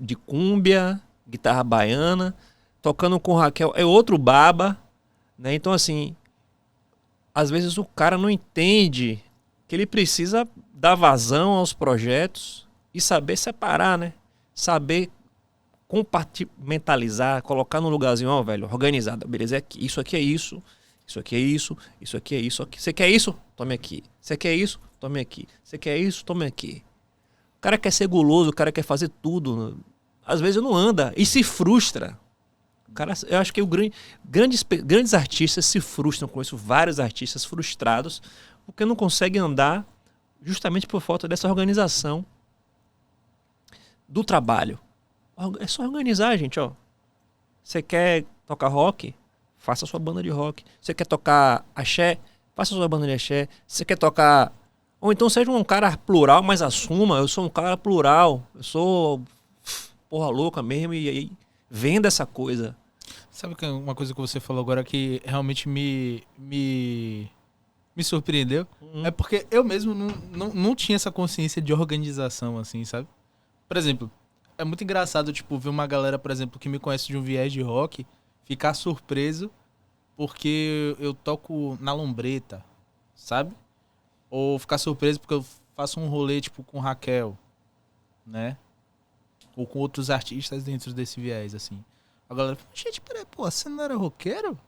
de 0.00 0.16
cúmbia, 0.16 1.00
guitarra 1.28 1.62
baiana. 1.62 2.34
Tocando 2.80 3.20
com 3.20 3.34
Raquel 3.34 3.72
é 3.76 3.84
outro 3.84 4.16
baba. 4.18 4.78
Né? 5.38 5.54
Então, 5.54 5.72
assim, 5.72 6.16
às 7.34 7.50
vezes 7.50 7.76
o 7.76 7.84
cara 7.84 8.16
não 8.16 8.30
entende 8.30 9.22
que 9.68 9.76
ele 9.76 9.86
precisa 9.86 10.48
dar 10.72 10.94
vazão 10.94 11.52
aos 11.52 11.72
projetos 11.72 12.66
e 12.94 13.00
saber 13.00 13.36
separar, 13.36 13.98
né? 13.98 14.14
Saber 14.54 15.10
compartimentalizar, 15.88 17.42
colocar 17.42 17.80
num 17.80 17.88
lugarzinho, 17.88 18.30
ó, 18.30 18.42
velho, 18.42 18.68
organizado. 18.70 19.26
Beleza, 19.26 19.58
é 19.58 19.62
isso 19.76 20.00
aqui 20.00 20.16
é 20.16 20.20
isso, 20.20 20.62
isso 21.06 21.18
aqui 21.18 21.36
é 21.36 21.38
isso, 21.38 21.76
isso 22.00 22.16
aqui 22.16 22.34
é 22.34 22.40
isso. 22.40 22.62
Aqui. 22.62 22.80
Você 22.80 22.92
quer 22.92 23.08
isso? 23.08 23.36
Tome 23.54 23.74
aqui. 23.74 24.02
Você 24.20 24.36
quer 24.36 24.54
isso? 24.54 24.80
Tome 24.98 25.20
aqui. 25.20 25.46
Você 25.62 25.78
quer 25.78 25.96
isso? 25.98 26.24
Tome 26.24 26.44
aqui. 26.44 26.82
O 27.58 27.60
cara 27.60 27.78
quer 27.78 27.92
ser 27.92 28.06
guloso, 28.06 28.50
o 28.50 28.54
cara 28.54 28.72
quer 28.72 28.82
fazer 28.82 29.08
tudo. 29.22 29.78
Às 30.24 30.40
vezes 30.40 30.60
não 30.62 30.74
anda 30.74 31.12
e 31.16 31.24
se 31.24 31.42
frustra. 31.42 32.18
Cara, 32.94 33.12
eu 33.28 33.38
acho 33.38 33.52
que 33.52 33.60
o 33.60 33.66
grande, 33.66 33.92
grandes, 34.24 34.62
grandes 34.62 35.12
artistas 35.12 35.66
se 35.66 35.80
frustram 35.80 36.28
com 36.28 36.40
isso, 36.40 36.56
vários 36.56 36.98
artistas 36.98 37.44
frustrados, 37.44 38.22
porque 38.64 38.84
não 38.84 38.96
conseguem 38.96 39.40
andar 39.40 39.86
justamente 40.42 40.86
por 40.86 41.00
falta 41.02 41.28
dessa 41.28 41.46
organização 41.46 42.24
do 44.08 44.24
trabalho. 44.24 44.78
É 45.60 45.66
só 45.66 45.82
organizar, 45.82 46.36
gente, 46.36 46.58
ó. 46.58 46.72
Você 47.62 47.82
quer 47.82 48.24
tocar 48.46 48.68
rock? 48.68 49.14
Faça 49.58 49.84
sua 49.84 50.00
banda 50.00 50.22
de 50.22 50.30
rock. 50.30 50.64
Você 50.80 50.94
quer 50.94 51.04
tocar 51.06 51.64
axé? 51.74 52.18
Faça 52.54 52.74
sua 52.74 52.88
banda 52.88 53.06
de 53.06 53.12
axé. 53.12 53.48
Você 53.66 53.84
quer 53.84 53.98
tocar. 53.98 54.52
Ou 55.00 55.12
então 55.12 55.28
seja 55.28 55.50
um 55.50 55.64
cara 55.64 55.96
plural, 55.96 56.42
mas 56.42 56.62
assuma. 56.62 57.18
Eu 57.18 57.28
sou 57.28 57.44
um 57.44 57.50
cara 57.50 57.76
plural. 57.76 58.42
Eu 58.54 58.62
sou 58.62 59.22
porra 60.08 60.30
louca 60.30 60.62
mesmo 60.62 60.94
e 60.94 61.08
aí 61.08 61.32
venda 61.70 62.08
essa 62.08 62.24
coisa. 62.24 62.74
Sabe 63.30 63.54
que 63.54 63.66
é 63.66 63.68
uma 63.68 63.94
coisa 63.94 64.14
que 64.14 64.20
você 64.20 64.40
falou 64.40 64.62
agora 64.62 64.82
que 64.82 65.20
realmente 65.24 65.68
me. 65.68 66.22
me. 66.38 67.30
me 67.94 68.02
surpreendeu? 68.02 68.66
Hum. 68.80 69.04
É 69.04 69.10
porque 69.10 69.46
eu 69.50 69.62
mesmo 69.62 69.94
não, 69.94 70.08
não, 70.32 70.54
não 70.54 70.74
tinha 70.74 70.96
essa 70.96 71.12
consciência 71.12 71.60
de 71.60 71.74
organização, 71.74 72.56
assim, 72.56 72.82
sabe? 72.86 73.06
Por 73.68 73.76
exemplo, 73.76 74.10
é 74.58 74.64
muito 74.64 74.82
engraçado, 74.84 75.32
tipo, 75.32 75.58
ver 75.58 75.68
uma 75.68 75.86
galera, 75.86 76.18
por 76.18 76.30
exemplo, 76.30 76.58
que 76.58 76.68
me 76.68 76.78
conhece 76.78 77.06
de 77.08 77.16
um 77.16 77.22
viés 77.22 77.52
de 77.52 77.60
rock, 77.62 78.06
ficar 78.44 78.74
surpreso 78.74 79.50
porque 80.16 80.96
eu 80.98 81.12
toco 81.12 81.76
na 81.80 81.92
lombreta, 81.92 82.64
sabe? 83.14 83.54
Ou 84.30 84.58
ficar 84.58 84.78
surpreso 84.78 85.20
porque 85.20 85.34
eu 85.34 85.44
faço 85.76 86.00
um 86.00 86.08
rolê, 86.08 86.40
tipo, 86.40 86.62
com 86.62 86.78
Raquel, 86.78 87.36
né? 88.26 88.56
Ou 89.56 89.66
com 89.66 89.78
outros 89.78 90.10
artistas 90.10 90.64
dentro 90.64 90.92
desse 90.92 91.20
viés, 91.20 91.54
assim. 91.54 91.82
A 92.28 92.34
galera 92.34 92.56
fala, 92.56 92.68
gente, 92.74 93.00
peraí, 93.00 93.24
pô, 93.30 93.44
você 93.50 93.68
não 93.68 93.84
era 93.84 93.94
roqueiro? 93.94 94.58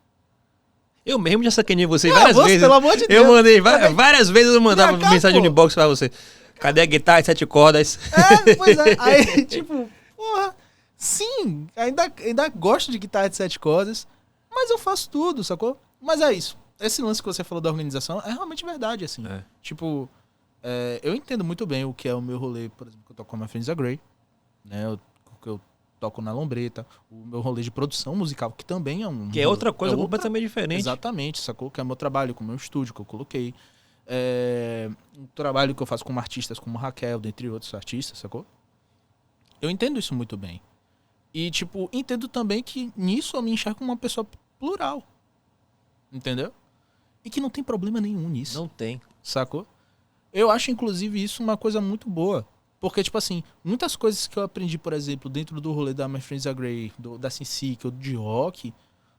Eu 1.04 1.18
mesmo 1.18 1.42
já 1.42 1.50
sacanei 1.50 1.86
você 1.86 2.10
Ah, 2.10 2.14
várias 2.14 2.36
você, 2.36 2.44
vezes. 2.48 2.60
pelo 2.60 2.74
amor 2.74 2.96
de 2.96 3.04
Eu 3.04 3.08
Deus. 3.08 3.26
mandei 3.28 3.60
va- 3.60 3.88
várias 3.88 4.28
vezes 4.28 4.54
eu 4.54 4.60
mandava 4.60 4.98
cá, 4.98 5.10
mensagem 5.10 5.38
pô. 5.38 5.44
no 5.46 5.50
inbox 5.50 5.74
pra 5.74 5.88
você. 5.88 6.10
Cadê 6.58 6.80
a 6.80 6.86
guitarra 6.86 7.20
e 7.20 7.24
sete 7.24 7.46
cordas? 7.46 7.98
É, 8.12 8.54
pois 8.56 8.78
é. 8.78 8.96
Aí, 9.00 9.44
tipo, 9.44 9.88
porra, 10.16 10.54
sim, 10.96 11.66
ainda, 11.76 12.12
ainda 12.18 12.48
gosto 12.48 12.90
de 12.90 12.98
guitarra 12.98 13.28
de 13.28 13.36
sete 13.36 13.58
cordas, 13.58 14.06
mas 14.50 14.70
eu 14.70 14.78
faço 14.78 15.08
tudo, 15.10 15.44
sacou? 15.44 15.80
Mas 16.00 16.20
é 16.20 16.32
isso. 16.32 16.56
Esse 16.80 17.02
lance 17.02 17.22
que 17.22 17.26
você 17.26 17.42
falou 17.42 17.60
da 17.60 17.70
organização 17.70 18.20
é 18.20 18.30
realmente 18.32 18.64
verdade, 18.64 19.04
assim. 19.04 19.26
É. 19.26 19.42
Tipo, 19.62 20.08
é, 20.62 21.00
eu 21.02 21.14
entendo 21.14 21.44
muito 21.44 21.66
bem 21.66 21.84
o 21.84 21.92
que 21.92 22.08
é 22.08 22.14
o 22.14 22.20
meu 22.20 22.38
rolê, 22.38 22.68
por 22.70 22.86
exemplo, 22.86 23.04
que 23.06 23.12
eu 23.12 23.16
toco 23.16 23.30
com 23.30 23.36
a 23.36 23.40
My 23.40 23.48
Friends 23.48 23.68
Grey, 23.68 24.00
né? 24.64 24.84
Eu, 24.86 24.98
que 25.42 25.48
eu 25.48 25.60
toco 26.00 26.22
na 26.22 26.32
Lombreta, 26.32 26.86
o 27.10 27.16
meu 27.26 27.40
rolê 27.40 27.62
de 27.62 27.70
produção 27.72 28.14
musical, 28.14 28.52
que 28.52 28.64
também 28.64 29.02
é 29.02 29.08
um... 29.08 29.28
Que 29.28 29.40
é 29.40 29.48
outra 29.48 29.72
coisa 29.72 29.94
é 29.94 29.96
outra- 29.96 30.04
completamente 30.06 30.42
diferente. 30.42 30.78
Exatamente, 30.80 31.40
sacou? 31.40 31.70
Que 31.70 31.80
é 31.80 31.84
meu 31.84 31.96
trabalho, 31.96 32.32
com 32.34 32.44
o 32.44 32.46
meu 32.46 32.54
estúdio 32.56 32.94
que 32.94 33.00
eu 33.00 33.04
coloquei. 33.04 33.52
É, 34.10 34.90
um 35.16 35.26
trabalho 35.26 35.74
que 35.74 35.82
eu 35.82 35.86
faço 35.86 36.02
com 36.02 36.18
artistas 36.18 36.58
como 36.58 36.78
Raquel, 36.78 37.20
dentre 37.20 37.50
outros 37.50 37.74
artistas, 37.74 38.18
sacou? 38.18 38.46
Eu 39.60 39.68
entendo 39.68 39.98
isso 39.98 40.14
muito 40.14 40.36
bem. 40.36 40.62
E, 41.32 41.50
tipo, 41.50 41.90
entendo 41.92 42.26
também 42.26 42.62
que 42.62 42.90
nisso 42.96 43.36
eu 43.36 43.42
me 43.42 43.52
enxergo 43.52 43.78
como 43.78 43.90
uma 43.90 43.96
pessoa 43.98 44.26
plural. 44.58 45.06
Entendeu? 46.10 46.52
E 47.22 47.28
que 47.28 47.40
não 47.40 47.50
tem 47.50 47.62
problema 47.62 48.00
nenhum 48.00 48.28
nisso. 48.30 48.58
Não 48.58 48.66
tem. 48.66 49.00
Sacou? 49.22 49.66
Eu 50.32 50.50
acho, 50.50 50.70
inclusive, 50.70 51.22
isso 51.22 51.42
uma 51.42 51.56
coisa 51.56 51.80
muito 51.80 52.08
boa. 52.08 52.46
Porque, 52.80 53.02
tipo 53.02 53.18
assim, 53.18 53.42
muitas 53.62 53.96
coisas 53.96 54.26
que 54.26 54.38
eu 54.38 54.42
aprendi, 54.42 54.78
por 54.78 54.92
exemplo, 54.92 55.28
dentro 55.28 55.60
do 55.60 55.72
rolê 55.72 55.92
da 55.92 56.08
My 56.08 56.20
Friends 56.20 56.46
Are 56.46 56.56
Grey, 56.56 56.92
do, 56.98 57.18
da 57.18 57.28
Sinsic 57.28 57.84
ou 57.86 57.90
de 57.90 58.14
rock, 58.14 58.72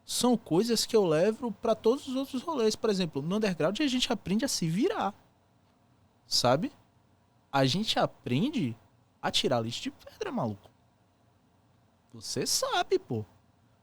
são 0.10 0.36
coisas 0.36 0.88
que 0.88 0.96
eu 0.96 1.06
levo 1.06 1.52
pra 1.52 1.76
todos 1.76 2.08
os 2.08 2.16
outros 2.16 2.42
rolês. 2.42 2.76
Por 2.76 2.90
exemplo, 2.90 3.22
no 3.22 3.36
underground 3.36 3.80
a 3.80 3.88
gente 3.88 4.12
aprende 4.12 4.44
a 4.44 4.48
se 4.48 4.68
virar. 4.68 5.14
Sabe? 6.26 6.72
A 7.52 7.64
gente 7.64 8.00
aprende 8.00 8.76
a 9.22 9.30
tirar 9.30 9.62
lixo 9.62 9.84
de 9.84 9.92
pedra, 9.92 10.32
maluco. 10.32 10.68
Você 12.12 12.48
sabe, 12.48 12.98
pô. 12.98 13.24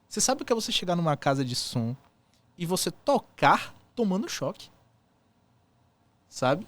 Você 0.08 0.20
sabe 0.20 0.42
o 0.42 0.44
que 0.44 0.52
é 0.52 0.56
você 0.56 0.72
chegar 0.72 0.96
numa 0.96 1.16
casa 1.16 1.44
de 1.44 1.54
som 1.54 1.96
e 2.58 2.66
você 2.66 2.90
tocar 2.90 3.72
tomando 3.94 4.28
choque. 4.28 4.68
Sabe? 6.28 6.66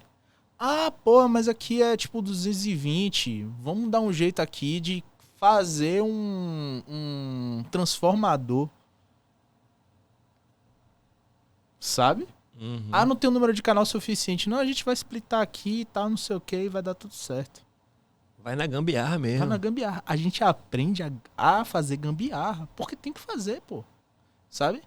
Ah, 0.56 0.92
pô, 0.92 1.26
mas 1.26 1.48
aqui 1.48 1.82
é 1.82 1.96
tipo 1.96 2.22
220. 2.22 3.42
Vamos 3.61 3.90
dar 3.90 4.00
um 4.00 4.12
jeito 4.12 4.38
aqui 4.38 4.78
de 4.78 5.02
fazer 5.36 6.00
um, 6.00 6.80
um 6.86 7.64
transformador. 7.72 8.70
Sabe? 11.79 12.26
Uhum. 12.61 12.89
Ah, 12.91 13.07
não 13.07 13.14
tem 13.14 13.31
um 13.31 13.33
número 13.33 13.53
de 13.53 13.62
canal 13.62 13.87
suficiente. 13.87 14.49
Não, 14.49 14.59
a 14.59 14.64
gente 14.64 14.85
vai 14.85 14.95
splitar 14.95 15.41
aqui 15.41 15.81
e 15.81 15.85
tal, 15.85 16.11
não 16.11 16.16
sei 16.16 16.37
o 16.37 16.41
que, 16.41 16.57
e 16.57 16.68
vai 16.68 16.83
dar 16.83 16.95
tudo 16.95 17.14
certo. 17.14 17.64
Vai 18.39 18.57
na 18.57 18.66
gambiarra 18.66 19.18
mesmo. 19.18 19.41
Vai 19.41 19.49
na 19.49 19.57
gambiarra. 19.57 20.03
A 20.07 20.16
gente 20.16 20.43
aprende 20.43 21.03
a, 21.03 21.11
a 21.37 21.64
fazer 21.64 21.97
gambiarra, 21.97 22.68
porque 22.74 22.97
tem 22.97 23.12
que 23.12 23.20
fazer, 23.20 23.61
pô. 23.62 23.85
Sabe? 24.49 24.83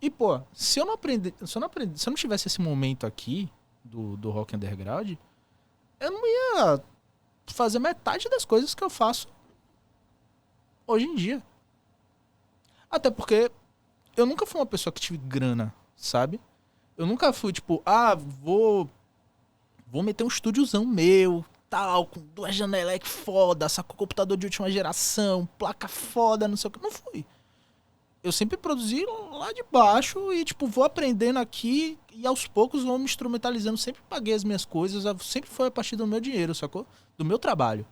E, 0.00 0.10
pô, 0.10 0.40
se 0.52 0.78
eu 0.78 0.86
não 0.86 0.94
aprender, 0.94 1.34
se 1.44 1.56
eu 1.56 1.60
não 1.60 1.66
aprender, 1.66 1.98
se 1.98 2.08
eu 2.08 2.10
não 2.10 2.16
tivesse 2.16 2.48
esse 2.48 2.60
momento 2.60 3.06
aqui 3.06 3.50
do, 3.84 4.16
do 4.16 4.30
rock 4.30 4.56
underground, 4.56 5.14
eu 5.98 6.10
não 6.10 6.26
ia 6.26 6.82
fazer 7.46 7.78
metade 7.78 8.28
das 8.28 8.44
coisas 8.44 8.74
que 8.74 8.82
eu 8.82 8.90
faço 8.90 9.28
hoje 10.86 11.04
em 11.04 11.14
dia. 11.14 11.42
Até 12.90 13.10
porque 13.10 13.50
eu 14.16 14.26
nunca 14.26 14.46
fui 14.46 14.60
uma 14.60 14.66
pessoa 14.66 14.92
que 14.92 15.00
tive 15.00 15.18
grana, 15.18 15.74
sabe? 16.00 16.40
Eu 16.96 17.06
nunca 17.06 17.32
fui 17.32 17.52
tipo, 17.52 17.82
ah, 17.84 18.14
vou 18.14 18.88
vou 19.86 20.02
meter 20.02 20.22
um 20.24 20.28
estúdiozão 20.28 20.86
meu, 20.86 21.44
tal, 21.68 22.06
com 22.06 22.20
duas 22.34 22.54
janelas 22.54 22.98
que 22.98 23.08
foda, 23.08 23.68
sacou 23.68 23.96
computador 23.96 24.36
de 24.36 24.46
última 24.46 24.70
geração, 24.70 25.48
placa 25.58 25.88
foda, 25.88 26.48
não 26.48 26.56
sei 26.56 26.68
o 26.68 26.70
que. 26.70 26.82
Não 26.82 26.90
fui. 26.92 27.24
Eu 28.22 28.30
sempre 28.32 28.56
produzi 28.56 29.04
lá 29.32 29.52
de 29.52 29.64
baixo 29.72 30.32
e, 30.32 30.44
tipo, 30.44 30.66
vou 30.66 30.84
aprendendo 30.84 31.38
aqui 31.38 31.98
e 32.12 32.26
aos 32.26 32.46
poucos 32.46 32.84
vou 32.84 32.98
me 32.98 33.04
instrumentalizando. 33.04 33.78
Sempre 33.78 34.02
paguei 34.08 34.34
as 34.34 34.44
minhas 34.44 34.64
coisas, 34.64 35.04
sempre 35.22 35.48
foi 35.48 35.68
a 35.68 35.70
partir 35.70 35.96
do 35.96 36.06
meu 36.06 36.20
dinheiro, 36.20 36.54
sacou? 36.54 36.86
Do 37.16 37.24
meu 37.24 37.38
trabalho. 37.38 37.86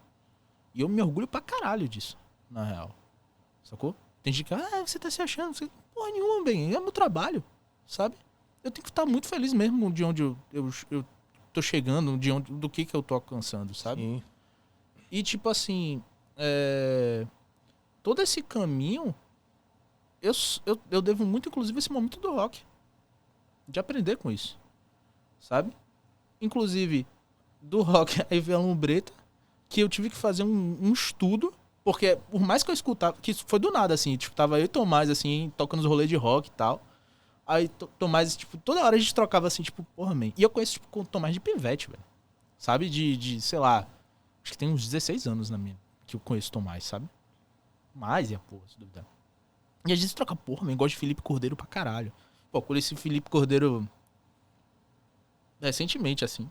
E 0.75 0.83
eu 0.83 0.89
me 0.89 1.01
orgulho 1.01 1.27
pra 1.27 1.41
caralho 1.41 1.89
disso, 1.89 2.17
na 2.51 2.63
real. 2.63 2.95
Sacou? 3.65 3.95
Tem 4.23 4.33
gente 4.33 4.45
que, 4.45 4.55
ah, 4.55 4.83
você 4.87 4.99
tá 4.99 5.11
se 5.11 5.23
achando. 5.23 5.55
Você... 5.55 5.69
Porra 5.95 6.11
nenhuma, 6.11 6.45
bem, 6.45 6.75
é 6.75 6.81
meu 6.81 6.93
trabalho, 6.93 7.43
sabe? 7.89 8.15
Eu 8.63 8.71
tenho 8.71 8.85
que 8.85 8.91
estar 8.91 9.07
muito 9.07 9.27
feliz 9.27 9.53
mesmo 9.53 9.91
de 9.91 10.05
onde 10.05 10.23
eu, 10.23 10.37
eu, 10.53 10.71
eu 10.91 11.05
tô 11.53 11.63
chegando, 11.63 12.17
de 12.19 12.31
onde, 12.31 12.53
do 12.53 12.69
que 12.69 12.85
que 12.85 12.95
eu 12.95 13.03
tô 13.03 13.15
alcançando, 13.15 13.75
sabe? 13.75 14.03
Sim. 14.03 14.23
E 15.11 15.23
tipo 15.23 15.49
assim, 15.49 16.03
é, 16.37 17.27
todo 18.03 18.21
esse 18.21 18.43
caminho, 18.43 19.15
eu, 20.21 20.33
eu, 20.67 20.79
eu 20.91 21.01
devo 21.01 21.25
muito, 21.25 21.49
inclusive, 21.49 21.79
esse 21.79 21.91
momento 21.91 22.21
do 22.21 22.33
rock. 22.33 22.63
De 23.67 23.81
aprender 23.81 24.17
com 24.17 24.31
isso. 24.31 24.59
Sabe? 25.41 25.73
Inclusive, 26.41 27.07
do 27.61 27.81
rock 27.83 28.21
aí 28.31 28.39
veio 28.39 28.59
a 28.59 28.61
Lumbreta, 28.61 29.13
que 29.69 29.81
eu 29.81 29.89
tive 29.89 30.11
que 30.11 30.17
fazer 30.17 30.43
um, 30.43 30.79
um 30.81 30.93
estudo, 30.93 31.55
porque 31.85 32.19
por 32.31 32.41
mais 32.41 32.63
que 32.63 32.71
eu 32.71 32.75
escutava, 32.75 33.17
que 33.21 33.31
isso 33.31 33.45
foi 33.47 33.59
do 33.59 33.71
nada, 33.71 33.95
assim, 33.95 34.17
tipo, 34.17 34.37
tava 34.37 34.59
eu 34.59 34.65
e 34.65 34.69
Tomás, 34.69 35.09
assim, 35.09 35.53
tocando 35.57 35.81
os 35.81 35.87
rolês 35.87 36.09
de 36.09 36.17
rock 36.17 36.49
e 36.49 36.53
tal. 36.53 36.83
Aí 37.49 37.67
To- 37.69 37.87
Tomás, 37.99 38.37
tipo, 38.37 38.59
toda 38.59 38.85
hora 38.85 38.95
a 38.95 38.99
gente 38.99 39.15
trocava 39.15 39.47
assim, 39.47 39.63
tipo, 39.63 39.83
porra, 39.97 40.15
man. 40.15 40.33
E 40.37 40.43
eu 40.43 40.51
conheço, 40.51 40.75
tipo, 40.75 41.05
Tomás 41.07 41.33
de 41.33 41.41
pivete, 41.41 41.91
velho. 41.91 42.05
Sabe? 42.59 42.91
De, 42.91 43.17
de, 43.17 43.41
sei 43.41 43.59
lá, 43.59 43.87
acho 44.45 44.53
que 44.53 44.59
tem 44.59 44.69
uns 44.69 44.85
16 44.85 45.27
anos 45.27 45.49
na 45.49 45.57
minha, 45.57 45.79
que 46.07 46.15
eu 46.15 46.21
conheço 46.21 46.53
Tomás, 46.53 46.85
sabe? 46.85 47.09
Mais, 47.95 48.31
e 48.31 48.35
a 48.35 48.39
porra, 48.39 48.63
se 48.69 48.79
duvidar. 48.79 49.07
E 49.87 49.93
a 49.93 49.97
gente 49.97 50.15
troca, 50.15 50.37
porra, 50.37 50.67
man, 50.67 50.77
gosto 50.77 50.95
de 50.95 50.99
Felipe 51.01 51.23
Cordeiro 51.23 51.57
pra 51.57 51.67
caralho. 51.67 52.13
Pô, 52.53 52.61
conheci 52.61 52.95
Felipe 52.97 53.31
Cordeiro 53.31 53.89
recentemente, 55.61 56.25
assim. 56.25 56.51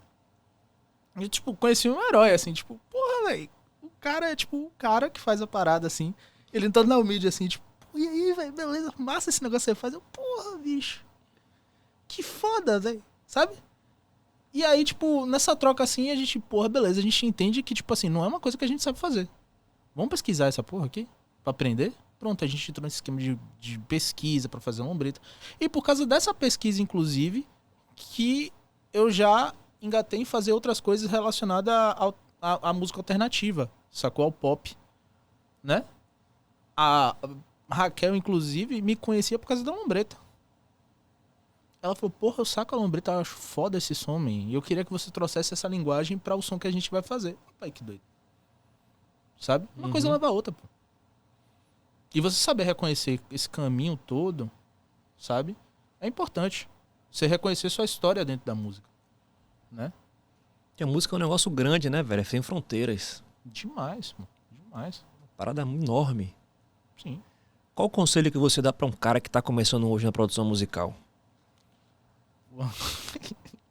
E, 1.19 1.27
tipo, 1.29 1.55
conheci 1.55 1.89
um 1.89 2.01
herói, 2.07 2.31
assim, 2.33 2.53
tipo, 2.53 2.79
porra, 2.89 3.27
velho. 3.29 3.49
O 3.81 3.89
cara 3.99 4.31
é, 4.31 4.35
tipo, 4.35 4.57
o 4.57 4.71
cara 4.77 5.09
que 5.09 5.19
faz 5.19 5.41
a 5.41 5.47
parada, 5.47 5.87
assim. 5.87 6.13
Ele 6.53 6.67
entrando 6.67 6.87
na 6.87 7.03
mídia, 7.03 7.29
assim, 7.29 7.47
tipo, 7.47 7.65
"Pô, 7.91 7.97
e 7.97 8.07
aí, 8.07 8.33
velho, 8.33 8.51
beleza, 8.53 8.93
massa 8.97 9.29
esse 9.29 9.41
negócio 9.43 9.65
que 9.65 9.71
você 9.71 9.75
faz. 9.75 9.93
Eu, 9.93 10.01
porra, 10.01 10.57
bicho. 10.57 11.03
Que 12.07 12.23
foda, 12.23 12.79
velho. 12.79 13.03
Sabe? 13.25 13.53
E 14.53 14.63
aí, 14.63 14.83
tipo, 14.83 15.25
nessa 15.25 15.55
troca 15.55 15.83
assim, 15.83 16.09
a 16.09 16.15
gente, 16.15 16.39
porra, 16.39 16.69
beleza, 16.69 16.99
a 16.99 17.03
gente 17.03 17.25
entende 17.25 17.61
que, 17.61 17.73
tipo 17.73 17.93
assim, 17.93 18.09
não 18.09 18.23
é 18.23 18.27
uma 18.27 18.39
coisa 18.39 18.57
que 18.57 18.63
a 18.65 18.67
gente 18.67 18.81
sabe 18.81 18.97
fazer. 18.97 19.29
Vamos 19.93 20.09
pesquisar 20.09 20.47
essa 20.47 20.63
porra 20.63 20.85
aqui? 20.85 21.07
Pra 21.43 21.51
aprender? 21.51 21.93
Pronto, 22.19 22.43
a 22.43 22.47
gente 22.47 22.71
entrou 22.71 22.83
nesse 22.83 22.95
esquema 22.97 23.19
de, 23.19 23.37
de 23.59 23.77
pesquisa 23.79 24.47
pra 24.49 24.59
fazer 24.59 24.81
lombreta. 24.81 25.21
E 25.59 25.67
por 25.69 25.83
causa 25.83 26.05
dessa 26.05 26.33
pesquisa, 26.33 26.81
inclusive, 26.81 27.45
que 27.95 28.51
eu 28.93 29.11
já 29.11 29.53
engatei 29.81 30.21
em 30.21 30.25
fazer 30.25 30.51
outras 30.53 30.79
coisas 30.79 31.09
relacionadas 31.11 31.73
ao- 31.95 32.17
à, 32.41 32.69
à 32.69 32.73
música 32.73 32.99
alternativa, 32.99 33.69
sacou? 33.91 34.25
Ao 34.25 34.31
pop, 34.31 34.75
né? 35.61 35.83
A 36.75 37.15
Raquel, 37.69 38.15
inclusive, 38.15 38.81
me 38.81 38.95
conhecia 38.95 39.37
por 39.37 39.47
causa 39.47 39.63
da 39.63 39.71
lombreta. 39.73 40.15
Ela 41.81 41.95
falou, 41.95 42.09
porra, 42.09 42.35
eu 42.39 42.45
saco 42.45 42.73
a 42.73 42.77
lombreta, 42.77 43.11
eu 43.11 43.19
acho 43.19 43.35
foda 43.35 43.77
esse 43.77 43.93
som, 43.93 44.17
man. 44.17 44.29
E 44.31 44.53
eu 44.53 44.61
queria 44.61 44.83
que 44.83 44.91
você 44.91 45.11
trouxesse 45.11 45.53
essa 45.53 45.67
linguagem 45.67 46.17
para 46.17 46.35
o 46.35 46.41
som 46.41 46.57
que 46.57 46.67
a 46.67 46.71
gente 46.71 46.89
vai 46.89 47.01
fazer. 47.01 47.37
Pai, 47.59 47.71
que 47.71 47.83
doido. 47.83 48.01
Sabe? 49.39 49.67
Uma 49.77 49.89
coisa 49.91 50.07
Uhum. 50.07 50.13
leva 50.13 50.27
a 50.27 50.31
outra, 50.31 50.51
pô. 50.51 50.63
E 52.15 52.19
você 52.21 52.35
saber 52.37 52.63
reconhecer 52.63 53.19
esse 53.29 53.47
caminho 53.49 53.95
todo, 53.95 54.49
sabe? 55.17 55.55
É 55.99 56.07
importante. 56.07 56.67
Você 57.11 57.27
reconhecer 57.27 57.69
sua 57.69 57.85
história 57.85 58.25
dentro 58.25 58.45
da 58.45 58.55
música, 58.55 58.89
né? 59.71 59.93
Que 60.75 60.83
a 60.83 60.87
música 60.87 61.15
é 61.15 61.17
um 61.17 61.19
negócio 61.19 61.51
grande, 61.51 61.89
né, 61.89 62.01
velho? 62.01 62.21
É 62.21 62.23
sem 62.23 62.41
fronteiras. 62.41 63.23
Demais, 63.45 64.13
mano. 64.17 64.27
Demais. 64.51 65.05
Parada 65.35 65.61
enorme. 65.61 66.35
Sim. 66.97 67.21
Qual 67.77 67.85
o 67.85 67.91
conselho 67.91 68.31
que 68.31 68.39
você 68.39 68.59
dá 68.59 68.73
pra 68.73 68.87
um 68.87 68.91
cara 68.91 69.21
que 69.21 69.29
tá 69.29 69.39
começando 69.39 69.87
hoje 69.87 70.03
na 70.03 70.11
produção 70.11 70.43
musical? 70.43 70.95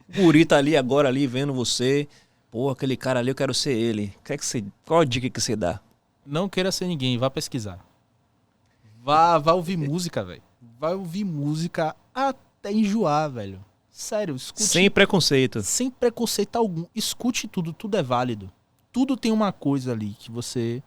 O 0.09 0.23
guri 0.23 0.47
tá 0.47 0.59
ali 0.59 0.77
agora 0.77 1.09
ali 1.09 1.27
vendo 1.27 1.53
você. 1.53 2.07
Pô, 2.49 2.71
aquele 2.71 2.97
cara 2.97 3.19
ali, 3.19 3.31
eu 3.31 3.35
quero 3.35 3.53
ser 3.53 3.73
ele. 3.73 4.15
Que 4.25 4.35
é 4.35 4.39
que 4.39 4.47
você, 4.47 4.65
qual 4.87 5.01
a 5.01 5.05
dica 5.05 5.29
que 5.29 5.41
você 5.41 5.57
dá? 5.57 5.81
Não 6.25 6.49
queira 6.49 6.71
ser 6.71 6.87
ninguém, 6.87 7.19
vá 7.19 7.29
pesquisar. 7.29 7.85
Vá, 9.03 9.37
vá 9.39 9.55
ouvir 9.55 9.77
música, 9.77 10.25
velho. 10.25 10.43
Vai 10.79 10.95
ouvir 10.95 11.25
música 11.25 11.97
até 12.15 12.71
enjoar, 12.71 13.29
velho. 13.29 13.63
Sério, 13.91 14.37
escute 14.37 14.63
Sem 14.63 14.89
preconceito. 14.89 15.61
sem 15.63 15.91
preconceito 15.91 16.55
algum. 16.55 16.87
Escute 16.95 17.49
tudo, 17.49 17.73
tudo 17.73 17.97
é 17.97 18.03
válido. 18.05 18.53
Tudo 18.93 19.17
tem 19.17 19.33
uma 19.33 19.51
coisa 19.51 19.91
ali 19.91 20.15
que 20.17 20.31
você 20.31 20.81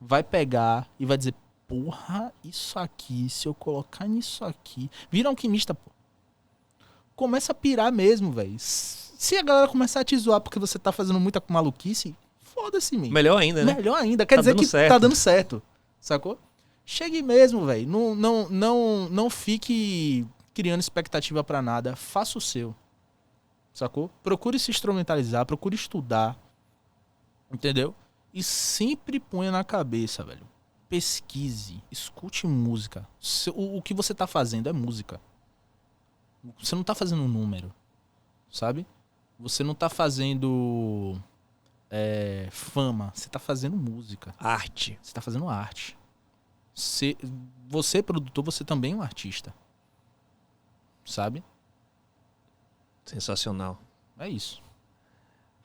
vai 0.00 0.24
pegar 0.24 0.90
e 0.98 1.06
vai 1.06 1.16
dizer, 1.16 1.34
porra, 1.70 2.32
isso 2.42 2.76
aqui, 2.80 3.30
se 3.30 3.46
eu 3.46 3.54
colocar 3.54 4.08
nisso 4.08 4.44
aqui. 4.44 4.90
Vira 5.08 5.28
alquimista, 5.28 5.72
pô. 5.72 5.88
Começa 7.14 7.52
a 7.52 7.54
pirar 7.54 7.92
mesmo, 7.92 8.32
velho. 8.32 8.56
Se 8.58 9.36
a 9.36 9.42
galera 9.42 9.68
começar 9.68 10.00
a 10.00 10.04
te 10.04 10.16
zoar 10.18 10.40
porque 10.40 10.58
você 10.58 10.78
tá 10.80 10.90
fazendo 10.90 11.20
muita 11.20 11.40
maluquice, 11.48 12.16
foda-se, 12.42 12.96
mim. 12.96 13.10
Melhor 13.10 13.36
ainda, 13.40 13.64
né? 13.64 13.74
Melhor 13.74 13.94
ainda. 13.96 14.26
Quer 14.26 14.36
Tá 14.36 14.40
dizer 14.40 14.56
que 14.56 14.66
certo. 14.66 14.88
tá 14.88 14.98
dando 14.98 15.14
certo. 15.14 15.62
Sacou? 16.00 16.36
Chegue 16.84 17.22
mesmo, 17.22 17.64
velho. 17.66 17.86
Não, 17.86 18.14
não, 18.16 18.48
não, 18.48 19.08
não 19.08 19.30
fique 19.30 20.26
criando 20.52 20.80
expectativa 20.80 21.44
pra 21.44 21.62
nada. 21.62 21.94
Faça 21.94 22.36
o 22.36 22.40
seu. 22.40 22.74
Sacou? 23.72 24.10
Procure 24.24 24.58
se 24.58 24.72
instrumentalizar, 24.72 25.46
procure 25.46 25.76
estudar. 25.76 26.36
Entendeu? 27.52 27.94
E 28.34 28.42
sempre 28.42 29.20
ponha 29.20 29.52
na 29.52 29.62
cabeça, 29.62 30.24
velho. 30.24 30.49
Pesquise, 30.90 31.82
escute 31.90 32.46
música. 32.46 33.06
Se- 33.20 33.48
O, 33.50 33.78
o 33.78 33.82
que 33.82 33.94
você 33.94 34.12
tá 34.12 34.26
fazendo 34.26 34.68
é 34.68 34.72
música. 34.72 35.20
Você 36.58 36.74
não 36.74 36.82
tá 36.82 36.94
fazendo 36.94 37.22
um 37.22 37.28
número. 37.28 37.72
Sabe? 38.50 38.84
Você 39.38 39.62
não 39.62 39.74
tá 39.74 39.88
fazendo 39.88 41.16
é, 41.88 42.48
fama. 42.50 43.12
Você 43.14 43.28
tá 43.28 43.38
fazendo 43.38 43.76
música. 43.76 44.34
Arte. 44.38 44.98
Você 45.00 45.14
tá 45.14 45.20
fazendo 45.20 45.48
arte. 45.48 45.96
Você, 46.74 47.16
você, 47.68 48.02
produtor, 48.02 48.44
você 48.44 48.64
também 48.64 48.92
é 48.92 48.96
um 48.96 49.02
artista. 49.02 49.54
Sabe? 51.04 51.44
Sensacional. 53.04 53.80
É 54.18 54.28
isso. 54.28 54.60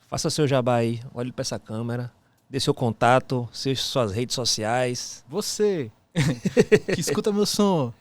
Faça 0.07 0.29
seu 0.29 0.47
jabá 0.47 0.75
aí. 0.75 1.01
Olhe 1.13 1.31
pra 1.31 1.41
essa 1.41 1.57
câmera. 1.59 2.13
Dê 2.49 2.59
seu 2.59 2.73
contato, 2.73 3.49
suas 3.51 4.11
redes 4.11 4.35
sociais. 4.35 5.23
Você 5.27 5.91
que 6.93 6.99
escuta 6.99 7.31
meu 7.31 7.45
som. 7.45 7.93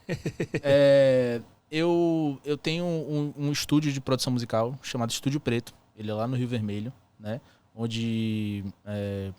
É, 0.63 1.41
eu, 1.71 2.39
eu 2.45 2.57
tenho 2.57 2.85
um, 2.85 3.33
um 3.37 3.53
estúdio 3.53 3.93
de 3.93 4.01
produção 4.01 4.33
musical 4.33 4.79
chamado 4.83 5.11
Estúdio 5.11 5.41
Preto. 5.41 5.75
Ele 5.97 6.11
é 6.11 6.15
lá 6.15 6.27
no 6.27 6.37
Rio 6.37 6.49
Vermelho, 6.49 6.93
né? 7.19 7.41
Onde, 7.75 8.65
é, 8.85 9.33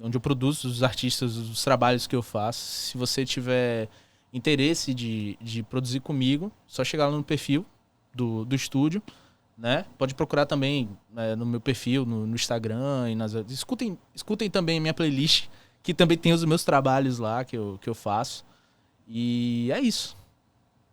onde 0.00 0.16
eu 0.16 0.20
produzo 0.20 0.68
os 0.68 0.82
artistas, 0.82 1.36
os 1.36 1.62
trabalhos 1.62 2.06
que 2.06 2.16
eu 2.16 2.22
faço. 2.22 2.60
Se 2.60 2.96
você 2.96 3.24
tiver 3.24 3.88
interesse 4.32 4.94
de, 4.94 5.36
de 5.40 5.62
produzir 5.62 6.00
comigo, 6.00 6.50
só 6.66 6.82
chegar 6.82 7.08
lá 7.08 7.16
no 7.16 7.22
perfil 7.22 7.64
do, 8.14 8.44
do 8.44 8.54
estúdio. 8.54 9.02
Né? 9.56 9.84
Pode 9.96 10.14
procurar 10.14 10.46
também 10.46 10.88
é, 11.16 11.36
no 11.36 11.46
meu 11.46 11.60
perfil, 11.60 12.04
no, 12.04 12.26
no, 12.26 12.34
Instagram 12.34 13.10
e 13.10 13.14
nas 13.14 13.34
escutem, 13.48 13.98
escutem 14.14 14.50
também 14.50 14.78
a 14.78 14.80
minha 14.80 14.94
playlist, 14.94 15.48
que 15.82 15.94
também 15.94 16.18
tem 16.18 16.32
os 16.32 16.44
meus 16.44 16.64
trabalhos 16.64 17.18
lá 17.18 17.44
que 17.44 17.56
eu, 17.56 17.78
que 17.80 17.88
eu 17.88 17.94
faço. 17.94 18.44
E 19.06 19.70
é 19.72 19.80
isso. 19.80 20.16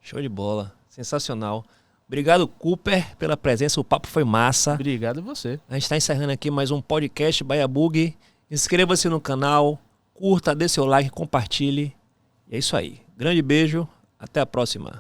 Show 0.01 0.22
de 0.22 0.30
bola. 0.30 0.74
Sensacional. 0.89 1.64
Obrigado, 2.07 2.45
Cooper, 2.45 3.16
pela 3.16 3.38
presença. 3.38 3.80
O 3.80 3.86
papo 3.86 4.07
foi 4.07 4.26
massa. 4.26 4.74
Obrigado 4.74 5.20
a 5.20 5.22
você. 5.22 5.59
A 5.70 5.76
gente 5.76 5.84
está 5.84 5.95
encerrando 5.95 6.34
aqui 6.34 6.51
mais 6.51 6.70
um 6.70 6.82
podcast 6.82 7.41
Baiabug. 7.41 8.14
Inscreva-se 8.49 9.07
no 9.07 9.22
canal, 9.22 9.80
curta, 10.14 10.53
dê 10.53 10.68
seu 10.68 10.86
like, 10.86 11.09
compartilhe. 11.09 11.95
E 12.49 12.55
é 12.55 12.57
isso 12.57 12.76
aí. 12.76 12.99
Grande 13.16 13.41
beijo. 13.41 13.88
Até 14.20 14.41
a 14.41 14.45
próxima. 14.45 14.99